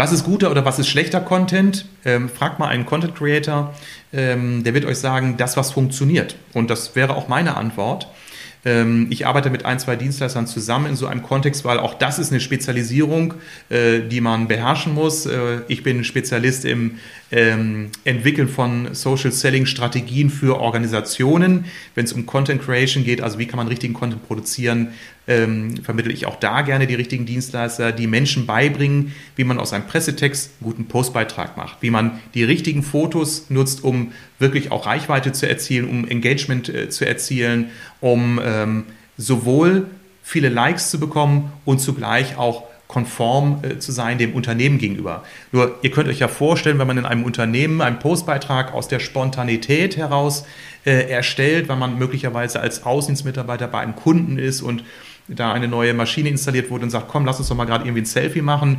Was 0.00 0.12
ist 0.12 0.24
guter 0.24 0.50
oder 0.50 0.64
was 0.64 0.78
ist 0.78 0.88
schlechter 0.88 1.20
Content? 1.20 1.84
Ähm, 2.06 2.30
fragt 2.30 2.58
mal 2.58 2.68
einen 2.68 2.86
Content 2.86 3.14
Creator, 3.14 3.74
ähm, 4.14 4.64
der 4.64 4.72
wird 4.72 4.86
euch 4.86 4.96
sagen, 4.96 5.36
das, 5.36 5.58
was 5.58 5.72
funktioniert. 5.72 6.36
Und 6.54 6.70
das 6.70 6.96
wäre 6.96 7.14
auch 7.14 7.28
meine 7.28 7.54
Antwort. 7.58 8.08
Ähm, 8.64 9.08
ich 9.10 9.26
arbeite 9.26 9.50
mit 9.50 9.66
ein, 9.66 9.78
zwei 9.78 9.96
Dienstleistern 9.96 10.46
zusammen 10.46 10.86
in 10.86 10.96
so 10.96 11.06
einem 11.06 11.22
Kontext, 11.22 11.66
weil 11.66 11.78
auch 11.78 11.92
das 11.92 12.18
ist 12.18 12.30
eine 12.30 12.40
Spezialisierung, 12.40 13.34
äh, 13.68 14.00
die 14.00 14.22
man 14.22 14.48
beherrschen 14.48 14.94
muss. 14.94 15.26
Äh, 15.26 15.60
ich 15.68 15.82
bin 15.82 16.02
Spezialist 16.02 16.64
im 16.64 16.92
ähm, 17.30 17.90
Entwickeln 18.04 18.48
von 18.48 18.94
Social 18.94 19.32
Selling 19.32 19.66
Strategien 19.66 20.30
für 20.30 20.60
Organisationen. 20.60 21.66
Wenn 21.94 22.06
es 22.06 22.14
um 22.14 22.24
Content 22.24 22.62
Creation 22.62 23.04
geht, 23.04 23.20
also 23.20 23.38
wie 23.38 23.46
kann 23.46 23.58
man 23.58 23.68
richtigen 23.68 23.92
Content 23.92 24.26
produzieren, 24.26 24.94
ähm, 25.26 25.76
vermittle 25.82 26.12
ich 26.12 26.26
auch 26.26 26.36
da 26.36 26.62
gerne 26.62 26.86
die 26.86 26.94
richtigen 26.94 27.26
Dienstleister, 27.26 27.92
die 27.92 28.06
Menschen 28.06 28.46
beibringen, 28.46 29.14
wie 29.36 29.44
man 29.44 29.58
aus 29.58 29.72
einem 29.72 29.86
Pressetext 29.86 30.50
einen 30.60 30.70
guten 30.70 30.86
Postbeitrag 30.86 31.56
macht, 31.56 31.82
wie 31.82 31.90
man 31.90 32.20
die 32.34 32.44
richtigen 32.44 32.82
Fotos 32.82 33.46
nutzt, 33.48 33.84
um 33.84 34.12
wirklich 34.38 34.72
auch 34.72 34.86
Reichweite 34.86 35.32
zu 35.32 35.48
erzielen, 35.48 35.88
um 35.88 36.08
Engagement 36.08 36.68
äh, 36.68 36.88
zu 36.88 37.06
erzielen, 37.06 37.70
um 38.00 38.40
ähm, 38.42 38.84
sowohl 39.16 39.86
viele 40.22 40.48
Likes 40.48 40.90
zu 40.90 40.98
bekommen 40.98 41.52
und 41.64 41.80
zugleich 41.80 42.36
auch 42.36 42.64
konform 42.90 43.60
äh, 43.62 43.78
zu 43.78 43.92
sein 43.92 44.18
dem 44.18 44.34
Unternehmen 44.34 44.78
gegenüber. 44.78 45.22
Nur 45.52 45.78
ihr 45.82 45.92
könnt 45.92 46.08
euch 46.08 46.18
ja 46.18 46.26
vorstellen, 46.26 46.80
wenn 46.80 46.88
man 46.88 46.98
in 46.98 47.06
einem 47.06 47.22
Unternehmen 47.22 47.80
einen 47.82 48.00
Postbeitrag 48.00 48.74
aus 48.74 48.88
der 48.88 48.98
Spontanität 48.98 49.96
heraus 49.96 50.44
äh, 50.84 51.08
erstellt, 51.08 51.68
weil 51.68 51.76
man 51.76 51.98
möglicherweise 51.98 52.58
als 52.58 52.84
Außendienstmitarbeiter 52.84 53.68
bei 53.68 53.78
einem 53.78 53.94
Kunden 53.94 54.38
ist 54.38 54.60
und 54.60 54.82
da 55.34 55.52
eine 55.52 55.68
neue 55.68 55.94
Maschine 55.94 56.28
installiert 56.28 56.70
wurde 56.70 56.84
und 56.84 56.90
sagt, 56.90 57.08
komm, 57.08 57.24
lass 57.24 57.38
uns 57.38 57.48
doch 57.48 57.56
mal 57.56 57.64
gerade 57.64 57.84
irgendwie 57.84 58.02
ein 58.02 58.06
Selfie 58.06 58.42
machen. 58.42 58.78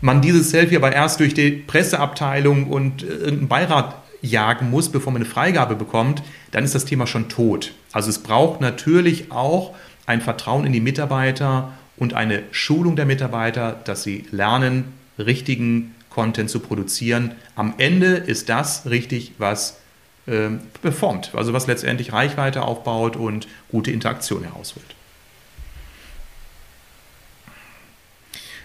Man 0.00 0.20
dieses 0.20 0.50
Selfie 0.50 0.76
aber 0.76 0.92
erst 0.92 1.20
durch 1.20 1.34
die 1.34 1.50
Presseabteilung 1.50 2.66
und 2.66 3.02
äh, 3.02 3.06
irgendeinen 3.06 3.48
Beirat 3.48 3.94
jagen 4.20 4.70
muss, 4.70 4.90
bevor 4.90 5.12
man 5.12 5.22
eine 5.22 5.30
Freigabe 5.30 5.76
bekommt, 5.76 6.22
dann 6.50 6.64
ist 6.64 6.74
das 6.74 6.84
Thema 6.84 7.06
schon 7.06 7.28
tot. 7.28 7.72
Also 7.92 8.10
es 8.10 8.18
braucht 8.18 8.60
natürlich 8.60 9.30
auch 9.30 9.74
ein 10.06 10.20
Vertrauen 10.20 10.66
in 10.66 10.72
die 10.72 10.80
Mitarbeiter 10.80 11.72
und 11.96 12.14
eine 12.14 12.42
Schulung 12.50 12.96
der 12.96 13.06
Mitarbeiter, 13.06 13.80
dass 13.84 14.02
sie 14.02 14.24
lernen, 14.30 14.92
richtigen 15.18 15.94
Content 16.10 16.50
zu 16.50 16.60
produzieren. 16.60 17.32
Am 17.54 17.74
Ende 17.78 18.14
ist 18.16 18.48
das 18.48 18.86
richtig, 18.86 19.32
was 19.38 19.78
äh, 20.26 20.50
performt, 20.82 21.32
also 21.34 21.52
was 21.52 21.66
letztendlich 21.66 22.12
Reichweite 22.12 22.62
aufbaut 22.62 23.16
und 23.16 23.46
gute 23.70 23.90
Interaktion 23.90 24.42
herausholt. 24.42 24.93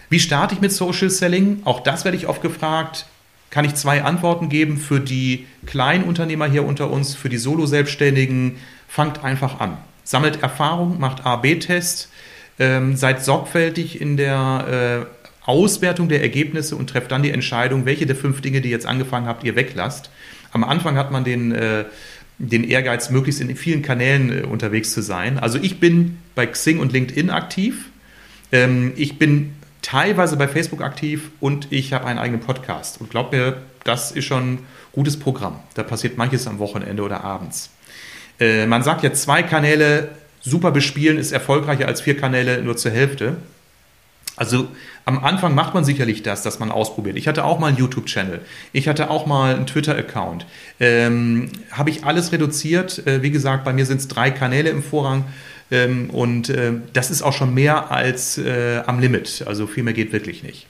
Wie 0.10 0.20
starte 0.20 0.56
ich 0.56 0.62
mit 0.62 0.72
Social 0.72 1.10
Selling? 1.10 1.62
Auch 1.66 1.82
das 1.82 2.04
werde 2.04 2.18
ich 2.18 2.28
oft 2.28 2.42
gefragt. 2.42 3.06
Kann 3.52 3.66
ich 3.66 3.76
zwei 3.76 4.04
Antworten 4.04 4.50
geben 4.50 4.78
für 4.78 5.00
die 5.00 5.46
Kleinunternehmer 5.66 6.48
hier 6.48 6.66
unter 6.66 6.90
uns, 6.90 7.16
für 7.16 7.30
die 7.30 7.38
Solo-Selbstständigen? 7.38 8.58
Fangt 8.88 9.24
einfach 9.24 9.60
an. 9.60 9.78
Sammelt 10.04 10.42
Erfahrung, 10.42 11.00
macht 11.00 11.26
A-B-Test, 11.26 12.10
ähm, 12.58 12.96
seid 12.96 13.24
sorgfältig 13.24 14.02
in 14.02 14.18
der 14.18 15.06
äh, 15.08 15.50
Auswertung 15.50 16.10
der 16.10 16.22
Ergebnisse 16.22 16.76
und 16.76 16.90
trefft 16.90 17.12
dann 17.12 17.24
die 17.24 17.32
Entscheidung, 17.32 17.86
welche 17.86 18.06
der 18.06 18.16
fünf 18.16 18.42
Dinge, 18.42 18.62
die 18.62 18.70
ihr 18.70 18.76
jetzt 18.76 18.86
angefangen 18.88 19.28
habt, 19.28 19.44
ihr 19.44 19.56
weglasst. 19.56 20.10
Am 20.52 20.64
Anfang 20.64 20.98
hat 20.98 21.12
man 21.12 21.24
den, 21.24 21.52
äh, 21.52 21.86
den 22.40 22.64
Ehrgeiz, 22.64 23.12
möglichst 23.12 23.42
in 23.42 23.56
vielen 23.56 23.84
Kanälen 23.84 24.32
äh, 24.32 24.42
unterwegs 24.42 24.92
zu 24.92 25.02
sein. 25.02 25.38
Also 25.38 25.60
ich 25.62 25.80
bin 25.80 26.18
bei 26.34 26.48
Xing 26.48 26.80
und 26.80 26.92
LinkedIn 26.92 27.30
aktiv. 27.30 27.90
Ähm, 28.52 28.94
ich 28.96 29.20
bin 29.20 29.54
teilweise 29.90 30.38
bei 30.38 30.48
Facebook 30.48 30.82
aktiv 30.82 31.32
und 31.40 31.68
ich 31.72 31.94
habe 31.94 32.06
einen 32.06 32.20
eigenen 32.20 32.42
Podcast. 32.42 33.02
Und 33.02 33.10
glaubt 33.10 33.32
mir, 33.32 33.58
das 33.84 34.12
ist 34.12 34.26
schon 34.26 34.54
ein 34.54 34.68
gutes 34.92 35.18
Programm. 35.18 35.60
Da 35.74 35.84
passiert 35.84 36.18
manches 36.18 36.48
am 36.48 36.60
Wochenende 36.60 37.02
oder 37.02 37.24
abends. 37.24 37.72
Äh, 38.40 38.68
man 38.68 38.84
sagt 38.84 39.04
ja, 39.04 39.14
zwei 39.14 39.42
Kanäle 39.42 40.10
super 40.42 40.72
bespielen 40.72 41.18
ist 41.18 41.32
erfolgreicher 41.32 41.88
als 41.88 42.02
vier 42.02 42.16
Kanäle 42.16 42.62
nur 42.62 42.78
zur 42.78 42.92
Hälfte. 42.92 43.38
Also 44.36 44.70
am 45.06 45.24
Anfang 45.24 45.54
macht 45.56 45.74
man 45.74 45.84
sicherlich 45.84 46.24
das, 46.24 46.44
dass 46.44 46.60
man 46.60 46.72
ausprobiert. 46.72 47.18
Ich 47.18 47.28
hatte 47.28 47.44
auch 47.44 47.60
mal 47.60 47.68
einen 47.68 47.78
YouTube-Channel. 47.78 48.42
Ich 48.72 48.88
hatte 48.88 49.10
auch 49.10 49.26
mal 49.26 49.56
einen 49.56 49.66
Twitter-Account. 49.66 50.46
Ähm, 50.80 51.50
Habe 51.72 51.90
ich 51.90 52.06
alles 52.06 52.32
reduziert. 52.32 53.06
Äh, 53.08 53.24
wie 53.24 53.32
gesagt, 53.32 53.66
bei 53.66 53.74
mir 53.74 53.86
sind 53.86 54.00
es 54.00 54.08
drei 54.08 54.30
Kanäle 54.30 54.70
im 54.70 54.84
Vorrang. 54.84 55.26
Ähm, 55.72 56.10
und 56.10 56.50
äh, 56.50 56.74
das 56.94 57.12
ist 57.12 57.22
auch 57.22 57.34
schon 57.34 57.54
mehr 57.54 57.92
als 57.92 58.38
äh, 58.38 58.82
am 58.86 59.00
Limit. 59.00 59.44
Also 59.46 59.68
viel 59.68 59.84
mehr 59.84 59.94
geht 59.94 60.12
wirklich 60.12 60.44
nicht. 60.44 60.68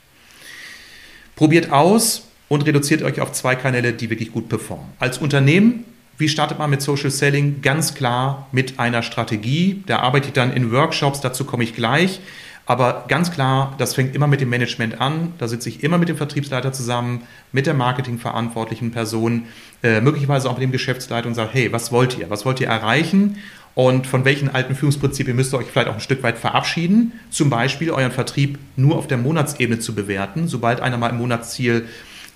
Probiert 1.36 1.72
aus 1.72 2.28
und 2.48 2.66
reduziert 2.66 3.02
euch 3.02 3.20
auf 3.20 3.32
zwei 3.32 3.54
Kanäle, 3.54 3.92
die 3.92 4.10
wirklich 4.10 4.32
gut 4.32 4.48
performen. 4.48 4.86
Als 4.98 5.18
Unternehmen, 5.18 5.84
wie 6.18 6.28
startet 6.28 6.58
man 6.58 6.68
mit 6.68 6.82
Social 6.82 7.10
Selling? 7.10 7.62
Ganz 7.62 7.94
klar 7.94 8.48
mit 8.52 8.78
einer 8.78 9.02
Strategie. 9.02 9.82
Da 9.86 10.00
arbeite 10.00 10.28
ich 10.28 10.32
dann 10.34 10.52
in 10.52 10.70
Workshops, 10.70 11.20
dazu 11.22 11.44
komme 11.44 11.64
ich 11.64 11.74
gleich. 11.74 12.20
Aber 12.66 13.06
ganz 13.08 13.32
klar, 13.32 13.74
das 13.78 13.94
fängt 13.94 14.14
immer 14.14 14.26
mit 14.26 14.40
dem 14.40 14.50
Management 14.50 15.00
an. 15.00 15.32
Da 15.38 15.48
sitze 15.48 15.68
ich 15.68 15.82
immer 15.82 15.98
mit 15.98 16.08
dem 16.08 16.16
Vertriebsleiter 16.16 16.72
zusammen, 16.72 17.22
mit 17.52 17.66
der 17.66 17.74
marketingverantwortlichen 17.74 18.92
Person, 18.92 19.46
äh, 19.82 20.00
möglicherweise 20.00 20.48
auch 20.48 20.54
mit 20.54 20.62
dem 20.62 20.70
Geschäftsleiter 20.70 21.26
und 21.26 21.34
sage, 21.34 21.50
hey, 21.52 21.72
was 21.72 21.90
wollt 21.90 22.18
ihr? 22.18 22.30
Was 22.30 22.44
wollt 22.44 22.60
ihr 22.60 22.68
erreichen? 22.68 23.38
Und 23.74 24.06
von 24.06 24.24
welchen 24.24 24.48
alten 24.48 24.74
Pführungsprinzipien 24.74 25.36
müsst 25.36 25.54
ihr 25.54 25.58
euch 25.58 25.66
vielleicht 25.66 25.88
auch 25.88 25.94
ein 25.94 26.00
Stück 26.00 26.22
weit 26.22 26.38
verabschieden. 26.38 27.12
Zum 27.30 27.50
Beispiel 27.50 27.90
euren 27.90 28.10
Vertrieb 28.10 28.58
nur 28.76 28.96
auf 28.96 29.06
der 29.06 29.18
Monatsebene 29.18 29.78
zu 29.78 29.94
bewerten. 29.94 30.48
Sobald 30.48 30.80
einer 30.80 30.98
mal 30.98 31.10
im 31.10 31.18
Monatsziel 31.18 31.86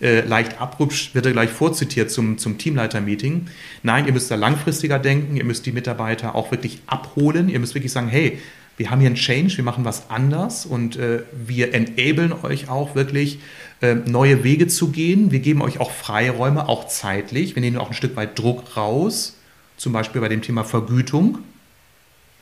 äh, 0.01 0.21
leicht 0.21 0.61
abrutscht, 0.61 1.15
wird 1.15 1.27
er 1.27 1.33
gleich 1.33 1.51
vorzitiert 1.51 2.11
zum, 2.11 2.39
zum 2.39 2.59
Teamleiter-Meeting. 2.59 3.49
Nein, 3.83 4.07
ihr 4.07 4.13
müsst 4.13 4.31
da 4.31 4.37
langfristiger 4.37 4.99
denken, 4.99 5.37
ihr 5.37 5.45
müsst 5.45 5.67
die 5.67 5.73
Mitarbeiter 5.73 6.35
auch 6.35 6.51
wirklich 6.51 6.79
abholen, 6.87 7.49
ihr 7.49 7.59
müsst 7.59 7.75
wirklich 7.75 7.93
sagen, 7.93 8.09
hey, 8.09 8.39
wir 8.77 8.91
haben 8.91 9.01
hier 9.01 9.09
einen 9.09 9.17
Change, 9.17 9.57
wir 9.57 9.65
machen 9.65 9.85
was 9.85 10.11
anders 10.11 10.67
und 10.67 10.97
äh, 10.97 11.23
wir 11.47 11.75
enablen 11.75 12.33
euch 12.43 12.69
auch 12.69 12.97
wirklich 12.97 13.39
äh, 13.83 13.95
neue 13.95 14.43
Wege 14.43 14.67
zu 14.67 14.91
gehen. 14.91 15.31
Wir 15.31 15.39
geben 15.39 15.63
euch 15.63 15.79
auch 15.79 15.93
Freiräume, 15.93 16.69
auch 16.69 16.89
zeitlich. 16.89 17.55
Wir 17.55 17.61
nehmen 17.61 17.77
auch 17.77 17.89
ein 17.89 17.95
Stück 17.95 18.17
weit 18.17 18.37
Druck 18.39 18.77
raus 18.77 19.37
zum 19.77 19.93
Beispiel 19.93 20.21
bei 20.21 20.29
dem 20.29 20.43
Thema 20.43 20.65
Vergütung, 20.65 21.39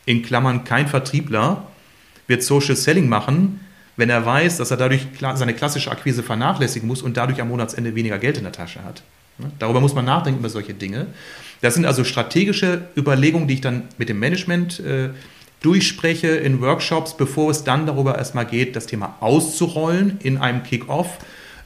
in 0.04 0.22
Klammern 0.22 0.64
kein 0.64 0.88
Vertriebler, 0.88 1.66
wird 2.26 2.42
Social 2.42 2.76
Selling 2.76 3.08
machen, 3.08 3.60
wenn 3.96 4.10
er 4.10 4.24
weiß, 4.24 4.56
dass 4.56 4.70
er 4.70 4.76
dadurch 4.76 5.06
seine 5.34 5.54
klassische 5.54 5.90
Akquise 5.90 6.22
vernachlässigen 6.22 6.88
muss 6.88 7.02
und 7.02 7.16
dadurch 7.16 7.40
am 7.40 7.48
Monatsende 7.48 7.94
weniger 7.94 8.18
Geld 8.18 8.38
in 8.38 8.44
der 8.44 8.52
Tasche 8.52 8.82
hat. 8.84 9.02
Darüber 9.58 9.80
muss 9.80 9.94
man 9.94 10.04
nachdenken 10.04 10.40
über 10.40 10.48
solche 10.48 10.74
Dinge. 10.74 11.06
Das 11.60 11.74
sind 11.74 11.84
also 11.84 12.04
strategische 12.04 12.88
Überlegungen, 12.96 13.48
die 13.48 13.54
ich 13.54 13.60
dann 13.60 13.84
mit 13.98 14.08
dem 14.08 14.18
Management 14.18 14.80
äh, 14.80 15.10
durchspreche 15.60 16.28
in 16.28 16.60
Workshops, 16.60 17.16
bevor 17.16 17.50
es 17.50 17.64
dann 17.64 17.86
darüber 17.86 18.18
erstmal 18.18 18.46
geht, 18.46 18.76
das 18.76 18.86
Thema 18.86 19.16
auszurollen 19.20 20.18
in 20.22 20.38
einem 20.38 20.62
Kick-off. 20.62 21.18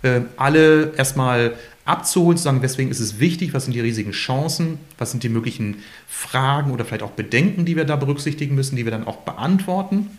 Äh, 0.07 0.23
alle 0.37 0.93
erstmal 0.97 1.55
abzuholen, 1.85 2.37
zu 2.37 2.45
sagen, 2.45 2.63
weswegen 2.63 2.91
ist 2.91 3.01
es 3.01 3.19
wichtig, 3.19 3.55
was 3.55 3.65
sind 3.65 3.75
die 3.75 3.81
riesigen 3.81 4.13
Chancen, 4.13 4.79
was 4.99 5.11
sind 5.11 5.23
die 5.23 5.29
möglichen 5.29 5.79
Fragen 6.09 6.71
oder 6.71 6.85
vielleicht 6.85 7.03
auch 7.03 7.13
Bedenken, 7.13 7.65
die 7.65 7.77
wir 7.77 7.85
da 7.85 7.97
berücksichtigen 7.97 8.55
müssen, 8.55 8.77
die 8.77 8.85
wir 8.85 8.93
dann 8.93 9.07
auch 9.07 9.19
beantworten. 9.19 10.11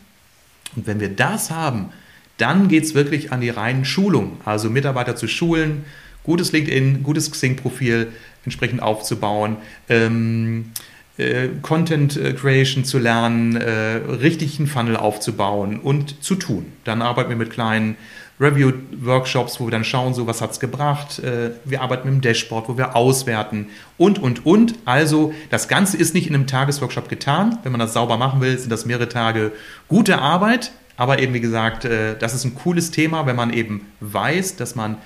Und 0.76 0.88
wenn 0.88 1.00
wir 1.00 1.10
das 1.10 1.52
haben, 1.52 1.90
dann 2.38 2.68
geht 2.68 2.84
es 2.84 2.96
wirklich 2.96 3.32
an 3.32 3.42
die 3.42 3.50
reinen 3.50 3.86
Schulungen, 3.86 4.38
also 4.46 4.70
Mitarbeiter 4.70 5.16
zu 5.16 5.28
schulen, 5.28 5.86
gutes 6.24 6.52
LinkedIn, 6.52 7.04
gutes 7.04 7.32
Xing-Profil 7.32 8.08
entsprechend 8.44 8.82
aufzubauen, 8.82 9.58
ähm, 9.90 10.72
äh, 11.18 11.48
Content 11.62 12.16
äh, 12.16 12.34
Creation 12.34 12.86
zu 12.86 13.00
lernen, 13.00 13.56
äh, 13.56 13.96
richtig 14.22 14.60
einen 14.60 14.68
Funnel 14.68 14.98
aufzubauen 14.98 15.80
und 15.80 16.24
zu 16.24 16.36
tun. 16.36 16.66
Dann 16.84 17.02
arbeiten 17.02 17.30
wir 17.30 17.38
mit 17.38 17.50
kleinen 17.50 17.96
Review-Workshops, 18.40 19.60
wo 19.60 19.66
wir 19.66 19.72
dann 19.72 19.84
schauen, 19.84 20.14
so 20.14 20.28
was 20.28 20.42
hat 20.42 20.52
es 20.52 20.60
gebracht. 20.60 21.20
Äh, 21.20 21.52
wir 21.66 21.82
arbeiten 21.82 22.08
mit 22.08 22.16
dem 22.16 22.22
Dashboard, 22.22 22.70
wo 22.70 22.78
wir 22.78 22.96
auswerten 22.96 23.70
und, 23.98 24.20
und, 24.20 24.46
und. 24.46 24.76
Also 24.86 25.34
das 25.50 25.68
Ganze 25.68 25.98
ist 25.98 26.14
nicht 26.14 26.28
in 26.28 26.36
einem 26.36 26.48
Tagesworkshop 26.48 27.10
getan. 27.10 27.58
Wenn 27.64 27.72
man 27.72 27.80
das 27.80 27.94
sauber 27.94 28.18
machen 28.18 28.42
will, 28.42 28.58
sind 28.58 28.70
das 28.70 28.86
mehrere 28.86 29.10
Tage 29.10 29.52
gute 29.88 30.20
Arbeit. 30.20 30.72
Aber 30.98 31.20
eben, 31.20 31.34
wie 31.34 31.42
gesagt, 31.42 31.86
äh, 31.86 32.18
das 32.18 32.34
ist 32.34 32.44
ein 32.44 32.56
cooles 32.56 32.92
Thema, 32.92 33.26
wenn 33.26 33.36
man 33.36 33.52
eben 33.54 33.88
weiß, 34.02 34.56
dass 34.56 34.76
man 34.76 34.98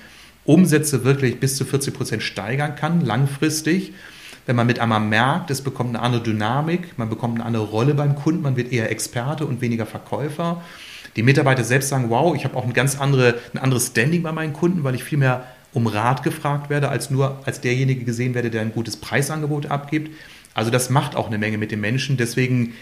Umsätze 0.44 1.04
wirklich 1.04 1.40
bis 1.40 1.56
zu 1.56 1.64
40 1.64 1.94
Prozent 1.94 2.22
steigern 2.22 2.74
kann, 2.74 3.00
langfristig. 3.00 3.94
Wenn 4.44 4.56
man 4.56 4.66
mit 4.66 4.80
einmal 4.80 5.00
merkt, 5.00 5.50
es 5.50 5.62
bekommt 5.62 5.90
eine 5.90 6.00
andere 6.00 6.22
Dynamik, 6.22 6.98
man 6.98 7.08
bekommt 7.08 7.36
eine 7.36 7.46
andere 7.46 7.62
Rolle 7.62 7.94
beim 7.94 8.16
Kunden, 8.16 8.42
man 8.42 8.56
wird 8.56 8.72
eher 8.72 8.90
Experte 8.90 9.46
und 9.46 9.60
weniger 9.60 9.86
Verkäufer 9.86 10.62
die 11.16 11.22
Mitarbeiter 11.22 11.64
selbst 11.64 11.88
sagen, 11.88 12.10
wow, 12.10 12.34
ich 12.34 12.44
habe 12.44 12.56
auch 12.56 12.64
ein 12.64 12.72
ganz 12.72 12.98
andere, 12.98 13.38
ein 13.54 13.58
anderes 13.58 13.88
Standing 13.88 14.22
bei 14.22 14.32
meinen 14.32 14.52
Kunden, 14.52 14.84
weil 14.84 14.94
ich 14.94 15.04
viel 15.04 15.18
mehr 15.18 15.46
um 15.72 15.86
Rat 15.86 16.22
gefragt 16.22 16.70
werde, 16.70 16.88
als 16.88 17.10
nur 17.10 17.40
als 17.44 17.60
derjenige 17.60 18.04
gesehen 18.04 18.34
werde, 18.34 18.50
der 18.50 18.60
ein 18.60 18.72
gutes 18.72 18.96
Preisangebot 18.96 19.66
abgibt. 19.66 20.10
Also 20.54 20.70
das 20.70 20.90
macht 20.90 21.16
auch 21.16 21.28
eine 21.28 21.38
Menge 21.38 21.58
mit 21.58 21.70
den 21.70 21.80
Menschen. 21.80 22.16
Deswegen, 22.16 22.74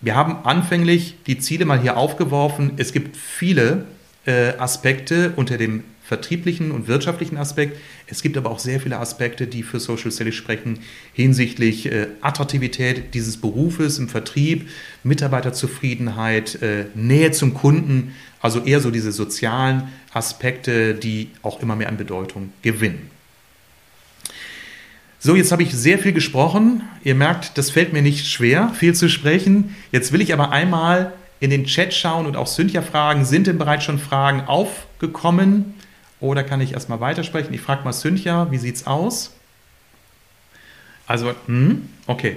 wir 0.00 0.14
haben 0.14 0.44
anfänglich 0.44 1.16
die 1.26 1.38
Ziele 1.38 1.64
mal 1.64 1.80
hier 1.80 1.96
aufgeworfen. 1.96 2.72
Es 2.76 2.92
gibt 2.92 3.16
viele 3.16 3.86
äh, 4.24 4.56
Aspekte 4.58 5.32
unter 5.36 5.58
dem 5.58 5.82
vertrieblichen 6.12 6.72
und 6.72 6.88
wirtschaftlichen 6.88 7.38
Aspekt. 7.38 7.78
Es 8.06 8.20
gibt 8.20 8.36
aber 8.36 8.50
auch 8.50 8.58
sehr 8.58 8.80
viele 8.80 8.98
Aspekte, 8.98 9.46
die 9.46 9.62
für 9.62 9.80
Social 9.80 10.10
Selling 10.10 10.34
sprechen, 10.34 10.80
hinsichtlich 11.14 11.86
äh, 11.86 12.08
Attraktivität 12.20 13.14
dieses 13.14 13.38
Berufes 13.38 13.98
im 13.98 14.10
Vertrieb, 14.10 14.68
Mitarbeiterzufriedenheit, 15.04 16.60
äh, 16.60 16.84
Nähe 16.94 17.30
zum 17.30 17.54
Kunden, 17.54 18.14
also 18.42 18.62
eher 18.62 18.80
so 18.80 18.90
diese 18.90 19.10
sozialen 19.10 19.84
Aspekte, 20.12 20.94
die 20.94 21.30
auch 21.40 21.62
immer 21.62 21.76
mehr 21.76 21.88
an 21.88 21.96
Bedeutung 21.96 22.52
gewinnen. 22.60 23.10
So, 25.18 25.34
jetzt 25.34 25.50
habe 25.50 25.62
ich 25.62 25.72
sehr 25.72 25.98
viel 25.98 26.12
gesprochen. 26.12 26.82
Ihr 27.04 27.14
merkt, 27.14 27.56
das 27.56 27.70
fällt 27.70 27.94
mir 27.94 28.02
nicht 28.02 28.26
schwer, 28.26 28.70
viel 28.74 28.94
zu 28.94 29.08
sprechen. 29.08 29.74
Jetzt 29.92 30.12
will 30.12 30.20
ich 30.20 30.34
aber 30.34 30.50
einmal 30.50 31.14
in 31.40 31.48
den 31.48 31.64
Chat 31.64 31.94
schauen 31.94 32.26
und 32.26 32.36
auch 32.36 32.46
Cynthia 32.46 32.82
fragen, 32.82 33.24
sind 33.24 33.46
denn 33.46 33.56
bereits 33.56 33.84
schon 33.84 33.98
Fragen 33.98 34.42
aufgekommen? 34.42 35.74
Oder 36.22 36.44
kann 36.44 36.60
ich 36.60 36.72
erstmal 36.72 37.00
weitersprechen? 37.00 37.52
Ich 37.52 37.60
frage 37.60 37.84
mal 37.84 37.92
Cynthia, 37.92 38.50
wie 38.50 38.58
sieht 38.58 38.76
es 38.76 38.86
aus? 38.86 39.32
Also, 41.06 41.34
hm, 41.46 41.88
okay. 42.06 42.36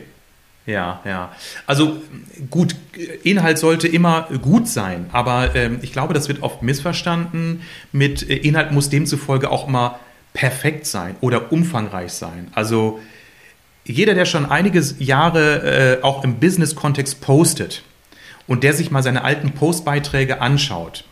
Ja, 0.65 1.01
ja. 1.05 1.31
Also 1.67 2.01
gut, 2.49 2.75
Inhalt 3.23 3.59
sollte 3.59 3.87
immer 3.87 4.23
gut 4.41 4.67
sein, 4.67 5.05
aber 5.11 5.53
ähm, 5.53 5.77
ich 5.83 5.93
glaube, 5.93 6.15
das 6.15 6.27
wird 6.27 6.41
oft 6.41 6.63
missverstanden. 6.63 7.61
Mit 7.91 8.27
äh, 8.27 8.37
Inhalt 8.37 8.71
muss 8.71 8.89
demzufolge 8.89 9.51
auch 9.51 9.67
immer 9.67 9.99
perfekt 10.33 10.87
sein 10.87 11.15
oder 11.21 11.51
umfangreich 11.51 12.13
sein. 12.13 12.47
Also 12.55 12.99
jeder, 13.85 14.15
der 14.15 14.25
schon 14.25 14.47
einige 14.47 14.81
Jahre 14.97 15.99
äh, 15.99 16.03
auch 16.03 16.23
im 16.23 16.39
Business-Kontext 16.39 17.21
postet 17.21 17.83
und 18.47 18.63
der 18.63 18.73
sich 18.73 18.89
mal 18.89 19.03
seine 19.03 19.23
alten 19.23 19.51
Postbeiträge 19.51 20.41
anschaut, 20.41 21.05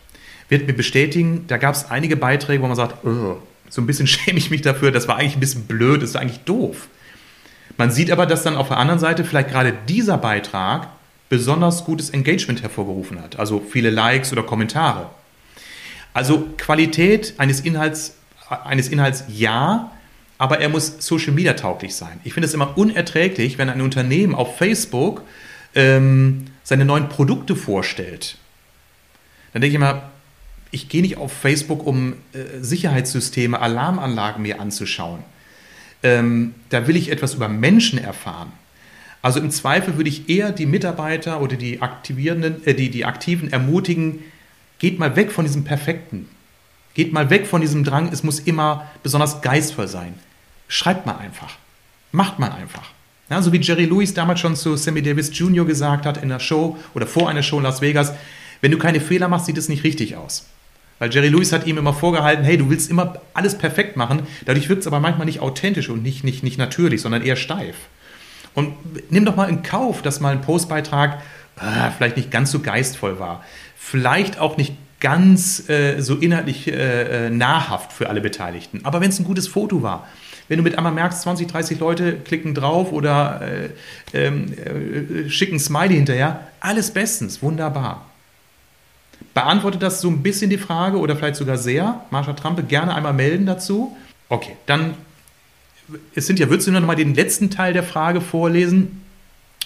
wird 0.54 0.66
mir 0.66 0.74
bestätigen, 0.74 1.44
da 1.48 1.56
gab 1.56 1.74
es 1.74 1.90
einige 1.90 2.16
Beiträge, 2.16 2.62
wo 2.62 2.66
man 2.66 2.76
sagt, 2.76 3.04
so 3.04 3.80
ein 3.80 3.86
bisschen 3.86 4.06
schäme 4.06 4.38
ich 4.38 4.50
mich 4.50 4.62
dafür, 4.62 4.90
das 4.90 5.08
war 5.08 5.16
eigentlich 5.16 5.36
ein 5.36 5.40
bisschen 5.40 5.66
blöd, 5.66 6.02
das 6.02 6.10
ist 6.10 6.16
eigentlich 6.16 6.40
doof. 6.40 6.88
Man 7.76 7.90
sieht 7.90 8.10
aber, 8.10 8.26
dass 8.26 8.44
dann 8.44 8.56
auf 8.56 8.68
der 8.68 8.78
anderen 8.78 9.00
Seite 9.00 9.24
vielleicht 9.24 9.50
gerade 9.50 9.74
dieser 9.88 10.16
Beitrag 10.16 10.88
besonders 11.28 11.84
gutes 11.84 12.10
Engagement 12.10 12.62
hervorgerufen 12.62 13.20
hat, 13.20 13.38
also 13.38 13.60
viele 13.68 13.90
Likes 13.90 14.32
oder 14.32 14.44
Kommentare. 14.44 15.10
Also 16.12 16.48
Qualität 16.56 17.34
eines 17.38 17.60
Inhalts 17.60 18.14
eines 18.48 18.88
Inhalts 18.88 19.24
ja, 19.28 19.90
aber 20.38 20.60
er 20.60 20.68
muss 20.68 20.96
Social 20.98 21.32
Media 21.32 21.54
tauglich 21.54 21.94
sein. 21.94 22.20
Ich 22.24 22.34
finde 22.34 22.46
es 22.46 22.54
immer 22.54 22.76
unerträglich, 22.76 23.58
wenn 23.58 23.70
ein 23.70 23.80
Unternehmen 23.80 24.34
auf 24.34 24.58
Facebook 24.58 25.22
ähm, 25.74 26.46
seine 26.62 26.84
neuen 26.84 27.08
Produkte 27.08 27.56
vorstellt. 27.56 28.36
Dann 29.52 29.62
denke 29.62 29.70
ich 29.70 29.76
immer, 29.76 30.10
ich 30.74 30.88
gehe 30.88 31.02
nicht 31.02 31.18
auf 31.18 31.32
Facebook, 31.32 31.86
um 31.86 32.14
äh, 32.32 32.60
Sicherheitssysteme, 32.60 33.60
Alarmanlagen 33.60 34.42
mir 34.42 34.60
anzuschauen. 34.60 35.20
Ähm, 36.02 36.54
da 36.68 36.88
will 36.88 36.96
ich 36.96 37.12
etwas 37.12 37.34
über 37.34 37.48
Menschen 37.48 37.98
erfahren. 37.98 38.52
Also 39.22 39.38
im 39.38 39.50
Zweifel 39.50 39.96
würde 39.96 40.10
ich 40.10 40.28
eher 40.28 40.50
die 40.50 40.66
Mitarbeiter 40.66 41.40
oder 41.40 41.56
die 41.56 41.80
Aktivierenden, 41.80 42.66
äh, 42.66 42.74
die, 42.74 42.90
die 42.90 43.04
Aktiven 43.04 43.52
ermutigen, 43.52 44.18
geht 44.80 44.98
mal 44.98 45.14
weg 45.14 45.30
von 45.30 45.44
diesem 45.44 45.62
Perfekten. 45.62 46.28
Geht 46.94 47.12
mal 47.12 47.30
weg 47.30 47.46
von 47.46 47.60
diesem 47.60 47.84
Drang, 47.84 48.12
es 48.12 48.24
muss 48.24 48.40
immer 48.40 48.90
besonders 49.04 49.42
geistvoll 49.42 49.86
sein. 49.86 50.14
Schreibt 50.66 51.06
mal 51.06 51.16
einfach. 51.18 51.56
Macht 52.10 52.40
mal 52.40 52.50
einfach. 52.50 52.90
Ja, 53.30 53.40
so 53.40 53.52
wie 53.52 53.60
Jerry 53.60 53.84
Lewis 53.84 54.12
damals 54.12 54.40
schon 54.40 54.56
zu 54.56 54.76
Sammy 54.76 55.02
Davis 55.02 55.30
Jr. 55.32 55.64
gesagt 55.64 56.04
hat 56.04 56.20
in 56.20 56.28
der 56.28 56.40
Show 56.40 56.76
oder 56.94 57.06
vor 57.06 57.28
einer 57.28 57.42
Show 57.42 57.58
in 57.58 57.62
Las 57.62 57.80
Vegas, 57.80 58.12
wenn 58.60 58.72
du 58.72 58.78
keine 58.78 59.00
Fehler 59.00 59.28
machst, 59.28 59.46
sieht 59.46 59.58
es 59.58 59.68
nicht 59.68 59.84
richtig 59.84 60.16
aus. 60.16 60.46
Weil 60.98 61.12
Jerry 61.12 61.28
Lewis 61.28 61.52
hat 61.52 61.66
ihm 61.66 61.78
immer 61.78 61.92
vorgehalten, 61.92 62.44
hey, 62.44 62.56
du 62.56 62.70
willst 62.70 62.90
immer 62.90 63.20
alles 63.34 63.58
perfekt 63.58 63.96
machen, 63.96 64.22
dadurch 64.46 64.68
wird 64.68 64.80
es 64.80 64.86
aber 64.86 65.00
manchmal 65.00 65.26
nicht 65.26 65.40
authentisch 65.40 65.88
und 65.88 66.02
nicht, 66.02 66.24
nicht, 66.24 66.42
nicht 66.42 66.58
natürlich, 66.58 67.02
sondern 67.02 67.22
eher 67.22 67.36
steif. 67.36 67.76
Und 68.54 68.74
nimm 69.10 69.24
doch 69.24 69.36
mal 69.36 69.48
in 69.48 69.62
Kauf, 69.62 70.02
dass 70.02 70.20
mal 70.20 70.32
ein 70.32 70.40
Postbeitrag 70.40 71.20
äh, 71.56 71.90
vielleicht 71.96 72.16
nicht 72.16 72.30
ganz 72.30 72.50
so 72.50 72.60
geistvoll 72.60 73.18
war, 73.18 73.44
vielleicht 73.76 74.38
auch 74.38 74.56
nicht 74.56 74.74
ganz 75.00 75.68
äh, 75.68 76.00
so 76.00 76.16
inhaltlich 76.16 76.68
äh, 76.68 77.26
äh, 77.26 77.30
nahrhaft 77.30 77.92
für 77.92 78.08
alle 78.08 78.20
Beteiligten. 78.20 78.80
Aber 78.84 79.00
wenn 79.00 79.10
es 79.10 79.18
ein 79.18 79.24
gutes 79.24 79.48
Foto 79.48 79.82
war, 79.82 80.06
wenn 80.48 80.58
du 80.58 80.62
mit 80.62 80.78
einmal 80.78 80.92
merkst, 80.92 81.22
20, 81.22 81.46
30 81.46 81.80
Leute 81.80 82.16
klicken 82.16 82.54
drauf 82.54 82.92
oder 82.92 83.40
äh, 83.42 83.68
ähm, 84.12 84.52
äh, 84.52 85.28
schicken 85.28 85.58
Smiley 85.58 85.96
hinterher, 85.96 86.48
alles 86.60 86.90
bestens, 86.90 87.42
wunderbar. 87.42 88.06
Beantwortet 89.34 89.82
das 89.82 90.00
so 90.00 90.08
ein 90.08 90.22
bisschen 90.22 90.48
die 90.48 90.58
Frage 90.58 90.98
oder 90.98 91.16
vielleicht 91.16 91.36
sogar 91.36 91.58
sehr? 91.58 92.00
Marsha 92.10 92.32
Trampe, 92.34 92.62
gerne 92.62 92.94
einmal 92.94 93.12
melden 93.12 93.46
dazu. 93.46 93.96
Okay, 94.28 94.56
dann, 94.66 94.94
es 96.14 96.26
sind 96.26 96.38
ja, 96.38 96.48
würdest 96.48 96.68
du 96.68 96.72
noch 96.72 96.80
mal 96.80 96.94
den 96.94 97.14
letzten 97.14 97.50
Teil 97.50 97.72
der 97.72 97.82
Frage 97.82 98.20
vorlesen? 98.20 99.02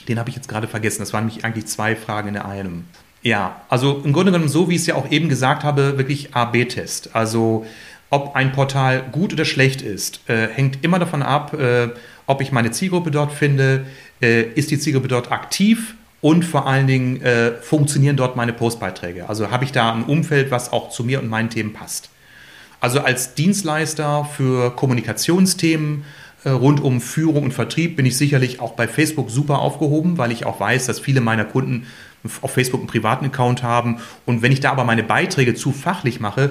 Den 0.09 0.19
habe 0.19 0.31
ich 0.31 0.37
jetzt 0.37 0.49
gerade 0.49 0.69
vergessen. 0.69 1.01
Das 1.01 1.13
waren 1.13 1.27
nämlich 1.27 1.45
eigentlich 1.45 1.67
zwei 1.67 1.95
Fragen 1.95 2.29
in 2.29 2.37
einem. 2.39 2.85
Ja, 3.23 3.61
also 3.69 4.01
im 4.05 4.15
Grunde 4.15 4.33
genommen 4.33 4.49
so, 4.49 4.71
wie 4.71 4.77
ich 4.77 4.83
es 4.83 4.87
ja 4.87 4.95
auch 4.95 5.11
eben 5.11 5.29
gesagt 5.29 5.65
habe, 5.65 5.99
wirklich 5.99 6.35
A-B-Test. 6.35 7.15
Also 7.15 7.67
ob 8.09 8.35
ein 8.35 8.53
Portal 8.53 9.05
gut 9.13 9.35
oder 9.35 9.45
schlecht 9.45 9.83
ist, 9.83 10.21
äh, 10.31 10.49
hängt 10.49 10.83
immer 10.83 10.99
davon 10.99 11.23
ab, 11.23 11.53
äh, 11.53 11.89
ob 12.27 12.41
ich 12.41 12.53
meine 12.53 12.71
Zielgruppe 12.71 13.11
dort 13.11 13.33
finde, 13.33 13.85
äh, 14.23 14.43
ist 14.43 14.71
die 14.71 14.79
Zielgruppe 14.79 15.09
dort 15.09 15.31
aktiv 15.31 15.95
und 16.21 16.45
vor 16.45 16.67
allen 16.67 16.87
Dingen 16.87 17.21
äh, 17.23 17.53
funktionieren 17.61 18.17
dort 18.17 18.37
meine 18.37 18.53
Postbeiträge. 18.53 19.29
Also 19.29 19.51
habe 19.51 19.65
ich 19.65 19.73
da 19.73 19.93
ein 19.93 20.05
Umfeld, 20.05 20.51
was 20.51 20.73
auch 20.73 20.91
zu 20.91 21.05
mir 21.05 21.21
und 21.21 21.29
meinen 21.29 21.51
Themen 21.51 21.73
passt. 21.73 22.11
Also 22.81 23.01
als 23.01 23.35
Dienstleister 23.35 24.25
für 24.25 24.75
Kommunikationsthemen 24.75 26.05
äh, 26.45 26.51
rund 26.51 26.81
um 26.81 27.01
Führung 27.01 27.45
und 27.45 27.53
Vertrieb 27.53 27.97
bin 27.97 28.07
ich 28.07 28.17
sicherlich 28.17 28.61
auch 28.61 28.73
bei 28.73 28.87
Facebook 28.89 29.31
super 29.31 29.59
aufgehoben, 29.59 30.19
weil 30.19 30.31
ich 30.33 30.47
auch 30.47 30.61
weiß, 30.61 30.87
dass 30.87 31.01
viele 31.01 31.21
meiner 31.21 31.45
Kunden 31.45 31.87
auf 32.43 32.53
Facebook 32.53 32.81
einen 32.81 32.89
privaten 32.89 33.27
Account 33.27 33.63
haben. 33.63 33.99
Und 34.27 34.43
wenn 34.43 34.53
ich 34.53 34.61
da 34.61 34.73
aber 34.73 34.85
meine 34.85 35.03
Beiträge 35.03 35.55
zu 35.55 35.73
fachlich 35.73 36.21
mache, 36.21 36.51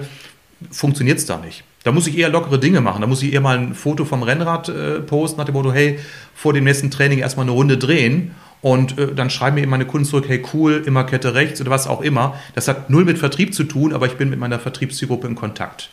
funktioniert 0.71 1.19
es 1.19 1.25
da 1.25 1.37
nicht. 1.37 1.63
Da 1.83 1.91
muss 1.91 2.07
ich 2.07 2.17
eher 2.17 2.29
lockere 2.29 2.59
Dinge 2.59 2.81
machen. 2.81 3.01
Da 3.01 3.07
muss 3.07 3.23
ich 3.23 3.31
eher 3.31 3.41
mal 3.41 3.57
ein 3.57 3.73
Foto 3.73 4.03
vom 4.03 4.23
Rennrad 4.23 4.69
äh, 4.69 4.99
posten, 4.99 5.37
nach 5.37 5.45
dem 5.45 5.53
Motto, 5.53 5.71
hey, 5.71 5.99
vor 6.35 6.53
dem 6.53 6.65
nächsten 6.65 6.91
Training 6.91 7.19
erstmal 7.19 7.45
eine 7.45 7.53
Runde 7.53 7.77
drehen. 7.77 8.31
Und 8.61 8.97
äh, 8.97 9.13
dann 9.13 9.29
schreiben 9.29 9.55
mir 9.55 9.61
eben 9.61 9.71
meine 9.71 9.85
Kunden 9.85 10.05
zurück, 10.05 10.25
hey 10.27 10.43
cool, 10.53 10.83
immer 10.85 11.03
Kette 11.03 11.33
rechts 11.33 11.61
oder 11.61 11.69
was 11.69 11.87
auch 11.87 12.01
immer. 12.01 12.35
Das 12.55 12.67
hat 12.67 12.89
null 12.89 13.05
mit 13.05 13.17
Vertrieb 13.17 13.53
zu 13.53 13.63
tun, 13.63 13.93
aber 13.93 14.07
ich 14.07 14.13
bin 14.13 14.29
mit 14.29 14.39
meiner 14.39 14.59
Vertriebszielgruppe 14.59 15.27
in 15.27 15.35
Kontakt. 15.35 15.89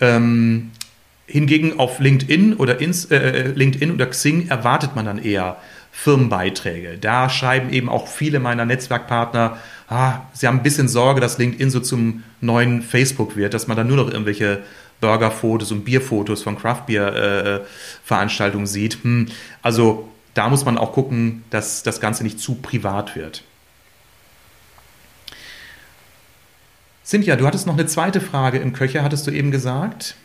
Ähm, 0.00 0.70
hingegen 1.26 1.78
auf 1.78 1.98
LinkedIn 1.98 2.54
oder 2.54 2.80
ins, 2.80 3.06
äh, 3.06 3.16
äh 3.16 3.48
LinkedIn 3.48 3.92
oder 3.92 4.06
Xing 4.06 4.48
erwartet 4.48 4.94
man 4.94 5.06
dann 5.06 5.18
eher 5.18 5.56
Firmenbeiträge. 5.90 6.98
Da 7.00 7.28
schreiben 7.28 7.70
eben 7.70 7.88
auch 7.88 8.06
viele 8.06 8.38
meiner 8.38 8.66
Netzwerkpartner, 8.66 9.56
ah, 9.88 10.20
sie 10.32 10.46
haben 10.46 10.58
ein 10.58 10.62
bisschen 10.62 10.88
Sorge, 10.88 11.20
dass 11.20 11.38
LinkedIn 11.38 11.70
so 11.70 11.80
zum 11.80 12.22
neuen 12.40 12.82
Facebook 12.82 13.36
wird, 13.36 13.54
dass 13.54 13.66
man 13.66 13.78
da 13.78 13.84
nur 13.84 13.96
noch 13.96 14.10
irgendwelche 14.10 14.62
Burgerfotos 15.00 15.72
und 15.72 15.84
Bierfotos 15.84 16.42
von 16.42 16.58
Craftbeer-Veranstaltungen 16.58 18.64
äh, 18.64 18.68
sieht. 18.68 18.98
Hm, 19.02 19.28
also 19.62 20.08
da 20.36 20.48
muss 20.50 20.64
man 20.64 20.76
auch 20.76 20.92
gucken, 20.92 21.44
dass 21.50 21.82
das 21.82 22.00
Ganze 22.00 22.22
nicht 22.22 22.38
zu 22.38 22.56
privat 22.56 23.16
wird. 23.16 23.42
Cynthia, 27.04 27.36
du 27.36 27.46
hattest 27.46 27.66
noch 27.66 27.74
eine 27.74 27.86
zweite 27.86 28.20
Frage 28.20 28.58
im 28.58 28.72
Köcher, 28.72 29.02
hattest 29.02 29.26
du 29.26 29.30
eben 29.30 29.50
gesagt? 29.50 30.16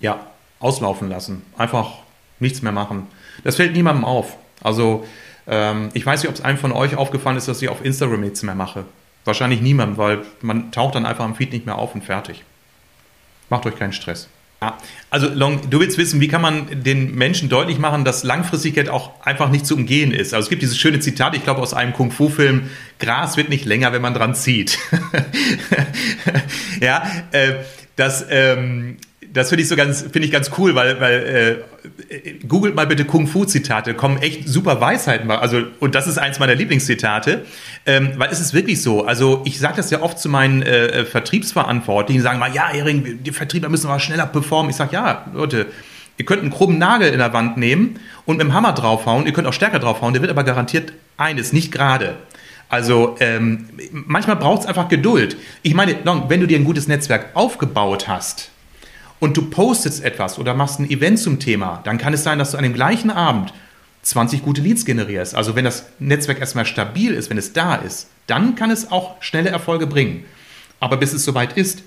Ja, 0.00 0.26
auslaufen 0.58 1.08
lassen. 1.08 1.42
Einfach 1.56 1.98
nichts 2.40 2.62
mehr 2.62 2.72
machen. 2.72 3.06
Das 3.44 3.56
fällt 3.56 3.74
niemandem 3.74 4.04
auf. 4.04 4.36
Also 4.62 5.06
ähm, 5.46 5.90
ich 5.92 6.04
weiß 6.04 6.22
nicht, 6.22 6.28
ob 6.30 6.34
es 6.34 6.40
einem 6.40 6.58
von 6.58 6.72
euch 6.72 6.96
aufgefallen 6.96 7.36
ist, 7.36 7.46
dass 7.46 7.62
ich 7.62 7.68
auf 7.68 7.84
Instagram 7.84 8.22
nichts 8.22 8.42
mehr 8.42 8.54
mache. 8.54 8.84
Wahrscheinlich 9.24 9.60
niemand, 9.60 9.96
weil 9.98 10.24
man 10.40 10.72
taucht 10.72 10.94
dann 10.96 11.06
einfach 11.06 11.24
am 11.24 11.36
Feed 11.36 11.52
nicht 11.52 11.66
mehr 11.66 11.76
auf 11.76 11.94
und 11.94 12.02
fertig. 12.02 12.44
Macht 13.48 13.66
euch 13.66 13.76
keinen 13.76 13.92
Stress. 13.92 14.28
Ja, 14.66 14.78
also 15.10 15.28
Long, 15.28 15.70
du 15.70 15.78
willst 15.78 15.96
wissen, 15.96 16.20
wie 16.20 16.26
kann 16.26 16.42
man 16.42 16.82
den 16.82 17.14
Menschen 17.14 17.48
deutlich 17.48 17.78
machen, 17.78 18.04
dass 18.04 18.24
Langfristigkeit 18.24 18.88
auch 18.88 19.20
einfach 19.24 19.48
nicht 19.48 19.64
zu 19.64 19.76
umgehen 19.76 20.10
ist. 20.10 20.34
Also 20.34 20.46
es 20.46 20.50
gibt 20.50 20.62
dieses 20.62 20.76
schöne 20.76 20.98
Zitat, 20.98 21.36
ich 21.36 21.44
glaube 21.44 21.62
aus 21.62 21.72
einem 21.72 21.92
Kung-Fu-Film, 21.92 22.68
Gras 22.98 23.36
wird 23.36 23.48
nicht 23.48 23.64
länger, 23.64 23.92
wenn 23.92 24.02
man 24.02 24.12
dran 24.12 24.34
zieht. 24.34 24.78
ja, 26.80 27.04
äh, 27.30 27.54
das, 27.94 28.26
ähm, 28.28 28.96
das 29.36 29.50
finde 29.50 29.62
ich 29.62 29.68
so 29.68 29.76
ganz, 29.76 30.02
finde 30.02 30.20
ich 30.20 30.30
ganz 30.30 30.50
cool, 30.56 30.74
weil, 30.74 31.00
weil 31.00 31.64
äh, 32.08 32.32
googelt 32.46 32.74
mal 32.74 32.86
bitte 32.86 33.04
Kung-Fu-Zitate, 33.04 33.94
kommen 33.94 34.18
echt 34.22 34.48
super 34.48 34.80
Weisheiten. 34.80 35.30
Also, 35.30 35.62
und 35.78 35.94
das 35.94 36.06
ist 36.06 36.18
eins 36.18 36.38
meiner 36.38 36.54
Lieblingszitate, 36.54 37.44
ähm, 37.84 38.12
weil 38.16 38.30
es 38.30 38.40
ist 38.40 38.54
wirklich 38.54 38.82
so. 38.82 39.04
Also 39.04 39.42
ich 39.44 39.58
sage 39.58 39.76
das 39.76 39.90
ja 39.90 40.00
oft 40.00 40.18
zu 40.18 40.28
meinen 40.28 40.62
äh, 40.62 41.04
Vertriebsverantwortlichen, 41.04 42.20
die 42.20 42.22
sagen 42.22 42.38
mal, 42.38 42.54
ja, 42.54 42.70
Ehring, 42.72 43.22
die 43.22 43.30
Vertriebler 43.30 43.68
müssen 43.68 43.88
aber 43.88 44.00
schneller 44.00 44.26
performen. 44.26 44.70
Ich 44.70 44.76
sage, 44.76 44.94
ja, 44.94 45.26
Leute, 45.34 45.66
ihr 46.16 46.24
könnt 46.24 46.40
einen 46.40 46.50
krummen 46.50 46.78
Nagel 46.78 47.12
in 47.12 47.18
der 47.18 47.32
Wand 47.32 47.58
nehmen 47.58 48.00
und 48.24 48.38
mit 48.38 48.46
dem 48.46 48.54
Hammer 48.54 48.72
draufhauen, 48.72 49.26
ihr 49.26 49.32
könnt 49.32 49.46
auch 49.46 49.52
stärker 49.52 49.78
draufhauen, 49.78 50.14
der 50.14 50.22
wird 50.22 50.30
aber 50.30 50.44
garantiert 50.44 50.92
eines, 51.18 51.52
nicht 51.52 51.72
gerade. 51.72 52.16
Also 52.68 53.16
ähm, 53.20 53.68
manchmal 53.92 54.36
braucht 54.36 54.62
es 54.62 54.66
einfach 54.66 54.88
Geduld. 54.88 55.36
Ich 55.62 55.74
meine, 55.74 55.94
wenn 56.28 56.40
du 56.40 56.46
dir 56.46 56.58
ein 56.58 56.64
gutes 56.64 56.88
Netzwerk 56.88 57.30
aufgebaut 57.34 58.08
hast, 58.08 58.50
und 59.20 59.36
du 59.36 59.42
postest 59.50 60.04
etwas 60.04 60.38
oder 60.38 60.54
machst 60.54 60.78
ein 60.78 60.90
Event 60.90 61.18
zum 61.18 61.38
Thema, 61.38 61.80
dann 61.84 61.98
kann 61.98 62.12
es 62.12 62.22
sein, 62.22 62.38
dass 62.38 62.50
du 62.50 62.58
an 62.58 62.64
dem 62.64 62.74
gleichen 62.74 63.10
Abend 63.10 63.52
20 64.02 64.42
gute 64.42 64.60
Leads 64.60 64.84
generierst. 64.84 65.34
Also 65.34 65.56
wenn 65.56 65.64
das 65.64 65.86
Netzwerk 65.98 66.38
erstmal 66.38 66.66
stabil 66.66 67.12
ist, 67.12 67.30
wenn 67.30 67.38
es 67.38 67.52
da 67.52 67.74
ist, 67.76 68.08
dann 68.26 68.54
kann 68.54 68.70
es 68.70 68.92
auch 68.92 69.20
schnelle 69.20 69.50
Erfolge 69.50 69.86
bringen. 69.86 70.24
Aber 70.78 70.96
bis 70.96 71.12
es 71.12 71.24
soweit 71.24 71.56
ist, 71.56 71.82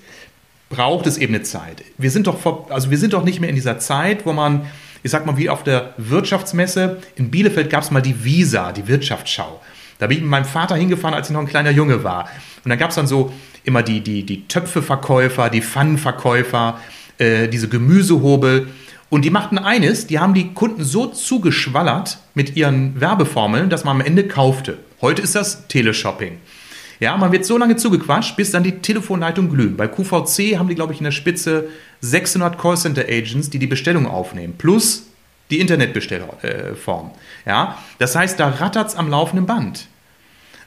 braucht 0.68 1.06
es 1.06 1.18
eben 1.18 1.34
eine 1.34 1.44
Zeit. 1.44 1.82
Wir 1.98 2.10
sind 2.10 2.26
doch, 2.26 2.38
vor, 2.38 2.66
also 2.70 2.90
wir 2.90 2.98
sind 2.98 3.12
doch 3.12 3.24
nicht 3.24 3.40
mehr 3.40 3.48
in 3.48 3.56
dieser 3.56 3.78
Zeit, 3.78 4.26
wo 4.26 4.32
man, 4.32 4.66
ich 5.02 5.10
sag 5.10 5.26
mal, 5.26 5.36
wie 5.36 5.48
auf 5.48 5.64
der 5.64 5.94
Wirtschaftsmesse 5.96 6.98
in 7.16 7.30
Bielefeld 7.30 7.70
gab 7.70 7.82
es 7.82 7.90
mal 7.90 8.02
die 8.02 8.24
Visa, 8.24 8.72
die 8.72 8.86
Wirtschaftsschau. 8.86 9.60
Da 9.98 10.06
bin 10.06 10.18
ich 10.18 10.22
mit 10.22 10.30
meinem 10.30 10.44
Vater 10.44 10.76
hingefahren, 10.76 11.14
als 11.14 11.28
ich 11.28 11.34
noch 11.34 11.40
ein 11.40 11.46
kleiner 11.46 11.70
Junge 11.70 12.04
war. 12.04 12.28
Und 12.64 12.70
dann 12.70 12.78
gab 12.78 12.90
es 12.90 12.96
dann 12.96 13.06
so 13.06 13.32
immer 13.64 13.82
die, 13.82 14.00
die, 14.00 14.24
die 14.24 14.46
Töpfeverkäufer, 14.46 15.50
die 15.50 15.62
Pfannenverkäufer, 15.62 16.78
äh, 17.20 17.48
diese 17.48 17.68
Gemüsehobel. 17.68 18.68
Und 19.10 19.24
die 19.24 19.30
machten 19.30 19.58
eines, 19.58 20.06
die 20.06 20.18
haben 20.18 20.34
die 20.34 20.54
Kunden 20.54 20.84
so 20.84 21.06
zugeschwallert 21.06 22.18
mit 22.34 22.56
ihren 22.56 23.00
Werbeformeln, 23.00 23.68
dass 23.68 23.84
man 23.84 24.00
am 24.00 24.06
Ende 24.06 24.26
kaufte. 24.26 24.78
Heute 25.00 25.22
ist 25.22 25.34
das 25.34 25.66
Teleshopping. 25.68 26.38
Ja, 27.00 27.16
man 27.16 27.32
wird 27.32 27.46
so 27.46 27.56
lange 27.56 27.76
zugequatscht, 27.76 28.36
bis 28.36 28.50
dann 28.50 28.62
die 28.62 28.78
Telefonleitungen 28.78 29.50
glühen. 29.50 29.76
Bei 29.76 29.88
QVC 29.88 30.58
haben 30.58 30.68
die, 30.68 30.74
glaube 30.74 30.92
ich, 30.92 31.00
in 31.00 31.04
der 31.04 31.12
Spitze 31.12 31.68
600 32.02 32.58
Callcenter-Agents, 32.58 33.50
die 33.50 33.58
die 33.58 33.66
Bestellung 33.66 34.06
aufnehmen, 34.06 34.54
plus 34.58 35.06
die 35.50 35.60
Internetbestellform. 35.60 37.10
ja, 37.46 37.78
das 37.98 38.14
heißt, 38.14 38.38
da 38.38 38.48
rattert 38.48 38.88
es 38.88 38.96
am 38.96 39.08
laufenden 39.08 39.46
Band. 39.46 39.88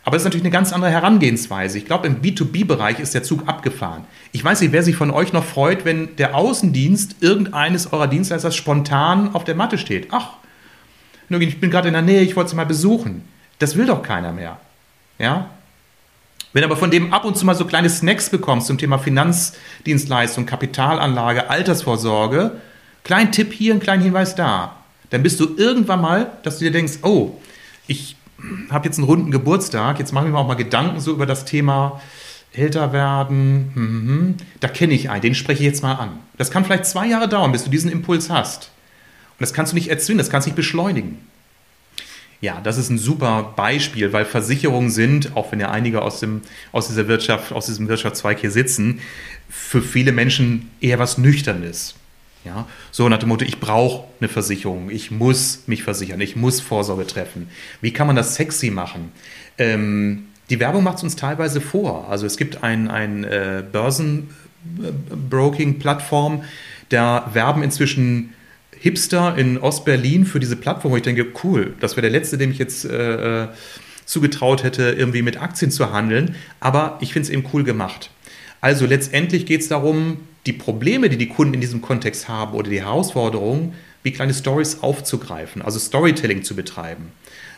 Aber 0.05 0.17
es 0.17 0.21
ist 0.21 0.25
natürlich 0.25 0.43
eine 0.43 0.51
ganz 0.51 0.73
andere 0.73 0.91
Herangehensweise. 0.91 1.77
Ich 1.77 1.85
glaube, 1.85 2.07
im 2.07 2.21
B2B-Bereich 2.21 2.99
ist 2.99 3.13
der 3.13 3.23
Zug 3.23 3.47
abgefahren. 3.47 4.03
Ich 4.33 4.43
weiß 4.43 4.59
nicht, 4.61 4.73
wer 4.73 4.83
sich 4.83 4.97
von 4.97 5.11
euch 5.11 5.31
noch 5.31 5.45
freut, 5.45 5.85
wenn 5.85 6.15
der 6.17 6.35
Außendienst 6.35 7.17
irgendeines 7.21 7.93
eurer 7.93 8.07
Dienstleisters 8.07 8.55
spontan 8.55 9.33
auf 9.33 9.45
der 9.45 9.55
Matte 9.55 9.77
steht. 9.77 10.07
Ach, 10.11 10.31
ich 11.29 11.59
bin 11.59 11.71
gerade 11.71 11.87
in 11.87 11.93
der 11.93 12.03
Nähe, 12.03 12.21
ich 12.21 12.35
wollte 12.35 12.49
sie 12.49 12.55
mal 12.55 12.65
besuchen. 12.65 13.23
Das 13.59 13.77
will 13.77 13.85
doch 13.85 14.03
keiner 14.03 14.33
mehr. 14.33 14.59
Ja? 15.19 15.49
Wenn 16.51 16.65
aber 16.65 16.75
von 16.75 16.91
dem 16.91 17.13
ab 17.13 17.23
und 17.23 17.37
zu 17.37 17.45
mal 17.45 17.55
so 17.55 17.65
kleine 17.65 17.89
Snacks 17.89 18.29
bekommst 18.29 18.67
zum 18.67 18.77
Thema 18.77 18.99
Finanzdienstleistung, 18.99 20.45
Kapitalanlage, 20.45 21.49
Altersvorsorge, 21.49 22.59
klein 23.03 23.31
Tipp 23.31 23.53
hier, 23.53 23.73
ein 23.73 23.79
kleiner 23.79 24.03
Hinweis 24.03 24.35
da, 24.35 24.75
dann 25.09 25.23
bist 25.23 25.39
du 25.39 25.55
irgendwann 25.55 26.01
mal, 26.01 26.31
dass 26.43 26.59
du 26.59 26.65
dir 26.65 26.71
denkst, 26.71 26.99
oh, 27.03 27.37
ich 27.87 28.17
habe 28.69 28.85
jetzt 28.85 28.97
einen 28.97 29.07
runden 29.07 29.31
Geburtstag, 29.31 29.99
jetzt 29.99 30.11
mache 30.11 30.25
ich 30.25 30.31
mir 30.31 30.37
auch 30.37 30.47
mal 30.47 30.55
Gedanken 30.55 30.99
so 30.99 31.11
über 31.11 31.25
das 31.25 31.45
Thema 31.45 32.01
älter 32.53 32.93
werden. 32.93 33.71
Mhm. 33.73 34.35
Da 34.59 34.67
kenne 34.67 34.93
ich 34.93 35.09
einen, 35.09 35.21
den 35.21 35.35
spreche 35.35 35.63
ich 35.63 35.65
jetzt 35.65 35.83
mal 35.83 35.95
an. 35.95 36.19
Das 36.37 36.51
kann 36.51 36.65
vielleicht 36.65 36.85
zwei 36.85 37.07
Jahre 37.07 37.27
dauern, 37.27 37.51
bis 37.51 37.63
du 37.63 37.69
diesen 37.69 37.91
Impuls 37.91 38.29
hast. 38.29 38.71
Und 39.31 39.41
das 39.41 39.53
kannst 39.53 39.71
du 39.71 39.75
nicht 39.75 39.89
erzwingen, 39.89 40.19
das 40.19 40.29
kannst 40.29 40.45
du 40.45 40.49
nicht 40.49 40.55
beschleunigen. 40.55 41.19
Ja, 42.41 42.59
das 42.61 42.77
ist 42.77 42.89
ein 42.89 42.97
super 42.97 43.53
Beispiel, 43.55 44.11
weil 44.11 44.25
Versicherungen 44.25 44.91
sind, 44.91 45.35
auch 45.35 45.51
wenn 45.51 45.61
ja 45.61 45.71
einige 45.71 46.01
aus, 46.01 46.19
dem, 46.19 46.41
aus 46.73 46.89
dieser 46.89 47.07
Wirtschaft, 47.07 47.53
aus 47.53 47.67
diesem 47.67 47.87
Wirtschaftszweig 47.87 48.39
hier 48.39 48.51
sitzen, 48.51 48.99
für 49.49 49.81
viele 49.81 50.11
Menschen 50.11 50.69
eher 50.81 50.99
was 50.99 51.17
Nüchternes. 51.17 51.95
Ja, 52.45 52.67
so 52.91 53.07
nach 53.07 53.19
dem 53.19 53.29
Motto, 53.29 53.45
ich 53.45 53.61
brauche 53.61 54.03
eine 54.19 54.27
Versicherung, 54.27 54.89
ich 54.89 55.11
muss 55.11 55.63
mich 55.67 55.83
versichern, 55.83 56.19
ich 56.19 56.35
muss 56.35 56.59
Vorsorge 56.59 57.07
treffen. 57.07 57.47
Wie 57.79 57.93
kann 57.93 58.05
man 58.05 58.17
das 58.17 58.35
sexy 58.35 58.69
machen? 58.69 59.13
Ähm, 59.57 60.25
die 60.49 60.59
Werbung 60.59 60.83
macht 60.83 60.97
es 60.97 61.03
uns 61.03 61.15
teilweise 61.15 61.61
vor. 61.61 62.09
Also 62.09 62.25
es 62.25 62.35
gibt 62.35 62.61
ein, 62.63 62.89
ein 62.89 63.23
äh, 63.23 63.63
Börsenbroking-Plattform, 63.71 66.43
da 66.89 67.29
werben 67.33 67.63
inzwischen 67.63 68.33
Hipster 68.77 69.37
in 69.37 69.57
Ostberlin 69.57 70.25
für 70.25 70.41
diese 70.41 70.57
Plattform, 70.57 70.91
wo 70.91 70.97
ich 70.97 71.03
denke, 71.03 71.27
cool, 71.45 71.73
das 71.79 71.95
wäre 71.95 72.01
der 72.01 72.11
letzte, 72.11 72.37
dem 72.37 72.51
ich 72.51 72.57
jetzt 72.57 72.83
äh, 72.83 73.43
äh, 73.43 73.47
zugetraut 74.03 74.63
hätte, 74.63 74.91
irgendwie 74.91 75.21
mit 75.21 75.41
Aktien 75.41 75.71
zu 75.71 75.93
handeln. 75.93 76.35
Aber 76.59 76.97
ich 76.99 77.13
finde 77.13 77.27
es 77.27 77.29
eben 77.29 77.45
cool 77.53 77.63
gemacht. 77.63 78.09
Also 78.59 78.85
letztendlich 78.85 79.45
geht 79.45 79.61
es 79.61 79.69
darum, 79.69 80.17
die 80.45 80.53
Probleme, 80.53 81.09
die 81.09 81.17
die 81.17 81.29
Kunden 81.29 81.53
in 81.53 81.61
diesem 81.61 81.81
Kontext 81.81 82.27
haben 82.27 82.53
oder 82.53 82.69
die 82.69 82.81
Herausforderungen, 82.81 83.73
wie 84.03 84.11
kleine 84.11 84.33
Stories 84.33 84.79
aufzugreifen, 84.81 85.61
also 85.61 85.79
Storytelling 85.79 86.43
zu 86.43 86.55
betreiben. 86.55 87.11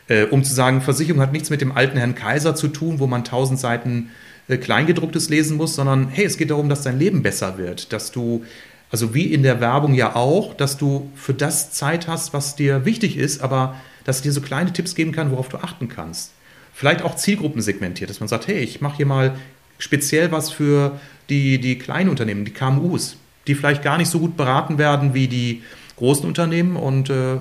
Äh, 0.07 0.25
um 0.25 0.43
zu 0.43 0.53
sagen, 0.53 0.81
Versicherung 0.81 1.21
hat 1.21 1.33
nichts 1.33 1.49
mit 1.49 1.61
dem 1.61 1.71
alten 1.71 1.97
Herrn 1.97 2.13
Kaiser 2.13 2.55
zu 2.55 2.67
tun, 2.67 2.99
wo 2.99 3.07
man 3.07 3.23
tausend 3.23 3.59
Seiten 3.59 4.11
äh, 4.47 4.57
Kleingedrucktes 4.57 5.29
lesen 5.29 5.57
muss, 5.57 5.75
sondern 5.75 6.09
hey, 6.09 6.25
es 6.25 6.37
geht 6.37 6.51
darum, 6.51 6.69
dass 6.69 6.83
dein 6.83 6.99
Leben 6.99 7.23
besser 7.23 7.57
wird, 7.57 7.91
dass 7.91 8.11
du, 8.11 8.43
also 8.91 9.15
wie 9.15 9.33
in 9.33 9.41
der 9.41 9.59
Werbung 9.59 9.95
ja 9.95 10.15
auch, 10.15 10.53
dass 10.53 10.77
du 10.77 11.09
für 11.15 11.33
das 11.33 11.71
Zeit 11.71 12.07
hast, 12.07 12.33
was 12.33 12.55
dir 12.55 12.85
wichtig 12.85 13.17
ist, 13.17 13.41
aber 13.41 13.75
dass 14.03 14.17
es 14.17 14.21
dir 14.21 14.31
so 14.31 14.41
kleine 14.41 14.71
Tipps 14.71 14.93
geben 14.93 15.11
kann, 15.11 15.31
worauf 15.31 15.49
du 15.49 15.57
achten 15.57 15.89
kannst. 15.89 16.31
Vielleicht 16.71 17.01
auch 17.01 17.15
Zielgruppen 17.15 17.61
segmentiert, 17.61 18.09
dass 18.09 18.19
man 18.19 18.29
sagt, 18.29 18.47
hey, 18.47 18.59
ich 18.59 18.81
mache 18.81 18.97
hier 18.97 19.05
mal 19.07 19.35
speziell 19.77 20.31
was 20.31 20.51
für 20.51 20.99
die, 21.29 21.59
die 21.59 21.77
kleinen 21.77 22.09
Unternehmen, 22.09 22.45
die 22.45 22.51
KMUs, 22.51 23.17
die 23.47 23.55
vielleicht 23.55 23.83
gar 23.83 23.97
nicht 23.97 24.09
so 24.09 24.19
gut 24.19 24.37
beraten 24.37 24.77
werden 24.77 25.13
wie 25.13 25.27
die 25.27 25.63
großen 25.97 26.25
Unternehmen. 26.25 26.75
Und 26.75 27.09
äh, 27.09 27.39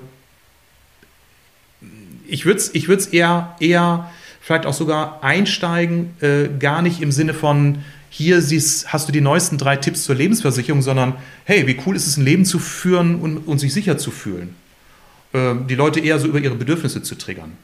ich 2.26 2.44
würde 2.46 2.58
es 2.58 2.74
ich 2.74 2.88
eher, 3.12 3.56
eher 3.60 4.10
vielleicht 4.40 4.66
auch 4.66 4.74
sogar 4.74 5.22
einsteigen, 5.22 6.14
äh, 6.20 6.48
gar 6.58 6.82
nicht 6.82 7.00
im 7.00 7.12
Sinne 7.12 7.34
von, 7.34 7.84
hier 8.16 8.42
siehst, 8.42 8.92
hast 8.92 9.08
du 9.08 9.12
die 9.12 9.20
neuesten 9.20 9.58
drei 9.58 9.76
Tipps 9.76 10.04
zur 10.04 10.14
Lebensversicherung, 10.14 10.82
sondern 10.82 11.14
hey, 11.44 11.66
wie 11.66 11.76
cool 11.84 11.96
ist 11.96 12.06
es, 12.06 12.16
ein 12.16 12.24
Leben 12.24 12.44
zu 12.44 12.60
führen 12.60 13.16
und, 13.16 13.38
und 13.38 13.58
sich 13.58 13.74
sicher 13.74 13.98
zu 13.98 14.12
fühlen. 14.12 14.54
Äh, 15.32 15.54
die 15.68 15.74
Leute 15.74 15.98
eher 15.98 16.20
so 16.20 16.28
über 16.28 16.38
ihre 16.38 16.54
Bedürfnisse 16.54 17.02
zu 17.02 17.16
triggern. 17.16 17.54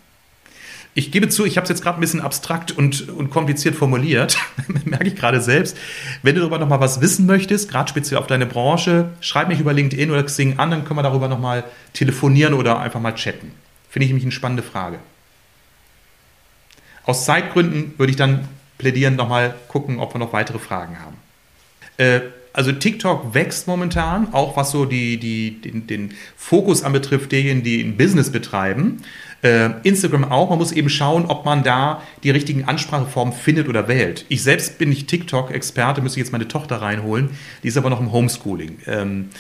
Ich 0.95 1.12
gebe 1.12 1.28
zu, 1.28 1.47
ich 1.47 1.57
habe 1.57 1.64
es 1.64 1.68
jetzt 1.68 1.82
gerade 1.82 1.99
ein 1.99 2.01
bisschen 2.01 2.20
abstrakt 2.20 2.72
und, 2.72 3.09
und 3.11 3.30
kompliziert 3.30 3.76
formuliert, 3.76 4.36
merke 4.84 5.07
ich 5.07 5.14
gerade 5.14 5.41
selbst. 5.41 5.76
Wenn 6.22 6.34
du 6.34 6.41
darüber 6.41 6.59
nochmal 6.59 6.80
was 6.80 7.01
wissen 7.01 7.26
möchtest, 7.26 7.70
gerade 7.70 7.88
speziell 7.88 8.18
auf 8.18 8.26
deine 8.26 8.47
Branche, 8.47 9.11
schreib 9.20 9.49
mich 9.49 9.61
über 9.61 9.72
LinkedIn 9.72 10.11
oder 10.11 10.24
Xing 10.24 10.59
an, 10.59 10.70
dann 10.70 10.84
können 10.84 10.99
wir 10.99 11.05
darüber 11.05 11.28
nochmal 11.28 11.64
telefonieren 11.93 12.55
oder 12.55 12.80
einfach 12.80 13.01
mal 13.01 13.14
chatten. 13.14 13.53
Finde 13.88 14.05
ich 14.05 14.11
nämlich 14.11 14.24
eine 14.24 14.32
spannende 14.32 14.64
Frage. 14.64 14.99
Aus 17.05 17.24
Zeitgründen 17.24 17.95
würde 17.97 18.11
ich 18.11 18.16
dann 18.16 18.49
plädieren, 18.78 19.14
nochmal 19.14 19.55
gucken, 19.68 20.01
ob 20.01 20.14
wir 20.14 20.18
noch 20.18 20.32
weitere 20.32 20.59
Fragen 20.59 20.99
haben. 20.99 21.16
Äh, 21.99 22.20
also 22.53 22.72
TikTok 22.72 23.34
wächst 23.34 23.66
momentan, 23.66 24.32
auch 24.32 24.57
was 24.57 24.70
so 24.70 24.84
die, 24.84 25.18
die, 25.18 25.61
den, 25.61 25.86
den 25.86 26.14
Fokus 26.36 26.82
anbetrifft, 26.82 27.32
derjenigen, 27.32 27.62
die 27.62 27.82
ein 27.82 27.96
Business 27.96 28.30
betreiben. 28.30 29.03
Äh, 29.42 29.70
Instagram 29.84 30.24
auch. 30.24 30.51
Man 30.51 30.59
muss 30.59 30.72
eben 30.72 30.90
schauen, 30.90 31.26
ob 31.26 31.44
man 31.44 31.62
da 31.62 32.03
die 32.22 32.30
richtigen 32.30 32.64
Anspracheformen 32.64 33.32
findet 33.32 33.68
oder 33.68 33.88
wählt. 33.88 34.26
Ich 34.28 34.42
selbst 34.42 34.78
bin 34.78 34.90
nicht 34.90 35.09
TikTok-Experte, 35.09 36.03
müsste 36.03 36.20
jetzt 36.20 36.32
meine 36.32 36.48
Tochter 36.48 36.82
reinholen. 36.82 37.30
Die 37.62 37.68
ist 37.68 37.76
aber 37.76 37.88
noch 37.88 38.01
im 38.01 38.12
Homeschooling. 38.12 38.78
Ähm, 38.86 39.30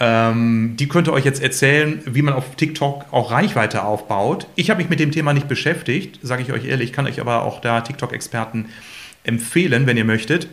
ähm, 0.00 0.74
die 0.78 0.86
könnte 0.86 1.12
euch 1.12 1.24
jetzt 1.24 1.42
erzählen, 1.42 2.02
wie 2.04 2.22
man 2.22 2.34
auf 2.34 2.54
TikTok 2.56 3.06
auch 3.10 3.30
Reichweite 3.30 3.84
aufbaut. 3.84 4.46
Ich 4.54 4.70
habe 4.70 4.80
mich 4.80 4.90
mit 4.90 5.00
dem 5.00 5.12
Thema 5.12 5.32
nicht 5.32 5.48
beschäftigt, 5.48 6.20
sage 6.22 6.42
ich 6.42 6.52
euch 6.52 6.66
ehrlich, 6.66 6.92
kann 6.92 7.06
euch 7.06 7.20
aber 7.20 7.42
auch 7.42 7.60
da 7.60 7.80
TikTok-Experten 7.80 8.66
empfehlen, 9.24 9.86
wenn 9.86 9.96
ihr 9.96 10.04
möchtet. 10.04 10.48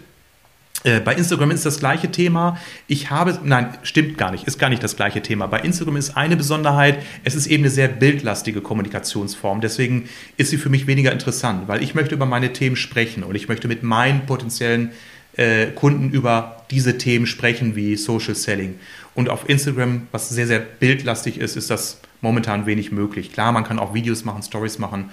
Äh, 0.85 0.99
bei 0.99 1.15
Instagram 1.15 1.49
ist 1.49 1.65
das 1.65 1.79
gleiche 1.79 2.11
Thema. 2.11 2.59
Ich 2.87 3.09
habe, 3.09 3.39
nein, 3.43 3.75
stimmt 3.81 4.19
gar 4.19 4.31
nicht, 4.31 4.45
ist 4.45 4.59
gar 4.59 4.69
nicht 4.69 4.83
das 4.83 4.95
gleiche 4.95 5.21
Thema. 5.23 5.47
Bei 5.47 5.59
Instagram 5.59 5.97
ist 5.97 6.15
eine 6.15 6.37
Besonderheit, 6.37 6.99
es 7.23 7.33
ist 7.33 7.47
eben 7.47 7.63
eine 7.63 7.71
sehr 7.71 7.87
bildlastige 7.87 8.61
Kommunikationsform. 8.61 9.61
Deswegen 9.61 10.07
ist 10.37 10.51
sie 10.51 10.57
für 10.57 10.69
mich 10.69 10.85
weniger 10.85 11.11
interessant, 11.11 11.67
weil 11.67 11.81
ich 11.81 11.95
möchte 11.95 12.13
über 12.13 12.27
meine 12.27 12.53
Themen 12.53 12.75
sprechen 12.75 13.23
und 13.23 13.33
ich 13.33 13.47
möchte 13.47 13.67
mit 13.67 13.81
meinen 13.81 14.27
potenziellen 14.27 14.91
äh, 15.37 15.67
Kunden 15.67 16.11
über 16.11 16.63
diese 16.69 16.99
Themen 16.99 17.25
sprechen, 17.25 17.75
wie 17.75 17.95
Social 17.95 18.35
Selling. 18.35 18.79
Und 19.15 19.29
auf 19.29 19.49
Instagram, 19.49 20.07
was 20.11 20.29
sehr, 20.29 20.45
sehr 20.45 20.59
bildlastig 20.59 21.39
ist, 21.39 21.57
ist 21.57 21.71
das 21.71 21.99
momentan 22.21 22.67
wenig 22.67 22.91
möglich. 22.91 23.33
Klar, 23.33 23.51
man 23.51 23.63
kann 23.63 23.79
auch 23.79 23.95
Videos 23.95 24.23
machen, 24.23 24.43
Stories 24.43 24.77
machen. 24.77 25.09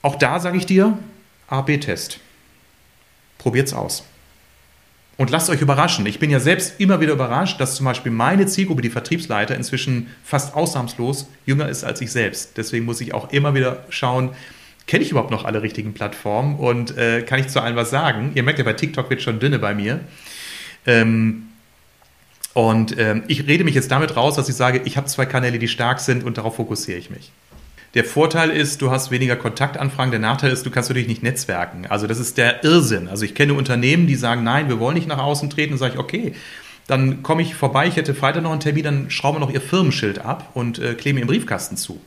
Auch 0.00 0.14
da 0.14 0.38
sage 0.38 0.58
ich 0.58 0.66
dir, 0.66 0.96
A-B-Test. 1.48 2.20
Probiert's 3.38 3.72
aus. 3.72 4.04
Und 5.18 5.30
lasst 5.30 5.50
euch 5.50 5.60
überraschen. 5.60 6.06
Ich 6.06 6.20
bin 6.20 6.30
ja 6.30 6.38
selbst 6.38 6.78
immer 6.78 7.00
wieder 7.00 7.12
überrascht, 7.12 7.60
dass 7.60 7.74
zum 7.74 7.84
Beispiel 7.84 8.12
meine 8.12 8.46
Zielgruppe, 8.46 8.82
die 8.82 8.88
Vertriebsleiter, 8.88 9.56
inzwischen 9.56 10.06
fast 10.22 10.54
ausnahmslos 10.54 11.28
jünger 11.44 11.68
ist 11.68 11.82
als 11.82 12.00
ich 12.00 12.12
selbst. 12.12 12.56
Deswegen 12.56 12.84
muss 12.84 13.00
ich 13.00 13.12
auch 13.12 13.32
immer 13.32 13.52
wieder 13.52 13.84
schauen, 13.90 14.30
kenne 14.86 15.02
ich 15.02 15.10
überhaupt 15.10 15.32
noch 15.32 15.44
alle 15.44 15.60
richtigen 15.60 15.92
Plattformen 15.92 16.54
und 16.54 16.96
äh, 16.96 17.22
kann 17.22 17.40
ich 17.40 17.48
zu 17.48 17.60
allen 17.60 17.74
was 17.74 17.90
sagen? 17.90 18.30
Ihr 18.36 18.44
merkt 18.44 18.60
ja, 18.60 18.64
bei 18.64 18.74
TikTok 18.74 19.10
wird 19.10 19.20
schon 19.20 19.40
dünne 19.40 19.58
bei 19.58 19.74
mir. 19.74 20.00
Ähm, 20.86 21.48
und 22.54 22.96
ähm, 22.96 23.24
ich 23.26 23.46
rede 23.48 23.64
mich 23.64 23.74
jetzt 23.74 23.90
damit 23.90 24.16
raus, 24.16 24.36
dass 24.36 24.48
ich 24.48 24.54
sage, 24.54 24.82
ich 24.84 24.96
habe 24.96 25.08
zwei 25.08 25.26
Kanäle, 25.26 25.58
die 25.58 25.68
stark 25.68 25.98
sind 25.98 26.22
und 26.22 26.38
darauf 26.38 26.56
fokussiere 26.56 26.96
ich 26.96 27.10
mich. 27.10 27.32
Der 27.94 28.04
Vorteil 28.04 28.50
ist, 28.50 28.82
du 28.82 28.90
hast 28.90 29.10
weniger 29.10 29.36
Kontaktanfragen. 29.36 30.10
Der 30.10 30.20
Nachteil 30.20 30.52
ist, 30.52 30.66
du 30.66 30.70
kannst 30.70 30.90
natürlich 30.90 31.08
nicht 31.08 31.22
netzwerken. 31.22 31.86
Also 31.88 32.06
das 32.06 32.18
ist 32.18 32.36
der 32.36 32.62
Irrsinn. 32.64 33.08
Also 33.08 33.24
ich 33.24 33.34
kenne 33.34 33.54
Unternehmen, 33.54 34.06
die 34.06 34.14
sagen, 34.14 34.44
nein, 34.44 34.68
wir 34.68 34.78
wollen 34.78 34.94
nicht 34.94 35.08
nach 35.08 35.18
außen 35.18 35.48
treten. 35.50 35.72
Und 35.72 35.78
sage 35.78 35.94
ich, 35.94 35.98
okay, 35.98 36.34
Dann 36.88 37.22
komme 37.22 37.42
ich 37.42 37.54
vorbei, 37.54 37.86
ich 37.86 37.96
hätte 37.96 38.14
Freitag 38.14 38.42
noch 38.42 38.50
einen 38.50 38.60
Termin, 38.60 38.82
dann 38.82 39.10
schrauben 39.10 39.36
wir 39.36 39.40
noch 39.40 39.52
ihr 39.52 39.60
Firmenschild 39.60 40.20
ab 40.20 40.50
und 40.54 40.78
äh, 40.78 40.94
kleben 40.94 41.18
im 41.18 41.26
Briefkasten 41.26 41.76
zu. 41.76 42.00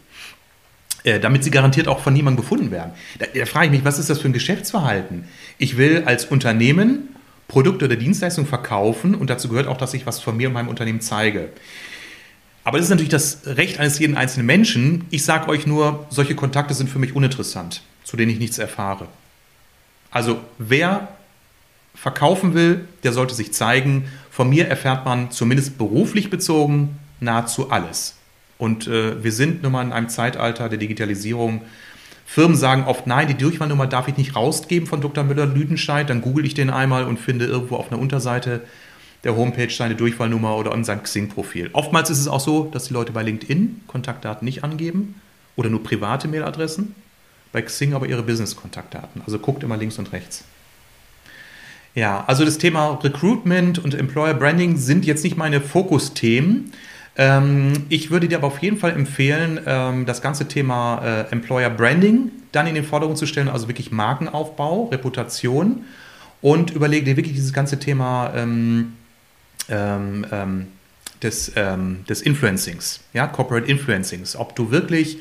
Äh, 1.03 1.19
damit 1.19 1.43
sie 1.43 1.51
garantiert 1.51 1.87
auch 1.87 1.99
von 1.99 2.13
niemandem 2.13 2.43
gefunden 2.43 2.71
werden. 2.71 2.91
Da, 3.19 3.27
da 3.33 3.45
frage 3.45 3.67
ich 3.67 3.71
mich, 3.71 3.85
was 3.85 3.99
ist 3.99 4.09
das 4.09 4.19
für 4.19 4.27
ein 4.27 4.33
Geschäftsverhalten? 4.33 5.25
Ich 5.59 5.77
will 5.77 6.03
als 6.05 6.25
Unternehmen 6.25 7.09
Produkte 7.47 7.85
oder 7.85 7.95
Dienstleistungen 7.95 8.47
verkaufen 8.47 9.13
und 9.13 9.29
dazu 9.29 9.49
gehört 9.49 9.67
auch, 9.67 9.77
dass 9.77 9.93
ich 9.93 10.05
was 10.05 10.19
von 10.19 10.35
mir 10.35 10.47
und 10.47 10.53
meinem 10.53 10.69
Unternehmen 10.69 11.01
zeige. 11.01 11.49
Aber 12.63 12.77
das 12.77 12.85
ist 12.85 12.91
natürlich 12.91 13.09
das 13.09 13.41
Recht 13.45 13.79
eines 13.79 13.97
jeden 13.99 14.15
einzelnen 14.15 14.45
Menschen. 14.45 15.05
Ich 15.09 15.25
sage 15.25 15.49
euch 15.49 15.65
nur, 15.65 16.05
solche 16.09 16.35
Kontakte 16.35 16.73
sind 16.73 16.89
für 16.89 16.99
mich 16.99 17.15
uninteressant, 17.15 17.81
zu 18.03 18.17
denen 18.17 18.31
ich 18.31 18.39
nichts 18.39 18.59
erfahre. 18.59 19.07
Also 20.11 20.39
wer 20.57 21.07
verkaufen 21.95 22.53
will, 22.53 22.87
der 23.03 23.13
sollte 23.13 23.33
sich 23.33 23.53
zeigen. 23.53 24.05
Von 24.29 24.49
mir 24.49 24.67
erfährt 24.67 25.05
man 25.05 25.31
zumindest 25.31 25.77
beruflich 25.77 26.29
bezogen 26.29 26.97
nahezu 27.19 27.71
alles. 27.71 28.15
Und 28.57 28.87
äh, 28.87 29.23
wir 29.23 29.31
sind 29.31 29.63
nun 29.63 29.71
mal 29.71 29.83
in 29.83 29.91
einem 29.91 30.09
Zeitalter 30.09 30.69
der 30.69 30.77
Digitalisierung. 30.77 31.61
Firmen 32.25 32.55
sagen 32.55 32.85
oft, 32.85 33.07
nein, 33.07 33.27
die 33.27 33.33
Durchwahlnummer 33.33 33.87
darf 33.87 34.07
ich 34.07 34.17
nicht 34.17 34.35
rausgeben 34.35 34.87
von 34.87 35.01
Dr. 35.01 35.23
Müller-Lüdenscheid. 35.23 36.09
Dann 36.09 36.21
google 36.21 36.45
ich 36.45 36.53
den 36.53 36.69
einmal 36.69 37.05
und 37.05 37.19
finde 37.19 37.45
irgendwo 37.45 37.75
auf 37.75 37.91
einer 37.91 37.99
Unterseite 37.99 38.61
der 39.23 39.35
Homepage 39.35 39.69
seine 39.69 39.95
Durchwahlnummer 39.95 40.57
oder 40.57 40.73
in 40.73 40.83
seinem 40.83 41.03
Xing-Profil. 41.03 41.69
Oftmals 41.73 42.09
ist 42.09 42.19
es 42.19 42.27
auch 42.27 42.39
so, 42.39 42.65
dass 42.65 42.85
die 42.85 42.93
Leute 42.93 43.11
bei 43.11 43.23
LinkedIn 43.23 43.81
Kontaktdaten 43.87 44.45
nicht 44.45 44.63
angeben 44.63 45.15
oder 45.55 45.69
nur 45.69 45.83
private 45.83 46.27
Mailadressen, 46.27 46.95
bei 47.51 47.61
Xing 47.61 47.93
aber 47.93 48.07
ihre 48.07 48.23
Business-Kontaktdaten. 48.23 49.21
Also 49.25 49.39
guckt 49.39 49.63
immer 49.63 49.77
links 49.77 49.99
und 49.99 50.11
rechts. 50.11 50.43
Ja, 51.93 52.23
also 52.25 52.45
das 52.45 52.57
Thema 52.57 52.99
Recruitment 53.03 53.77
und 53.79 53.93
Employer 53.93 54.33
Branding 54.33 54.77
sind 54.77 55.05
jetzt 55.05 55.23
nicht 55.23 55.35
meine 55.35 55.59
Fokusthemen. 55.59 56.71
Ähm, 57.17 57.73
ich 57.89 58.09
würde 58.11 58.29
dir 58.29 58.37
aber 58.37 58.47
auf 58.47 58.59
jeden 58.59 58.77
Fall 58.77 58.91
empfehlen, 58.91 59.59
ähm, 59.65 60.05
das 60.05 60.21
ganze 60.21 60.47
Thema 60.47 61.01
äh, 61.03 61.31
Employer 61.31 61.69
Branding 61.69 62.31
dann 62.53 62.67
in 62.67 62.75
den 62.75 62.85
Vordergrund 62.85 63.19
zu 63.19 63.25
stellen, 63.25 63.49
also 63.49 63.67
wirklich 63.67 63.91
Markenaufbau, 63.91 64.85
Reputation 64.85 65.83
und 66.41 66.71
überlege 66.71 67.05
dir 67.05 67.17
wirklich 67.17 67.35
dieses 67.35 67.51
ganze 67.51 67.79
Thema 67.79 68.33
ähm, 68.35 68.93
ähm, 69.69 70.25
ähm, 70.31 70.67
des, 71.21 71.51
ähm, 71.55 72.03
des 72.09 72.21
Influencings, 72.21 73.01
ja, 73.13 73.27
Corporate 73.27 73.67
Influencings. 73.67 74.35
Ob 74.35 74.55
du 74.55 74.71
wirklich 74.71 75.17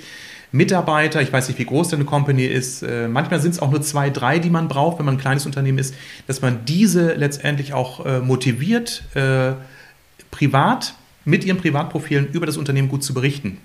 Mitarbeiter, 0.53 1.23
ich 1.23 1.33
weiß 1.33 1.49
nicht, 1.49 1.59
wie 1.59 1.65
groß 1.65 1.91
deine 1.91 2.05
Company 2.05 2.45
ist, 2.45 2.83
äh, 2.83 3.07
manchmal 3.07 3.41
sind 3.41 3.53
es 3.53 3.61
auch 3.61 3.71
nur 3.71 3.83
zwei, 3.83 4.11
drei, 4.11 4.39
die 4.39 4.51
man 4.51 4.67
braucht, 4.69 4.99
wenn 4.99 5.07
man 5.07 5.15
ein 5.15 5.21
kleines 5.21 5.47
Unternehmen 5.47 5.79
ist, 5.79 5.95
dass 6.27 6.43
man 6.43 6.65
diese 6.65 7.15
letztendlich 7.15 7.73
auch 7.73 8.05
äh, 8.05 8.21
motiviert, 8.21 9.05
äh, 9.15 9.53
privat, 10.31 10.95
mit 11.25 11.45
ihren 11.45 11.59
Privatprofilen 11.59 12.29
über 12.33 12.47
das 12.47 12.57
Unternehmen 12.57 12.89
gut 12.89 13.05
zu 13.05 13.15
berichten, 13.15 13.59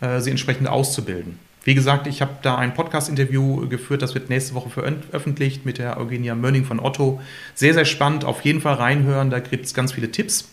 äh, 0.00 0.20
sie 0.20 0.30
entsprechend 0.30 0.68
auszubilden. 0.68 1.38
Wie 1.64 1.74
gesagt, 1.74 2.06
ich 2.06 2.20
habe 2.20 2.32
da 2.42 2.56
ein 2.56 2.74
Podcast-Interview 2.74 3.66
geführt, 3.68 4.02
das 4.02 4.14
wird 4.14 4.28
nächste 4.28 4.54
Woche 4.54 4.68
veröffentlicht 4.68 5.64
mit 5.64 5.78
der 5.78 5.98
Eugenia 5.98 6.34
Mönning 6.34 6.64
von 6.66 6.78
Otto. 6.78 7.22
Sehr, 7.54 7.72
sehr 7.72 7.86
spannend, 7.86 8.26
auf 8.26 8.42
jeden 8.42 8.60
Fall 8.60 8.74
reinhören, 8.74 9.30
da 9.30 9.40
gibt 9.40 9.64
es 9.64 9.72
ganz 9.72 9.92
viele 9.92 10.10
Tipps. 10.10 10.50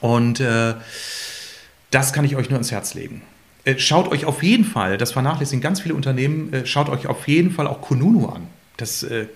Und 0.00 0.40
äh, 0.40 0.74
das 1.90 2.12
kann 2.12 2.24
ich 2.26 2.36
euch 2.36 2.50
nur 2.50 2.58
ins 2.58 2.70
Herz 2.70 2.92
legen. 2.94 3.22
Äh, 3.64 3.78
schaut 3.78 4.08
euch 4.08 4.26
auf 4.26 4.42
jeden 4.42 4.64
Fall, 4.64 4.98
das 4.98 5.12
vernachlässigen 5.12 5.62
ganz 5.62 5.80
viele 5.80 5.94
Unternehmen, 5.94 6.52
äh, 6.52 6.66
schaut 6.66 6.90
euch 6.90 7.06
auf 7.06 7.26
jeden 7.26 7.50
Fall 7.50 7.66
auch 7.66 7.80
Kununu 7.80 8.28
an. 8.28 8.46
Das, 8.76 9.02
äh, 9.02 9.26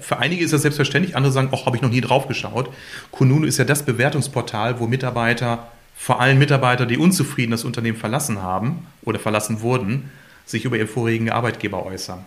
für 0.00 0.18
einige 0.18 0.44
ist 0.44 0.52
das 0.52 0.62
selbstverständlich, 0.62 1.16
andere 1.16 1.32
sagen, 1.32 1.50
ach, 1.52 1.66
habe 1.66 1.76
ich 1.76 1.82
noch 1.82 1.90
nie 1.90 2.00
drauf 2.00 2.26
geschaut. 2.26 2.68
Kununu 3.12 3.46
ist 3.46 3.58
ja 3.58 3.64
das 3.64 3.84
Bewertungsportal, 3.84 4.80
wo 4.80 4.88
Mitarbeiter, 4.88 5.68
vor 5.96 6.20
allem 6.20 6.38
Mitarbeiter, 6.38 6.86
die 6.86 6.98
unzufrieden 6.98 7.52
das 7.52 7.64
Unternehmen 7.64 7.98
verlassen 7.98 8.42
haben 8.42 8.86
oder 9.02 9.18
verlassen 9.20 9.60
wurden, 9.60 10.10
sich 10.44 10.64
über 10.64 10.76
ihren 10.76 10.88
vorigen 10.88 11.30
Arbeitgeber 11.30 11.84
äußern. 11.84 12.24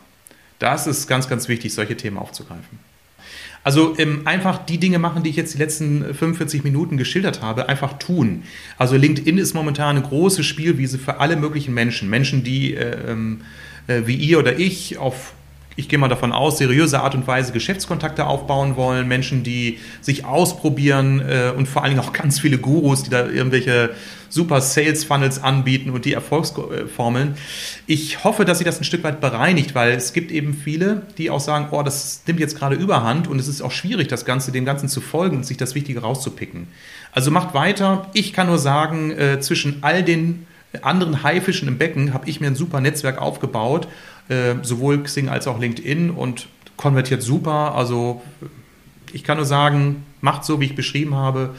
Das 0.60 0.88
ist 0.88 1.08
ganz, 1.08 1.28
ganz 1.28 1.48
wichtig, 1.48 1.74
solche 1.74 1.98
Themen 1.98 2.18
aufzugreifen. 2.18 2.80
Also 3.64 3.96
ähm, 3.98 4.22
einfach 4.26 4.64
die 4.64 4.78
Dinge 4.78 5.00
machen, 5.00 5.24
die 5.24 5.32
ich 5.32 5.36
jetzt 5.36 5.56
die 5.56 5.58
letzten 5.58 6.14
45 6.14 6.64
Minuten 6.64 6.98
geschildert 6.98 7.42
habe, 7.42 7.68
einfach 7.68 7.98
tun. 7.98 8.44
Also 8.78 8.96
LinkedIn 8.96 9.40
ist 9.40 9.56
momentan 9.56 9.98
eine 9.98 10.06
große 10.06 10.44
Spielwiese 10.44 11.00
für 11.00 11.20
alle 11.20 11.36
möglichen 11.36 11.74
Menschen. 11.74 12.08
Menschen, 12.10 12.44
die 12.44 12.76
äh, 12.76 13.12
ähm, 13.12 13.42
äh, 13.88 14.04
wie 14.06 14.16
ihr 14.16 14.40
oder 14.40 14.60
ich 14.60 14.98
auf 14.98 15.34
ich 15.76 15.90
gehe 15.90 16.00
mal 16.00 16.08
davon 16.08 16.32
aus, 16.32 16.58
seriöse 16.58 17.02
Art 17.02 17.16
und 17.16 17.28
Weise 17.28 17.52
Geschäftskontakte 17.52 18.26
aufbauen 18.26 18.76
wollen, 18.76 19.08
Menschen, 19.08 19.44
die 19.44 19.80
sich 20.02 20.26
ausprobieren 20.26 21.20
äh, 21.20 21.52
und 21.56 21.68
vor 21.68 21.84
allen 21.84 21.96
Dingen 21.96 22.08
auch 22.08 22.14
ganz 22.14 22.40
viele 22.40 22.58
Gurus, 22.58 23.04
die 23.04 23.10
da 23.10 23.28
irgendwelche 23.28 23.92
super 24.30 24.62
Sales 24.62 25.04
Funnels 25.04 25.42
anbieten 25.42 25.90
und 25.92 26.06
die 26.06 26.14
Erfolgsformeln. 26.14 27.36
Ich 27.88 28.24
hoffe, 28.24 28.46
dass 28.46 28.58
sie 28.58 28.64
das 28.64 28.80
ein 28.80 28.84
Stück 28.84 29.04
weit 29.04 29.22
bereinigt, 29.22 29.76
weil 29.76 29.92
es 29.92 30.14
gibt 30.14 30.32
eben 30.32 30.54
viele, 30.54 31.04
die 31.18 31.30
auch 31.30 31.40
sagen, 31.40 31.68
oh, 31.72 31.84
das 31.84 32.24
nimmt 32.28 32.40
jetzt 32.40 32.58
gerade 32.58 32.76
überhand 32.76 33.28
und 33.28 33.40
es 33.40 33.48
ist 33.48 33.62
auch 33.62 33.72
schwierig, 33.72 34.08
das 34.08 34.26
Ganze, 34.26 34.52
dem 34.52 34.66
Ganzen 34.66 34.90
zu 34.90 35.02
folgen 35.02 35.38
und 35.38 35.46
sich 35.46 35.58
das 35.58 35.76
Wichtige 35.76 36.02
rauszupicken. 36.02 36.68
Also 37.12 37.32
macht 37.32 37.54
weiter. 37.54 38.10
Ich 38.14 38.34
kann 38.34 38.48
nur 38.48 38.60
sagen, 38.60 39.12
äh, 39.12 39.40
zwischen 39.40 39.78
all 39.82 40.04
den 40.04 40.48
anderen 40.82 41.24
Haifischen 41.24 41.70
im 41.70 41.78
Becken 41.78 42.14
habe 42.14 42.30
ich 42.30 42.42
mir 42.42 42.48
ein 42.48 42.56
super 42.56 42.82
Netzwerk 42.82 43.22
aufgebaut 43.22 43.88
äh, 44.30 44.56
sowohl 44.62 45.04
Xing 45.04 45.30
als 45.30 45.48
auch 45.48 45.60
LinkedIn 45.60 46.10
und 46.12 46.48
konvertiert 46.78 47.22
super. 47.22 47.76
Also 47.76 48.22
ich 49.14 49.24
kann 49.24 49.38
nur 49.38 49.46
sagen, 49.46 50.06
macht 50.22 50.46
so, 50.46 50.60
wie 50.60 50.66
ich 50.66 50.76
beschrieben 50.76 51.16
habe 51.16 51.56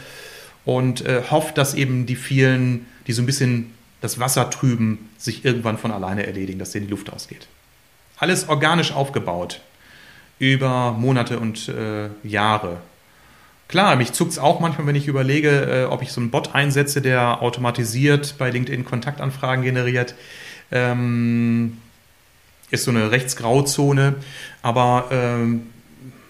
und 0.64 1.04
äh, 1.06 1.22
hofft, 1.30 1.58
dass 1.58 1.74
eben 1.74 2.06
die 2.06 2.16
vielen, 2.16 2.86
die 3.06 3.12
so 3.12 3.22
ein 3.22 3.26
bisschen 3.26 3.72
das 4.00 4.18
Wasser 4.18 4.50
trüben, 4.50 5.08
sich 5.16 5.44
irgendwann 5.44 5.78
von 5.78 5.90
alleine 5.90 6.26
erledigen, 6.26 6.58
dass 6.58 6.72
denen 6.72 6.86
die 6.86 6.90
Luft 6.90 7.12
ausgeht. 7.12 7.46
Alles 8.18 8.48
organisch 8.48 8.92
aufgebaut 8.92 9.60
über 10.38 10.92
Monate 10.92 11.38
und 11.38 11.68
äh, 11.68 12.08
Jahre. 12.22 12.78
Klar, 13.68 13.96
mich 13.96 14.12
zuckt 14.12 14.32
es 14.32 14.38
auch 14.38 14.60
manchmal, 14.60 14.86
wenn 14.86 14.94
ich 14.94 15.08
überlege, 15.08 15.50
äh, 15.50 15.84
ob 15.86 16.02
ich 16.02 16.12
so 16.12 16.20
einen 16.20 16.30
Bot 16.30 16.54
einsetze, 16.54 17.02
der 17.02 17.42
automatisiert 17.42 18.36
bei 18.38 18.50
LinkedIn 18.50 18.84
Kontaktanfragen 18.84 19.64
generiert. 19.64 20.14
Ähm, 20.70 21.78
ist 22.70 22.84
so 22.84 22.90
eine 22.90 23.10
Rechtsgrauzone, 23.10 24.16
aber 24.62 25.06
ähm, 25.10 25.66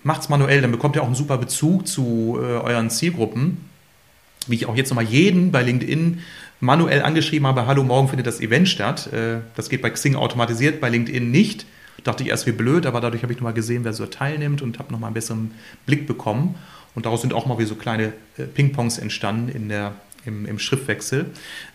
macht 0.02 0.22
es 0.22 0.28
manuell, 0.28 0.60
dann 0.60 0.70
bekommt 0.70 0.96
ihr 0.96 1.02
auch 1.02 1.06
einen 1.06 1.14
super 1.14 1.38
Bezug 1.38 1.88
zu 1.88 2.38
äh, 2.40 2.58
euren 2.58 2.90
Zielgruppen. 2.90 3.68
Wie 4.46 4.54
ich 4.54 4.66
auch 4.66 4.76
jetzt 4.76 4.90
nochmal 4.90 5.04
jeden 5.04 5.50
bei 5.50 5.62
LinkedIn 5.62 6.20
manuell 6.60 7.02
angeschrieben 7.02 7.46
habe, 7.46 7.66
hallo, 7.66 7.82
morgen 7.82 8.08
findet 8.08 8.26
das 8.26 8.40
Event 8.40 8.68
statt. 8.68 9.12
Äh, 9.12 9.38
das 9.56 9.68
geht 9.68 9.82
bei 9.82 9.90
Xing 9.90 10.14
automatisiert, 10.14 10.80
bei 10.80 10.88
LinkedIn 10.88 11.30
nicht. 11.30 11.66
Dachte 12.04 12.22
ich 12.22 12.28
erst, 12.28 12.46
wie 12.46 12.52
blöd, 12.52 12.86
aber 12.86 13.00
dadurch 13.00 13.24
habe 13.24 13.32
ich 13.32 13.38
nochmal 13.40 13.52
gesehen, 13.52 13.82
wer 13.82 13.92
so 13.92 14.06
teilnimmt 14.06 14.62
und 14.62 14.78
habe 14.78 14.92
nochmal 14.92 15.08
einen 15.08 15.14
besseren 15.14 15.50
Blick 15.86 16.06
bekommen. 16.06 16.54
Und 16.94 17.04
daraus 17.04 17.20
sind 17.22 17.34
auch 17.34 17.46
mal 17.46 17.58
wie 17.58 17.64
so 17.64 17.74
kleine 17.74 18.12
äh, 18.38 18.44
Ping-Pongs 18.44 18.98
entstanden 18.98 19.48
in 19.48 19.68
der, 19.68 19.94
im, 20.24 20.46
im 20.46 20.58
Schriftwechsel. 20.60 21.26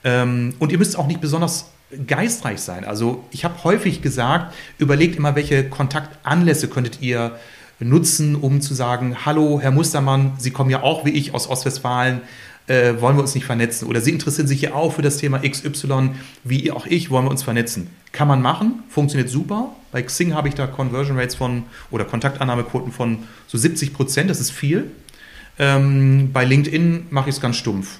Ähm, 0.06 0.54
und 0.58 0.72
ihr 0.72 0.78
müsst 0.78 0.98
auch 0.98 1.08
nicht 1.08 1.20
besonders 1.20 1.70
geistreich 2.08 2.60
sein. 2.60 2.86
Also 2.86 3.24
ich 3.32 3.44
habe 3.44 3.64
häufig 3.64 4.02
gesagt, 4.02 4.54
überlegt 4.78 5.18
immer, 5.18 5.36
welche 5.36 5.70
Kontaktanlässe 5.70 6.68
könntet 6.68 7.02
ihr 7.02 7.38
nutzen, 7.80 8.36
um 8.36 8.62
zu 8.62 8.74
sagen, 8.74 9.18
hallo, 9.26 9.60
Herr 9.62 9.72
Mustermann, 9.72 10.34
Sie 10.38 10.52
kommen 10.52 10.70
ja 10.70 10.84
auch 10.84 11.06
wie 11.06 11.12
ich 11.12 11.34
aus 11.34 11.50
Ostwestfalen, 11.50 12.22
äh, 12.68 12.94
wollen 13.02 13.18
wir 13.18 13.22
uns 13.22 13.36
nicht 13.36 13.46
vernetzen? 13.46 13.88
Oder 13.88 14.02
Sie 14.02 14.12
interessieren 14.12 14.48
sich 14.48 14.62
ja 14.62 14.74
auch 14.74 14.94
für 14.94 15.02
das 15.02 15.18
Thema 15.18 15.40
XY, 15.40 16.12
wie 16.44 16.72
auch 16.72 16.86
ich, 16.86 17.10
wollen 17.10 17.26
wir 17.26 17.32
uns 17.32 17.44
vernetzen? 17.44 17.88
Kann 18.12 18.28
man 18.28 18.42
machen, 18.42 18.84
funktioniert 18.90 19.30
super. 19.30 19.70
Bei 19.92 20.02
Xing 20.02 20.34
habe 20.34 20.48
ich 20.48 20.54
da 20.54 20.68
Conversion 20.68 21.18
Rates 21.18 21.36
von 21.36 21.64
oder 21.90 22.06
Kontaktannahmequoten 22.06 22.92
von 22.92 23.20
so 23.48 23.58
70 23.58 23.94
Prozent, 23.94 24.30
das 24.30 24.40
ist 24.40 24.52
viel. 24.52 24.92
Ähm, 25.60 26.30
bei 26.32 26.46
LinkedIn 26.46 27.08
mache 27.10 27.30
ich 27.30 27.36
es 27.36 27.42
ganz 27.42 27.58
stumpf 27.58 28.00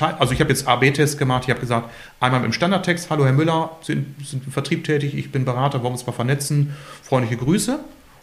also 0.00 0.32
ich 0.32 0.40
habe 0.40 0.50
jetzt 0.50 0.66
AB-Tests 0.66 1.18
gemacht, 1.18 1.44
ich 1.44 1.50
habe 1.50 1.60
gesagt, 1.60 1.90
einmal 2.18 2.44
im 2.44 2.52
Standardtext, 2.52 3.10
hallo 3.10 3.24
Herr 3.24 3.32
Müller, 3.32 3.76
sind, 3.82 4.26
sind 4.26 4.46
im 4.46 4.52
Vertrieb 4.52 4.84
tätig, 4.84 5.14
ich 5.14 5.30
bin 5.30 5.44
Berater, 5.44 5.82
wollen 5.82 5.92
uns 5.92 6.06
mal 6.06 6.12
vernetzen, 6.12 6.74
freundliche 7.02 7.36
Grüße. 7.36 7.78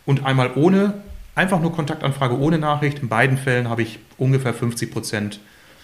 Und 0.06 0.26
einmal 0.26 0.52
ohne, 0.56 0.96
einfach 1.36 1.60
nur 1.60 1.72
Kontaktanfrage 1.72 2.38
ohne 2.38 2.58
Nachricht. 2.58 3.00
In 3.00 3.10
beiden 3.10 3.38
Fällen 3.38 3.70
habe 3.70 3.84
ich 3.84 4.00
ungefähr 4.18 4.56
50% 4.56 5.38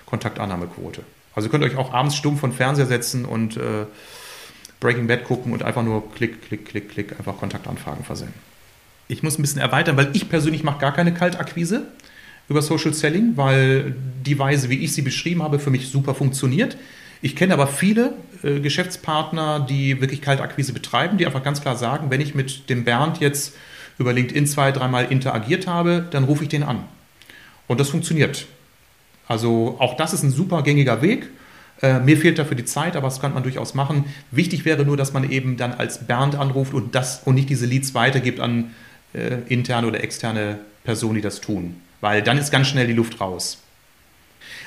Kontaktannahmequote. 0.06 1.04
Also 1.36 1.48
ihr 1.48 1.52
könnt 1.52 1.64
euch 1.64 1.78
auch 1.78 1.94
abends 1.94 2.16
stumpf 2.16 2.40
von 2.40 2.52
Fernseher 2.52 2.88
setzen 2.88 3.26
und 3.26 3.58
äh, 3.58 3.86
Breaking 4.80 5.08
Bad 5.08 5.26
gucken 5.26 5.54
und 5.54 5.64
einfach 5.64 5.84
nur 5.84 6.12
klick, 6.14 6.42
klick, 6.42 6.66
klick, 6.66 6.90
klick, 6.90 7.12
einfach 7.20 7.38
Kontaktanfragen 7.38 8.04
versenden. 8.04 8.34
Ich 9.08 9.22
muss 9.22 9.38
ein 9.38 9.44
bisschen 9.44 9.62
erweitern, 9.62 9.98
weil 9.98 10.10
ich 10.14 10.30
persönlich 10.30 10.64
mache 10.64 10.80
gar 10.80 10.94
keine 10.94 11.14
Kaltakquise 11.14 11.88
über 12.50 12.62
Social 12.62 12.93
Selling, 12.93 13.34
weil 13.36 13.96
die 14.26 14.38
Weise, 14.38 14.70
wie 14.70 14.80
ich 14.80 14.93
sie 14.93 15.02
beschrieben 15.02 15.41
habe, 15.43 15.60
für 15.60 15.70
mich 15.70 15.89
super 15.89 16.16
funktioniert. 16.16 16.78
Ich 17.22 17.36
kenne 17.36 17.54
aber 17.54 17.68
viele 17.68 18.14
äh, 18.43 18.60
Geschäftspartner, 18.60 19.60
die 19.60 20.02
wirklich 20.02 20.22
Kaltakquise 20.22 20.74
betreiben, 20.74 21.18
die 21.18 21.26
einfach 21.26 21.43
ganz 21.43 21.62
klar 21.62 21.76
sagen, 21.76 22.10
wenn 22.10 22.22
ich 22.22 22.36
mit 22.36 22.70
dem 22.70 22.84
Bernd 22.84 23.20
jetzt 23.20 23.56
über 23.98 24.14
LinkedIn 24.14 24.46
zwei, 24.48 24.72
dreimal 24.72 25.06
interagiert 25.12 25.68
habe, 25.68 26.06
dann 26.12 26.26
rufe 26.26 26.43
ich 26.43 26.50
den 26.50 26.64
an. 26.64 26.84
Und 27.68 27.80
das 27.80 27.89
funktioniert. 27.89 28.46
Also 29.28 29.78
auch 29.80 29.98
das 29.98 30.14
ist 30.14 30.24
ein 30.24 30.32
super 30.32 30.62
gängiger 30.62 31.02
Weg. 31.02 31.30
Äh, 31.82 32.00
mir 32.00 32.18
fehlt 32.18 32.38
dafür 32.38 32.56
die 32.56 32.66
Zeit, 32.66 32.96
aber 32.96 33.08
das 33.08 33.20
kann 33.20 33.34
man 33.34 33.43
durchaus 33.43 33.74
machen. 33.74 34.06
Wichtig 34.32 34.66
wäre 34.66 34.86
nur, 34.86 34.98
dass 34.98 35.14
man 35.14 35.30
eben 35.30 35.58
dann 35.58 35.74
als 35.74 36.06
Bernd 36.06 36.36
anruft 36.36 36.74
und 36.74 36.96
das 36.96 37.22
und 37.26 37.36
nicht 37.36 37.50
diese 37.50 37.66
Leads 37.66 37.93
weitergibt 37.93 38.39
an 38.39 38.72
äh, 39.14 39.38
interne 39.48 39.88
oder 39.88 40.04
externe 40.04 40.60
Personen, 40.84 41.16
die 41.16 41.22
das 41.22 41.41
tun. 41.41 41.82
Weil 42.02 42.22
dann 42.22 42.38
ist 42.38 42.52
ganz 42.52 42.68
schnell 42.68 42.88
die 42.88 42.93
Luft 42.93 43.20
raus. 43.22 43.62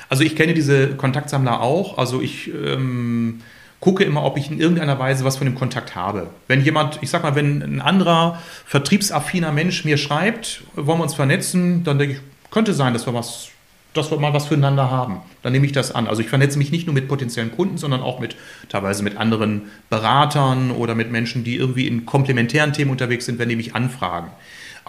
Also 0.09 0.23
ich 0.23 0.35
kenne 0.35 0.53
diese 0.53 0.95
Kontaktsammler 0.95 1.61
auch. 1.61 1.97
Also 1.97 2.21
ich 2.21 2.47
ähm, 2.47 3.41
gucke 3.79 4.03
immer, 4.03 4.23
ob 4.23 4.37
ich 4.37 4.49
in 4.49 4.59
irgendeiner 4.59 4.97
Weise 4.99 5.23
was 5.23 5.37
von 5.37 5.45
dem 5.45 5.55
Kontakt 5.55 5.95
habe. 5.95 6.29
Wenn 6.47 6.63
jemand, 6.63 6.99
ich 7.01 7.09
sag 7.09 7.23
mal, 7.23 7.35
wenn 7.35 7.61
ein 7.61 7.81
anderer 7.81 8.41
vertriebsaffiner 8.65 9.51
Mensch 9.51 9.85
mir 9.85 9.97
schreibt, 9.97 10.63
wollen 10.75 10.99
wir 10.99 11.03
uns 11.03 11.13
vernetzen, 11.13 11.83
dann 11.83 11.99
denke 11.99 12.15
ich, 12.15 12.21
könnte 12.51 12.73
sein, 12.73 12.93
dass 12.93 13.05
wir 13.05 13.13
was 13.13 13.49
dass 13.93 14.11
wir 14.11 14.19
mal 14.19 14.33
was 14.33 14.47
füreinander 14.47 14.91
haben. 14.91 15.21
Dann 15.41 15.51
nehme 15.51 15.65
ich 15.65 15.71
das 15.71 15.93
an. 15.93 16.07
Also 16.07 16.21
ich 16.21 16.29
vernetze 16.29 16.57
mich 16.57 16.71
nicht 16.71 16.85
nur 16.85 16.93
mit 16.93 17.07
potenziellen 17.07 17.51
Kunden, 17.51 17.77
sondern 17.77 18.01
auch 18.01 18.19
mit 18.19 18.35
teilweise 18.69 19.03
mit 19.03 19.17
anderen 19.17 19.63
Beratern 19.89 20.71
oder 20.71 20.93
mit 20.93 21.11
Menschen, 21.11 21.43
die 21.43 21.55
irgendwie 21.55 21.87
in 21.87 22.05
komplementären 22.05 22.71
Themen 22.71 22.91
unterwegs 22.91 23.25
sind, 23.25 23.39
wenn 23.39 23.49
die 23.49 23.55
mich 23.55 23.73
anfragen. 23.75 24.29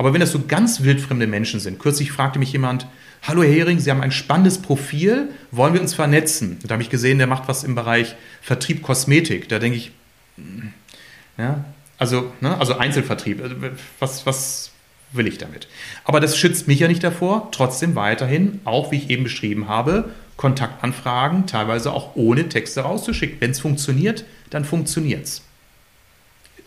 Aber 0.01 0.15
wenn 0.15 0.21
das 0.21 0.33
so 0.33 0.41
ganz 0.49 0.81
wildfremde 0.81 1.27
Menschen 1.27 1.61
sind, 1.61 1.79
kürzlich 1.79 2.11
fragte 2.11 2.39
mich 2.39 2.53
jemand, 2.53 2.87
Hallo 3.23 3.43
Herr 3.43 3.51
Hering, 3.51 3.81
Sie 3.81 3.91
haben 3.91 4.01
ein 4.01 4.13
spannendes 4.13 4.57
Profil, 4.57 5.29
wollen 5.51 5.75
wir 5.75 5.81
uns 5.83 5.93
vernetzen? 5.93 6.59
Da 6.63 6.73
habe 6.73 6.83
ich 6.83 6.89
gesehen, 6.89 7.19
der 7.19 7.27
macht 7.27 7.49
was 7.49 7.65
im 7.65 7.75
Bereich 7.75 8.17
Vertrieb 8.41 8.81
Kosmetik. 8.81 9.51
Da 9.51 9.59
denke 9.59 9.77
ich, 9.77 9.91
hm, 10.39 10.73
ja, 11.37 11.67
also, 11.99 12.33
ne, 12.41 12.57
also 12.57 12.79
Einzelvertrieb, 12.79 13.43
also 13.43 13.57
was, 13.99 14.25
was, 14.25 14.71
will 15.13 15.27
ich 15.27 15.37
damit. 15.37 15.69
Aber 16.05 16.19
das 16.19 16.39
schützt 16.39 16.67
mich 16.67 16.81
ja 16.81 16.89
nicht 16.89 17.05
davor, 17.05 17.51
trotzdem 17.53 17.95
weiterhin, 17.95 18.61
auch 18.65 18.93
wie 18.93 18.97
ich 18.97 19.11
eben 19.11 19.25
beschrieben 19.25 19.69
habe, 19.69 20.09
Kontaktanfragen 20.39 21.47
teilweise 21.47 21.93
auch 21.93 22.17
ohne 22.17 22.49
Texte 22.49 22.81
rauszuschicken. 22.81 23.39
Wenn 23.41 23.51
es 23.51 23.61
funktioniert, 23.61 24.25
dann 24.49 24.65
funktioniert 24.65 25.25
es. 25.25 25.43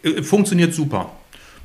Äh, 0.03 0.21
funktioniert 0.21 0.75
super. 0.75 1.09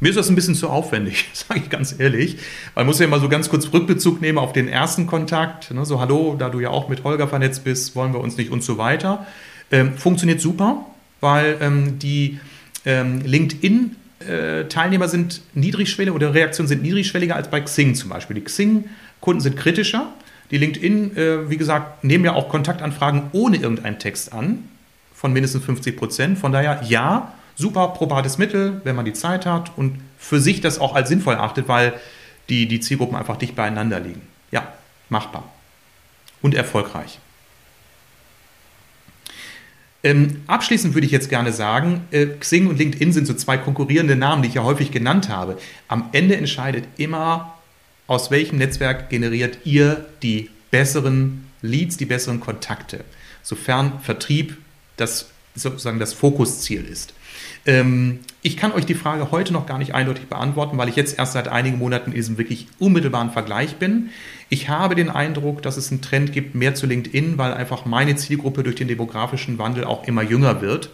Mir 0.01 0.11
ist 0.11 0.16
das 0.16 0.28
ein 0.28 0.36
bisschen 0.36 0.55
zu 0.55 0.68
aufwendig, 0.68 1.26
sage 1.32 1.61
ich 1.61 1.70
ganz 1.70 1.99
ehrlich. 1.99 2.36
Man 2.76 2.86
muss 2.86 3.01
ja 3.01 3.09
mal 3.09 3.20
so 3.20 3.28
ganz 3.28 3.49
kurz 3.49 3.72
Rückbezug 3.72 4.20
nehmen 4.20 4.38
auf 4.38 4.53
den 4.53 4.68
ersten 4.68 5.07
Kontakt. 5.07 5.72
Ne? 5.72 5.84
So, 5.84 6.01
hallo, 6.01 6.36
da 6.38 6.51
du 6.51 6.61
ja 6.61 6.70
auch 6.70 6.88
mit 6.88 7.03
Holger 7.03 7.26
vernetzt 7.26 7.64
bist, 7.64 7.96
wollen 7.96 8.12
wir 8.12 8.20
uns 8.20 8.36
nicht 8.36 8.51
und 8.51 8.62
so 8.62 8.78
weiter. 8.78 9.26
Ähm, 9.72 9.99
funktioniert 9.99 10.40
super, 10.40 10.86
weil 11.20 11.57
ähm, 11.61 11.99
die 11.99 12.38
ähm, 12.86 13.22
LinkedIn 13.24 13.96
äh, 14.20 14.64
Teilnehmer 14.64 15.09
sind 15.09 15.42
niedrigschwelliger 15.55 16.14
oder 16.14 16.32
Reaktionen 16.32 16.68
sind 16.68 16.82
niedrigschwelliger 16.82 17.34
als 17.34 17.51
bei 17.51 17.61
Xing 17.61 17.96
zum 17.96 18.11
Beispiel. 18.11 18.34
Die 18.34 18.44
Xing-Kunden 18.44 19.40
sind 19.40 19.57
kritischer. 19.57 20.12
Die 20.53 20.59
LinkedIn, 20.59 21.16
äh, 21.16 21.51
wie 21.51 21.57
gesagt, 21.57 22.05
nehmen 22.05 22.24
ja 22.24 22.34
auch 22.34 22.49
Kontaktanfragen 22.49 23.24
ohne 23.32 23.57
irgendeinen 23.57 23.99
Text 23.99 24.32
an, 24.32 24.64
von 25.12 25.32
mindestens 25.32 25.64
50 25.64 25.96
Prozent. 25.96 26.38
Von 26.38 26.53
daher, 26.53 26.82
ja, 26.88 27.32
super 27.59 27.88
probates 27.88 28.38
Mittel, 28.38 28.80
wenn 28.84 28.96
man 28.96 29.04
die 29.04 29.12
Zeit 29.12 29.44
hat 29.44 29.76
und 29.76 30.00
für 30.16 30.40
sich 30.40 30.61
das 30.61 30.78
auch 30.78 30.94
als 30.94 31.09
sinnvoll 31.09 31.34
achtet, 31.34 31.68
weil 31.68 31.92
die, 32.48 32.66
die 32.66 32.80
Zielgruppen 32.80 33.16
einfach 33.16 33.36
dicht 33.36 33.56
beieinander 33.56 34.00
liegen. 34.00 34.22
Ja, 34.50 34.72
machbar 35.11 35.44
und 36.40 36.54
erfolgreich. 36.54 37.18
Ähm, 40.04 40.42
abschließend 40.46 40.94
würde 40.94 41.06
ich 41.06 41.12
jetzt 41.12 41.28
gerne 41.28 41.52
sagen, 41.52 42.02
äh, 42.12 42.26
Xing 42.26 42.68
und 42.68 42.78
LinkedIn 42.78 43.12
sind 43.12 43.26
so 43.26 43.34
zwei 43.34 43.59
konkurrierende 43.59 44.14
Namen, 44.14 44.42
die 44.42 44.48
ich 44.48 44.54
ja 44.54 44.62
häufig 44.62 44.92
genannt 44.92 45.28
habe. 45.28 45.59
Am 45.88 46.11
Ende 46.12 46.36
entscheidet 46.36 46.84
immer, 46.96 47.54
aus 48.06 48.30
welchem 48.30 48.59
Netzwerk 48.59 49.11
generiert 49.11 49.59
ihr 49.64 50.06
die 50.22 50.50
besseren 50.70 51.48
Leads, 51.62 51.96
die 51.96 52.06
besseren 52.06 52.38
Kontakte, 52.38 53.04
sofern 53.42 54.00
Vertrieb 54.00 54.56
das 54.96 55.30
sozusagen 55.56 55.98
das 55.98 56.12
Fokusziel 56.12 56.84
ist. 56.84 57.12
Ähm, 57.66 58.20
ich 58.42 58.56
kann 58.56 58.72
euch 58.72 58.86
die 58.86 58.94
Frage 58.94 59.30
heute 59.30 59.52
noch 59.52 59.66
gar 59.66 59.78
nicht 59.78 59.94
eindeutig 59.94 60.26
beantworten, 60.26 60.78
weil 60.78 60.88
ich 60.88 60.96
jetzt 60.96 61.18
erst 61.18 61.32
seit 61.32 61.48
einigen 61.48 61.78
Monaten 61.78 62.11
in 62.11 62.16
diesem 62.16 62.38
wirklich 62.38 62.68
unmittelbaren 62.78 63.30
Vergleich 63.30 63.76
bin. 63.76 64.11
Ich 64.48 64.68
habe 64.68 64.94
den 64.94 65.11
Eindruck, 65.11 65.62
dass 65.62 65.76
es 65.76 65.90
einen 65.90 66.00
Trend 66.00 66.32
gibt, 66.32 66.54
mehr 66.54 66.74
zu 66.74 66.86
LinkedIn, 66.86 67.36
weil 67.36 67.52
einfach 67.52 67.84
meine 67.84 68.16
Zielgruppe 68.16 68.62
durch 68.62 68.76
den 68.76 68.88
demografischen 68.88 69.59
Wandel 69.59 69.84
auch 69.84 70.06
immer 70.06 70.22
jünger 70.22 70.62
wird. 70.62 70.90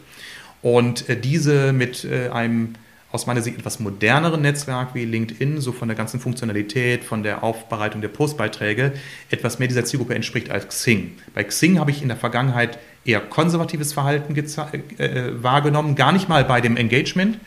Und 0.63 1.09
äh, 1.09 1.21
diese 1.21 1.73
mit 1.73 2.05
äh, 2.05 2.31
einem 2.31 2.75
aus 3.15 3.27
meiner 3.27 3.43
Sicht 3.43 3.57
etwas 3.57 3.79
moderneren 3.79 4.43
Netzwerk 4.43 4.93
wie 4.93 5.05
LinkedIn, 5.05 5.61
so 5.61 5.71
von 5.71 5.87
der 5.87 5.97
ganzen 5.97 6.19
Funktionalität, 6.19 7.05
von 7.05 7.23
der 7.23 7.45
Aufbereitung 7.45 8.01
der 8.01 8.09
Postbeiträge, 8.09 8.93
etwas 9.31 9.61
mehr 9.61 9.69
dieser 9.69 9.85
Zielgruppe 9.85 10.17
entspricht 10.17 10.51
als 10.51 10.67
Xing. 10.67 11.13
Bei 11.33 11.45
Xing 11.45 11.79
habe 11.79 11.93
ich 11.93 12.03
in 12.03 12.09
der 12.09 12.17
Vergangenheit 12.17 12.77
eher 13.05 13.21
konservatives 13.21 13.93
Verhalten 13.93 14.35
äh, 14.37 15.31
wahrgenommen, 15.41 15.95
gar 15.95 16.11
nicht 16.11 16.29
mal 16.29 16.45
bei 16.45 16.61
dem 16.61 16.77
Engagement 16.77 17.39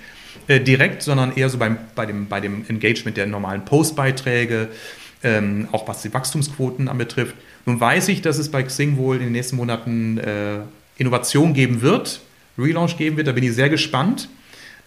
äh, 0.47 0.61
direkt, 0.61 1.01
sondern 1.01 1.35
eher 1.35 1.49
so 1.49 1.57
beim, 1.57 1.77
bei, 1.95 2.05
dem, 2.05 2.29
bei 2.29 2.39
dem 2.39 2.63
Engagement 2.69 3.17
der 3.17 3.25
normalen 3.25 3.65
Postbeiträge, 3.65 4.69
ähm, 5.21 5.67
auch 5.73 5.85
was 5.85 6.01
die 6.01 6.13
Wachstumsquoten 6.13 6.87
anbetrifft. 6.87 7.35
Nun 7.65 7.77
weiß 7.77 8.07
ich, 8.07 8.21
dass 8.21 8.37
es 8.37 8.49
bei 8.49 8.63
Xing 8.63 8.95
wohl 8.95 9.17
in 9.17 9.23
den 9.23 9.31
nächsten 9.33 9.57
Monaten 9.57 10.17
äh, 10.17 10.59
Innovation 10.97 11.53
geben 11.53 11.81
wird, 11.81 12.21
Relaunch 12.57 12.97
geben 12.97 13.17
wird, 13.17 13.27
da 13.27 13.33
bin 13.33 13.43
ich 13.43 13.51
sehr 13.51 13.67
gespannt. 13.67 14.29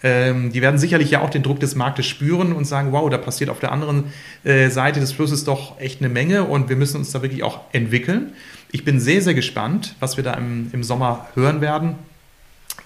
Ähm, 0.03 0.51
die 0.51 0.61
werden 0.61 0.77
sicherlich 0.77 1.11
ja 1.11 1.21
auch 1.21 1.29
den 1.29 1.43
Druck 1.43 1.59
des 1.59 1.75
Marktes 1.75 2.07
spüren 2.07 2.53
und 2.53 2.65
sagen, 2.65 2.91
wow, 2.91 3.09
da 3.09 3.17
passiert 3.17 3.49
auf 3.49 3.59
der 3.59 3.71
anderen 3.71 4.05
äh, 4.43 4.69
Seite 4.69 4.99
des 4.99 5.11
Flusses 5.11 5.43
doch 5.43 5.79
echt 5.79 6.01
eine 6.01 6.09
Menge 6.09 6.43
und 6.45 6.69
wir 6.69 6.75
müssen 6.75 6.97
uns 6.97 7.11
da 7.11 7.21
wirklich 7.21 7.43
auch 7.43 7.61
entwickeln. 7.71 8.33
Ich 8.71 8.83
bin 8.83 8.99
sehr, 8.99 9.21
sehr 9.21 9.33
gespannt, 9.33 9.95
was 9.99 10.17
wir 10.17 10.23
da 10.23 10.33
im, 10.33 10.69
im 10.71 10.83
Sommer 10.83 11.27
hören 11.35 11.61
werden. 11.61 11.95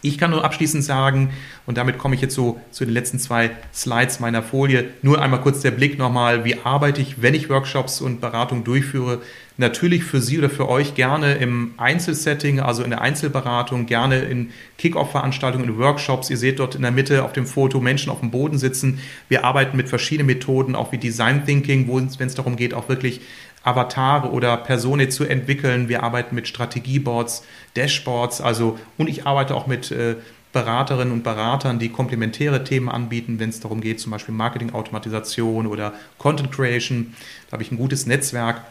Ich 0.01 0.17
kann 0.17 0.31
nur 0.31 0.43
abschließend 0.43 0.83
sagen, 0.83 1.31
und 1.65 1.77
damit 1.77 1.97
komme 1.97 2.15
ich 2.15 2.21
jetzt 2.21 2.35
so 2.35 2.59
zu 2.69 2.85
den 2.85 2.93
letzten 2.93 3.17
zwei 3.17 3.51
Slides 3.73 4.19
meiner 4.19 4.43
Folie, 4.43 4.89
nur 5.01 5.21
einmal 5.21 5.41
kurz 5.41 5.61
der 5.61 5.71
Blick 5.71 5.97
nochmal, 5.97 6.45
wie 6.45 6.59
arbeite 6.63 7.01
ich, 7.01 7.21
wenn 7.21 7.33
ich 7.33 7.49
Workshops 7.49 8.01
und 8.01 8.21
Beratungen 8.21 8.63
durchführe. 8.63 9.21
Natürlich 9.57 10.03
für 10.03 10.19
Sie 10.19 10.37
oder 10.37 10.49
für 10.49 10.67
euch 10.67 10.95
gerne 10.95 11.35
im 11.35 11.73
Einzelsetting, 11.77 12.59
also 12.59 12.83
in 12.83 12.89
der 12.89 13.01
Einzelberatung, 13.01 13.85
gerne 13.85 14.19
in 14.19 14.51
Kick-Off-Veranstaltungen, 14.77 15.69
in 15.69 15.77
Workshops. 15.77 16.29
Ihr 16.29 16.37
seht 16.37 16.59
dort 16.59 16.75
in 16.75 16.81
der 16.81 16.91
Mitte 16.91 17.23
auf 17.23 17.31
dem 17.31 17.45
Foto 17.45 17.79
Menschen 17.79 18.11
auf 18.11 18.19
dem 18.19 18.31
Boden 18.31 18.57
sitzen. 18.57 18.99
Wir 19.29 19.45
arbeiten 19.45 19.77
mit 19.77 19.87
verschiedenen 19.87 20.27
Methoden, 20.27 20.75
auch 20.75 20.91
wie 20.91 20.97
Design 20.97 21.45
Thinking, 21.45 21.87
wenn 21.87 22.27
es 22.27 22.35
darum 22.35 22.57
geht, 22.57 22.73
auch 22.73 22.89
wirklich 22.89 23.21
Avatare 23.63 24.29
oder 24.29 24.57
Personen 24.57 25.09
zu 25.09 25.23
entwickeln. 25.23 25.87
Wir 25.87 26.03
arbeiten 26.03 26.35
mit 26.35 26.47
Strategieboards, 26.47 27.43
Dashboards, 27.75 28.41
also 28.41 28.77
und 28.97 29.09
ich 29.09 29.25
arbeite 29.25 29.55
auch 29.55 29.67
mit 29.67 29.89
äh, 29.91 30.15
Beraterinnen 30.51 31.13
und 31.13 31.23
Beratern, 31.23 31.79
die 31.79 31.89
komplementäre 31.89 32.63
Themen 32.63 32.87
anbieten, 32.87 33.39
wenn 33.39 33.49
es 33.49 33.59
darum 33.59 33.81
geht, 33.81 33.99
zum 33.99 34.11
Beispiel 34.11 34.33
Marketing-Automatisation 34.35 35.67
oder 35.67 35.93
Content 36.17 36.51
Creation. 36.51 37.13
Da 37.47 37.53
habe 37.53 37.63
ich 37.63 37.71
ein 37.71 37.77
gutes 37.77 38.05
Netzwerk. 38.05 38.61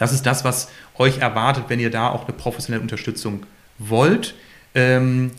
Das 0.00 0.14
ist 0.14 0.24
das, 0.24 0.44
was 0.44 0.68
euch 0.96 1.18
erwartet, 1.18 1.64
wenn 1.68 1.78
ihr 1.78 1.90
da 1.90 2.08
auch 2.08 2.26
eine 2.26 2.34
professionelle 2.34 2.82
Unterstützung 2.82 3.44
wollt. 3.78 4.34
Ähm, 4.74 5.32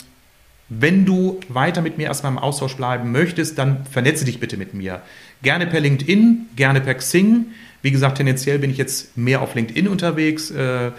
wenn 0.70 1.04
du 1.04 1.40
weiter 1.50 1.82
mit 1.82 1.98
mir 1.98 2.06
erstmal 2.06 2.32
im 2.32 2.38
Austausch 2.38 2.76
bleiben 2.78 3.12
möchtest, 3.12 3.58
dann 3.58 3.86
vernetze 3.88 4.24
dich 4.24 4.40
bitte 4.40 4.58
mit 4.58 4.76
mir. 4.76 5.02
Gerne 5.42 5.66
per 5.66 5.80
LinkedIn, 5.80 6.50
gerne 6.56 6.80
per 6.80 6.94
Xing. 6.94 7.48
Wie 7.82 7.90
gesagt, 7.90 8.18
tendenziell 8.18 8.60
bin 8.60 8.70
ich 8.70 8.78
jetzt 8.78 9.18
mehr 9.18 9.42
auf 9.42 9.56
LinkedIn 9.56 9.88
unterwegs. 9.88 10.52
Äh, 10.52 10.92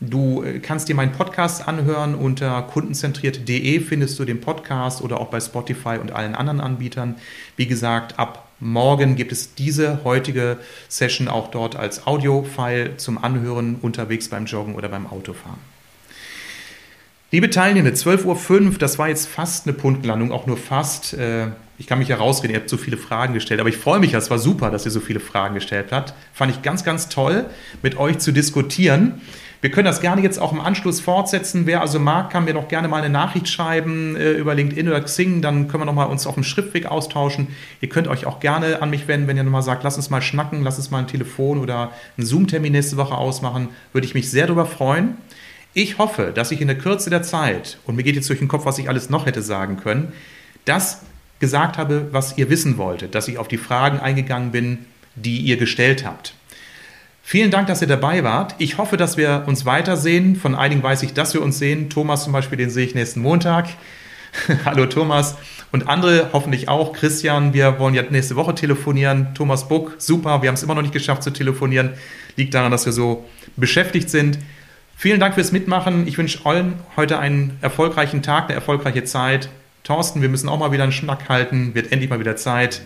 du 0.00 0.44
äh, 0.44 0.60
kannst 0.60 0.88
dir 0.88 0.94
meinen 0.94 1.10
Podcast 1.10 1.66
anhören. 1.66 2.14
Unter 2.14 2.62
kundenzentriert.de 2.62 3.80
findest 3.80 4.16
du 4.20 4.26
den 4.26 4.40
Podcast 4.40 5.02
oder 5.02 5.20
auch 5.20 5.28
bei 5.28 5.40
Spotify 5.40 5.98
und 6.00 6.12
allen 6.12 6.36
anderen 6.36 6.60
Anbietern. 6.60 7.16
Wie 7.56 7.66
gesagt, 7.66 8.16
ab 8.16 8.47
morgen 8.60 9.16
gibt 9.16 9.32
es 9.32 9.54
diese 9.54 10.04
heutige 10.04 10.58
Session 10.88 11.28
auch 11.28 11.50
dort 11.50 11.76
als 11.76 12.06
Audio-File 12.06 12.96
zum 12.96 13.22
Anhören 13.22 13.76
unterwegs 13.76 14.28
beim 14.28 14.46
Joggen 14.46 14.74
oder 14.74 14.88
beim 14.88 15.06
Autofahren. 15.06 15.58
Liebe 17.30 17.50
Teilnehmer, 17.50 17.90
12.05 17.90 18.64
Uhr, 18.64 18.78
das 18.78 18.98
war 18.98 19.08
jetzt 19.08 19.28
fast 19.28 19.66
eine 19.66 19.76
Punktlandung, 19.76 20.32
auch 20.32 20.46
nur 20.46 20.56
fast. 20.56 21.12
Äh, 21.12 21.48
ich 21.76 21.86
kann 21.86 21.98
mich 21.98 22.08
herausreden, 22.08 22.54
ihr 22.54 22.60
habt 22.60 22.70
so 22.70 22.78
viele 22.78 22.96
Fragen 22.96 23.34
gestellt, 23.34 23.60
aber 23.60 23.68
ich 23.68 23.76
freue 23.76 24.00
mich, 24.00 24.14
es 24.14 24.30
war 24.30 24.38
super, 24.38 24.70
dass 24.70 24.86
ihr 24.86 24.90
so 24.90 25.00
viele 25.00 25.20
Fragen 25.20 25.54
gestellt 25.54 25.88
habt. 25.90 26.14
Fand 26.32 26.52
ich 26.52 26.62
ganz, 26.62 26.84
ganz 26.84 27.10
toll, 27.10 27.44
mit 27.82 27.98
euch 27.98 28.18
zu 28.18 28.32
diskutieren. 28.32 29.20
Wir 29.60 29.72
können 29.72 29.86
das 29.86 30.00
gerne 30.00 30.22
jetzt 30.22 30.38
auch 30.38 30.52
im 30.52 30.60
Anschluss 30.60 31.00
fortsetzen. 31.00 31.66
Wer 31.66 31.80
also 31.80 31.98
mag, 31.98 32.30
kann 32.30 32.44
mir 32.44 32.54
doch 32.54 32.68
gerne 32.68 32.86
mal 32.86 32.98
eine 33.02 33.12
Nachricht 33.12 33.48
schreiben 33.48 34.14
äh, 34.14 34.32
über 34.32 34.54
LinkedIn 34.54 34.86
oder 34.88 35.00
Xing. 35.00 35.42
Dann 35.42 35.66
können 35.66 35.82
wir 35.82 35.86
nochmal 35.86 36.06
uns 36.08 36.28
auf 36.28 36.34
dem 36.34 36.44
Schriftweg 36.44 36.86
austauschen. 36.86 37.48
Ihr 37.80 37.88
könnt 37.88 38.06
euch 38.06 38.24
auch 38.24 38.38
gerne 38.38 38.80
an 38.82 38.90
mich 38.90 39.08
wenden, 39.08 39.26
wenn 39.26 39.36
ihr 39.36 39.42
nochmal 39.42 39.62
sagt, 39.62 39.82
lass 39.82 39.96
uns 39.96 40.10
mal 40.10 40.22
schnacken, 40.22 40.62
lass 40.62 40.78
uns 40.78 40.92
mal 40.92 40.98
ein 40.98 41.08
Telefon 41.08 41.58
oder 41.58 41.90
einen 42.16 42.26
Zoom-Termin 42.26 42.72
nächste 42.72 42.96
Woche 42.96 43.16
ausmachen. 43.16 43.70
Würde 43.92 44.06
ich 44.06 44.14
mich 44.14 44.30
sehr 44.30 44.46
darüber 44.46 44.66
freuen. 44.66 45.16
Ich 45.74 45.98
hoffe, 45.98 46.32
dass 46.32 46.52
ich 46.52 46.60
in 46.60 46.68
der 46.68 46.78
Kürze 46.78 47.10
der 47.10 47.22
Zeit, 47.22 47.78
und 47.84 47.96
mir 47.96 48.04
geht 48.04 48.14
jetzt 48.14 48.28
durch 48.28 48.38
den 48.38 48.48
Kopf, 48.48 48.64
was 48.64 48.78
ich 48.78 48.88
alles 48.88 49.10
noch 49.10 49.26
hätte 49.26 49.42
sagen 49.42 49.76
können, 49.76 50.12
das 50.64 51.02
gesagt 51.40 51.78
habe, 51.78 52.08
was 52.12 52.38
ihr 52.38 52.48
wissen 52.48 52.78
wolltet, 52.78 53.14
dass 53.14 53.28
ich 53.28 53.38
auf 53.38 53.48
die 53.48 53.58
Fragen 53.58 53.98
eingegangen 53.98 54.50
bin, 54.50 54.86
die 55.14 55.38
ihr 55.38 55.56
gestellt 55.56 56.04
habt. 56.04 56.34
Vielen 57.30 57.50
Dank, 57.50 57.66
dass 57.66 57.82
ihr 57.82 57.88
dabei 57.88 58.24
wart. 58.24 58.54
Ich 58.56 58.78
hoffe, 58.78 58.96
dass 58.96 59.18
wir 59.18 59.44
uns 59.46 59.66
weitersehen. 59.66 60.34
Von 60.34 60.54
einigen 60.54 60.82
weiß 60.82 61.02
ich, 61.02 61.12
dass 61.12 61.34
wir 61.34 61.42
uns 61.42 61.58
sehen. 61.58 61.90
Thomas 61.90 62.24
zum 62.24 62.32
Beispiel, 62.32 62.56
den 62.56 62.70
sehe 62.70 62.86
ich 62.86 62.94
nächsten 62.94 63.20
Montag. 63.20 63.68
Hallo 64.64 64.86
Thomas. 64.86 65.36
Und 65.70 65.90
andere 65.90 66.30
hoffentlich 66.32 66.70
auch. 66.70 66.94
Christian, 66.94 67.52
wir 67.52 67.78
wollen 67.78 67.92
ja 67.92 68.02
nächste 68.08 68.34
Woche 68.34 68.54
telefonieren. 68.54 69.34
Thomas 69.34 69.68
Buck, 69.68 69.96
super. 69.98 70.40
Wir 70.40 70.48
haben 70.48 70.54
es 70.54 70.62
immer 70.62 70.74
noch 70.74 70.80
nicht 70.80 70.94
geschafft 70.94 71.22
zu 71.22 71.30
telefonieren. 71.30 71.90
Liegt 72.36 72.54
daran, 72.54 72.72
dass 72.72 72.86
wir 72.86 72.94
so 72.94 73.26
beschäftigt 73.56 74.08
sind. 74.08 74.38
Vielen 74.96 75.20
Dank 75.20 75.34
fürs 75.34 75.52
Mitmachen. 75.52 76.08
Ich 76.08 76.16
wünsche 76.16 76.46
allen 76.46 76.76
heute 76.96 77.18
einen 77.18 77.58
erfolgreichen 77.60 78.22
Tag, 78.22 78.44
eine 78.44 78.54
erfolgreiche 78.54 79.04
Zeit. 79.04 79.50
Thorsten, 79.84 80.22
wir 80.22 80.30
müssen 80.30 80.48
auch 80.48 80.58
mal 80.58 80.72
wieder 80.72 80.84
einen 80.84 80.92
Schnack 80.92 81.28
halten. 81.28 81.74
Wird 81.74 81.92
endlich 81.92 82.08
mal 82.08 82.20
wieder 82.20 82.36
Zeit. 82.36 82.80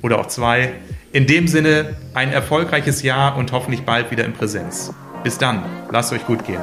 Oder 0.00 0.18
auch 0.18 0.28
zwei. 0.28 0.72
In 1.16 1.26
dem 1.26 1.48
Sinne, 1.48 1.96
ein 2.12 2.30
erfolgreiches 2.30 3.00
Jahr 3.00 3.38
und 3.38 3.50
hoffentlich 3.52 3.86
bald 3.86 4.10
wieder 4.10 4.26
in 4.26 4.34
Präsenz. 4.34 4.92
Bis 5.24 5.38
dann. 5.38 5.64
Lasst 5.90 6.12
euch 6.12 6.26
gut 6.26 6.44
gehen. 6.44 6.60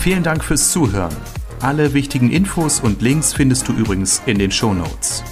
Vielen 0.00 0.22
Dank 0.22 0.42
fürs 0.42 0.72
Zuhören. 0.72 1.14
Alle 1.60 1.92
wichtigen 1.92 2.30
Infos 2.30 2.80
und 2.80 3.02
Links 3.02 3.34
findest 3.34 3.68
du 3.68 3.74
übrigens 3.74 4.22
in 4.24 4.38
den 4.38 4.50
Show 4.50 4.72
Notes. 4.72 5.22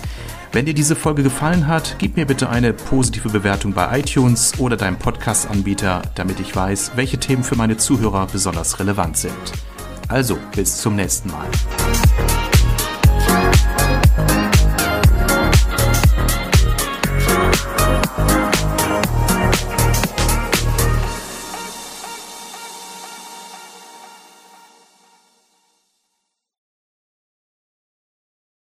Wenn 0.52 0.66
dir 0.66 0.74
diese 0.74 0.96
Folge 0.96 1.22
gefallen 1.22 1.66
hat, 1.66 1.96
gib 1.96 2.14
mir 2.18 2.26
bitte 2.26 2.50
eine 2.50 2.74
positive 2.74 3.30
Bewertung 3.30 3.72
bei 3.72 4.00
iTunes 4.00 4.52
oder 4.58 4.76
deinem 4.76 4.98
Podcast-Anbieter, 4.98 6.02
damit 6.14 6.40
ich 6.40 6.54
weiß, 6.54 6.92
welche 6.96 7.16
Themen 7.16 7.42
für 7.42 7.56
meine 7.56 7.78
Zuhörer 7.78 8.26
besonders 8.30 8.80
relevant 8.80 9.16
sind. 9.16 9.69
Also, 10.10 10.36
bis 10.56 10.76
zum 10.76 10.96
nächsten 10.96 11.30
Mal. 11.30 11.46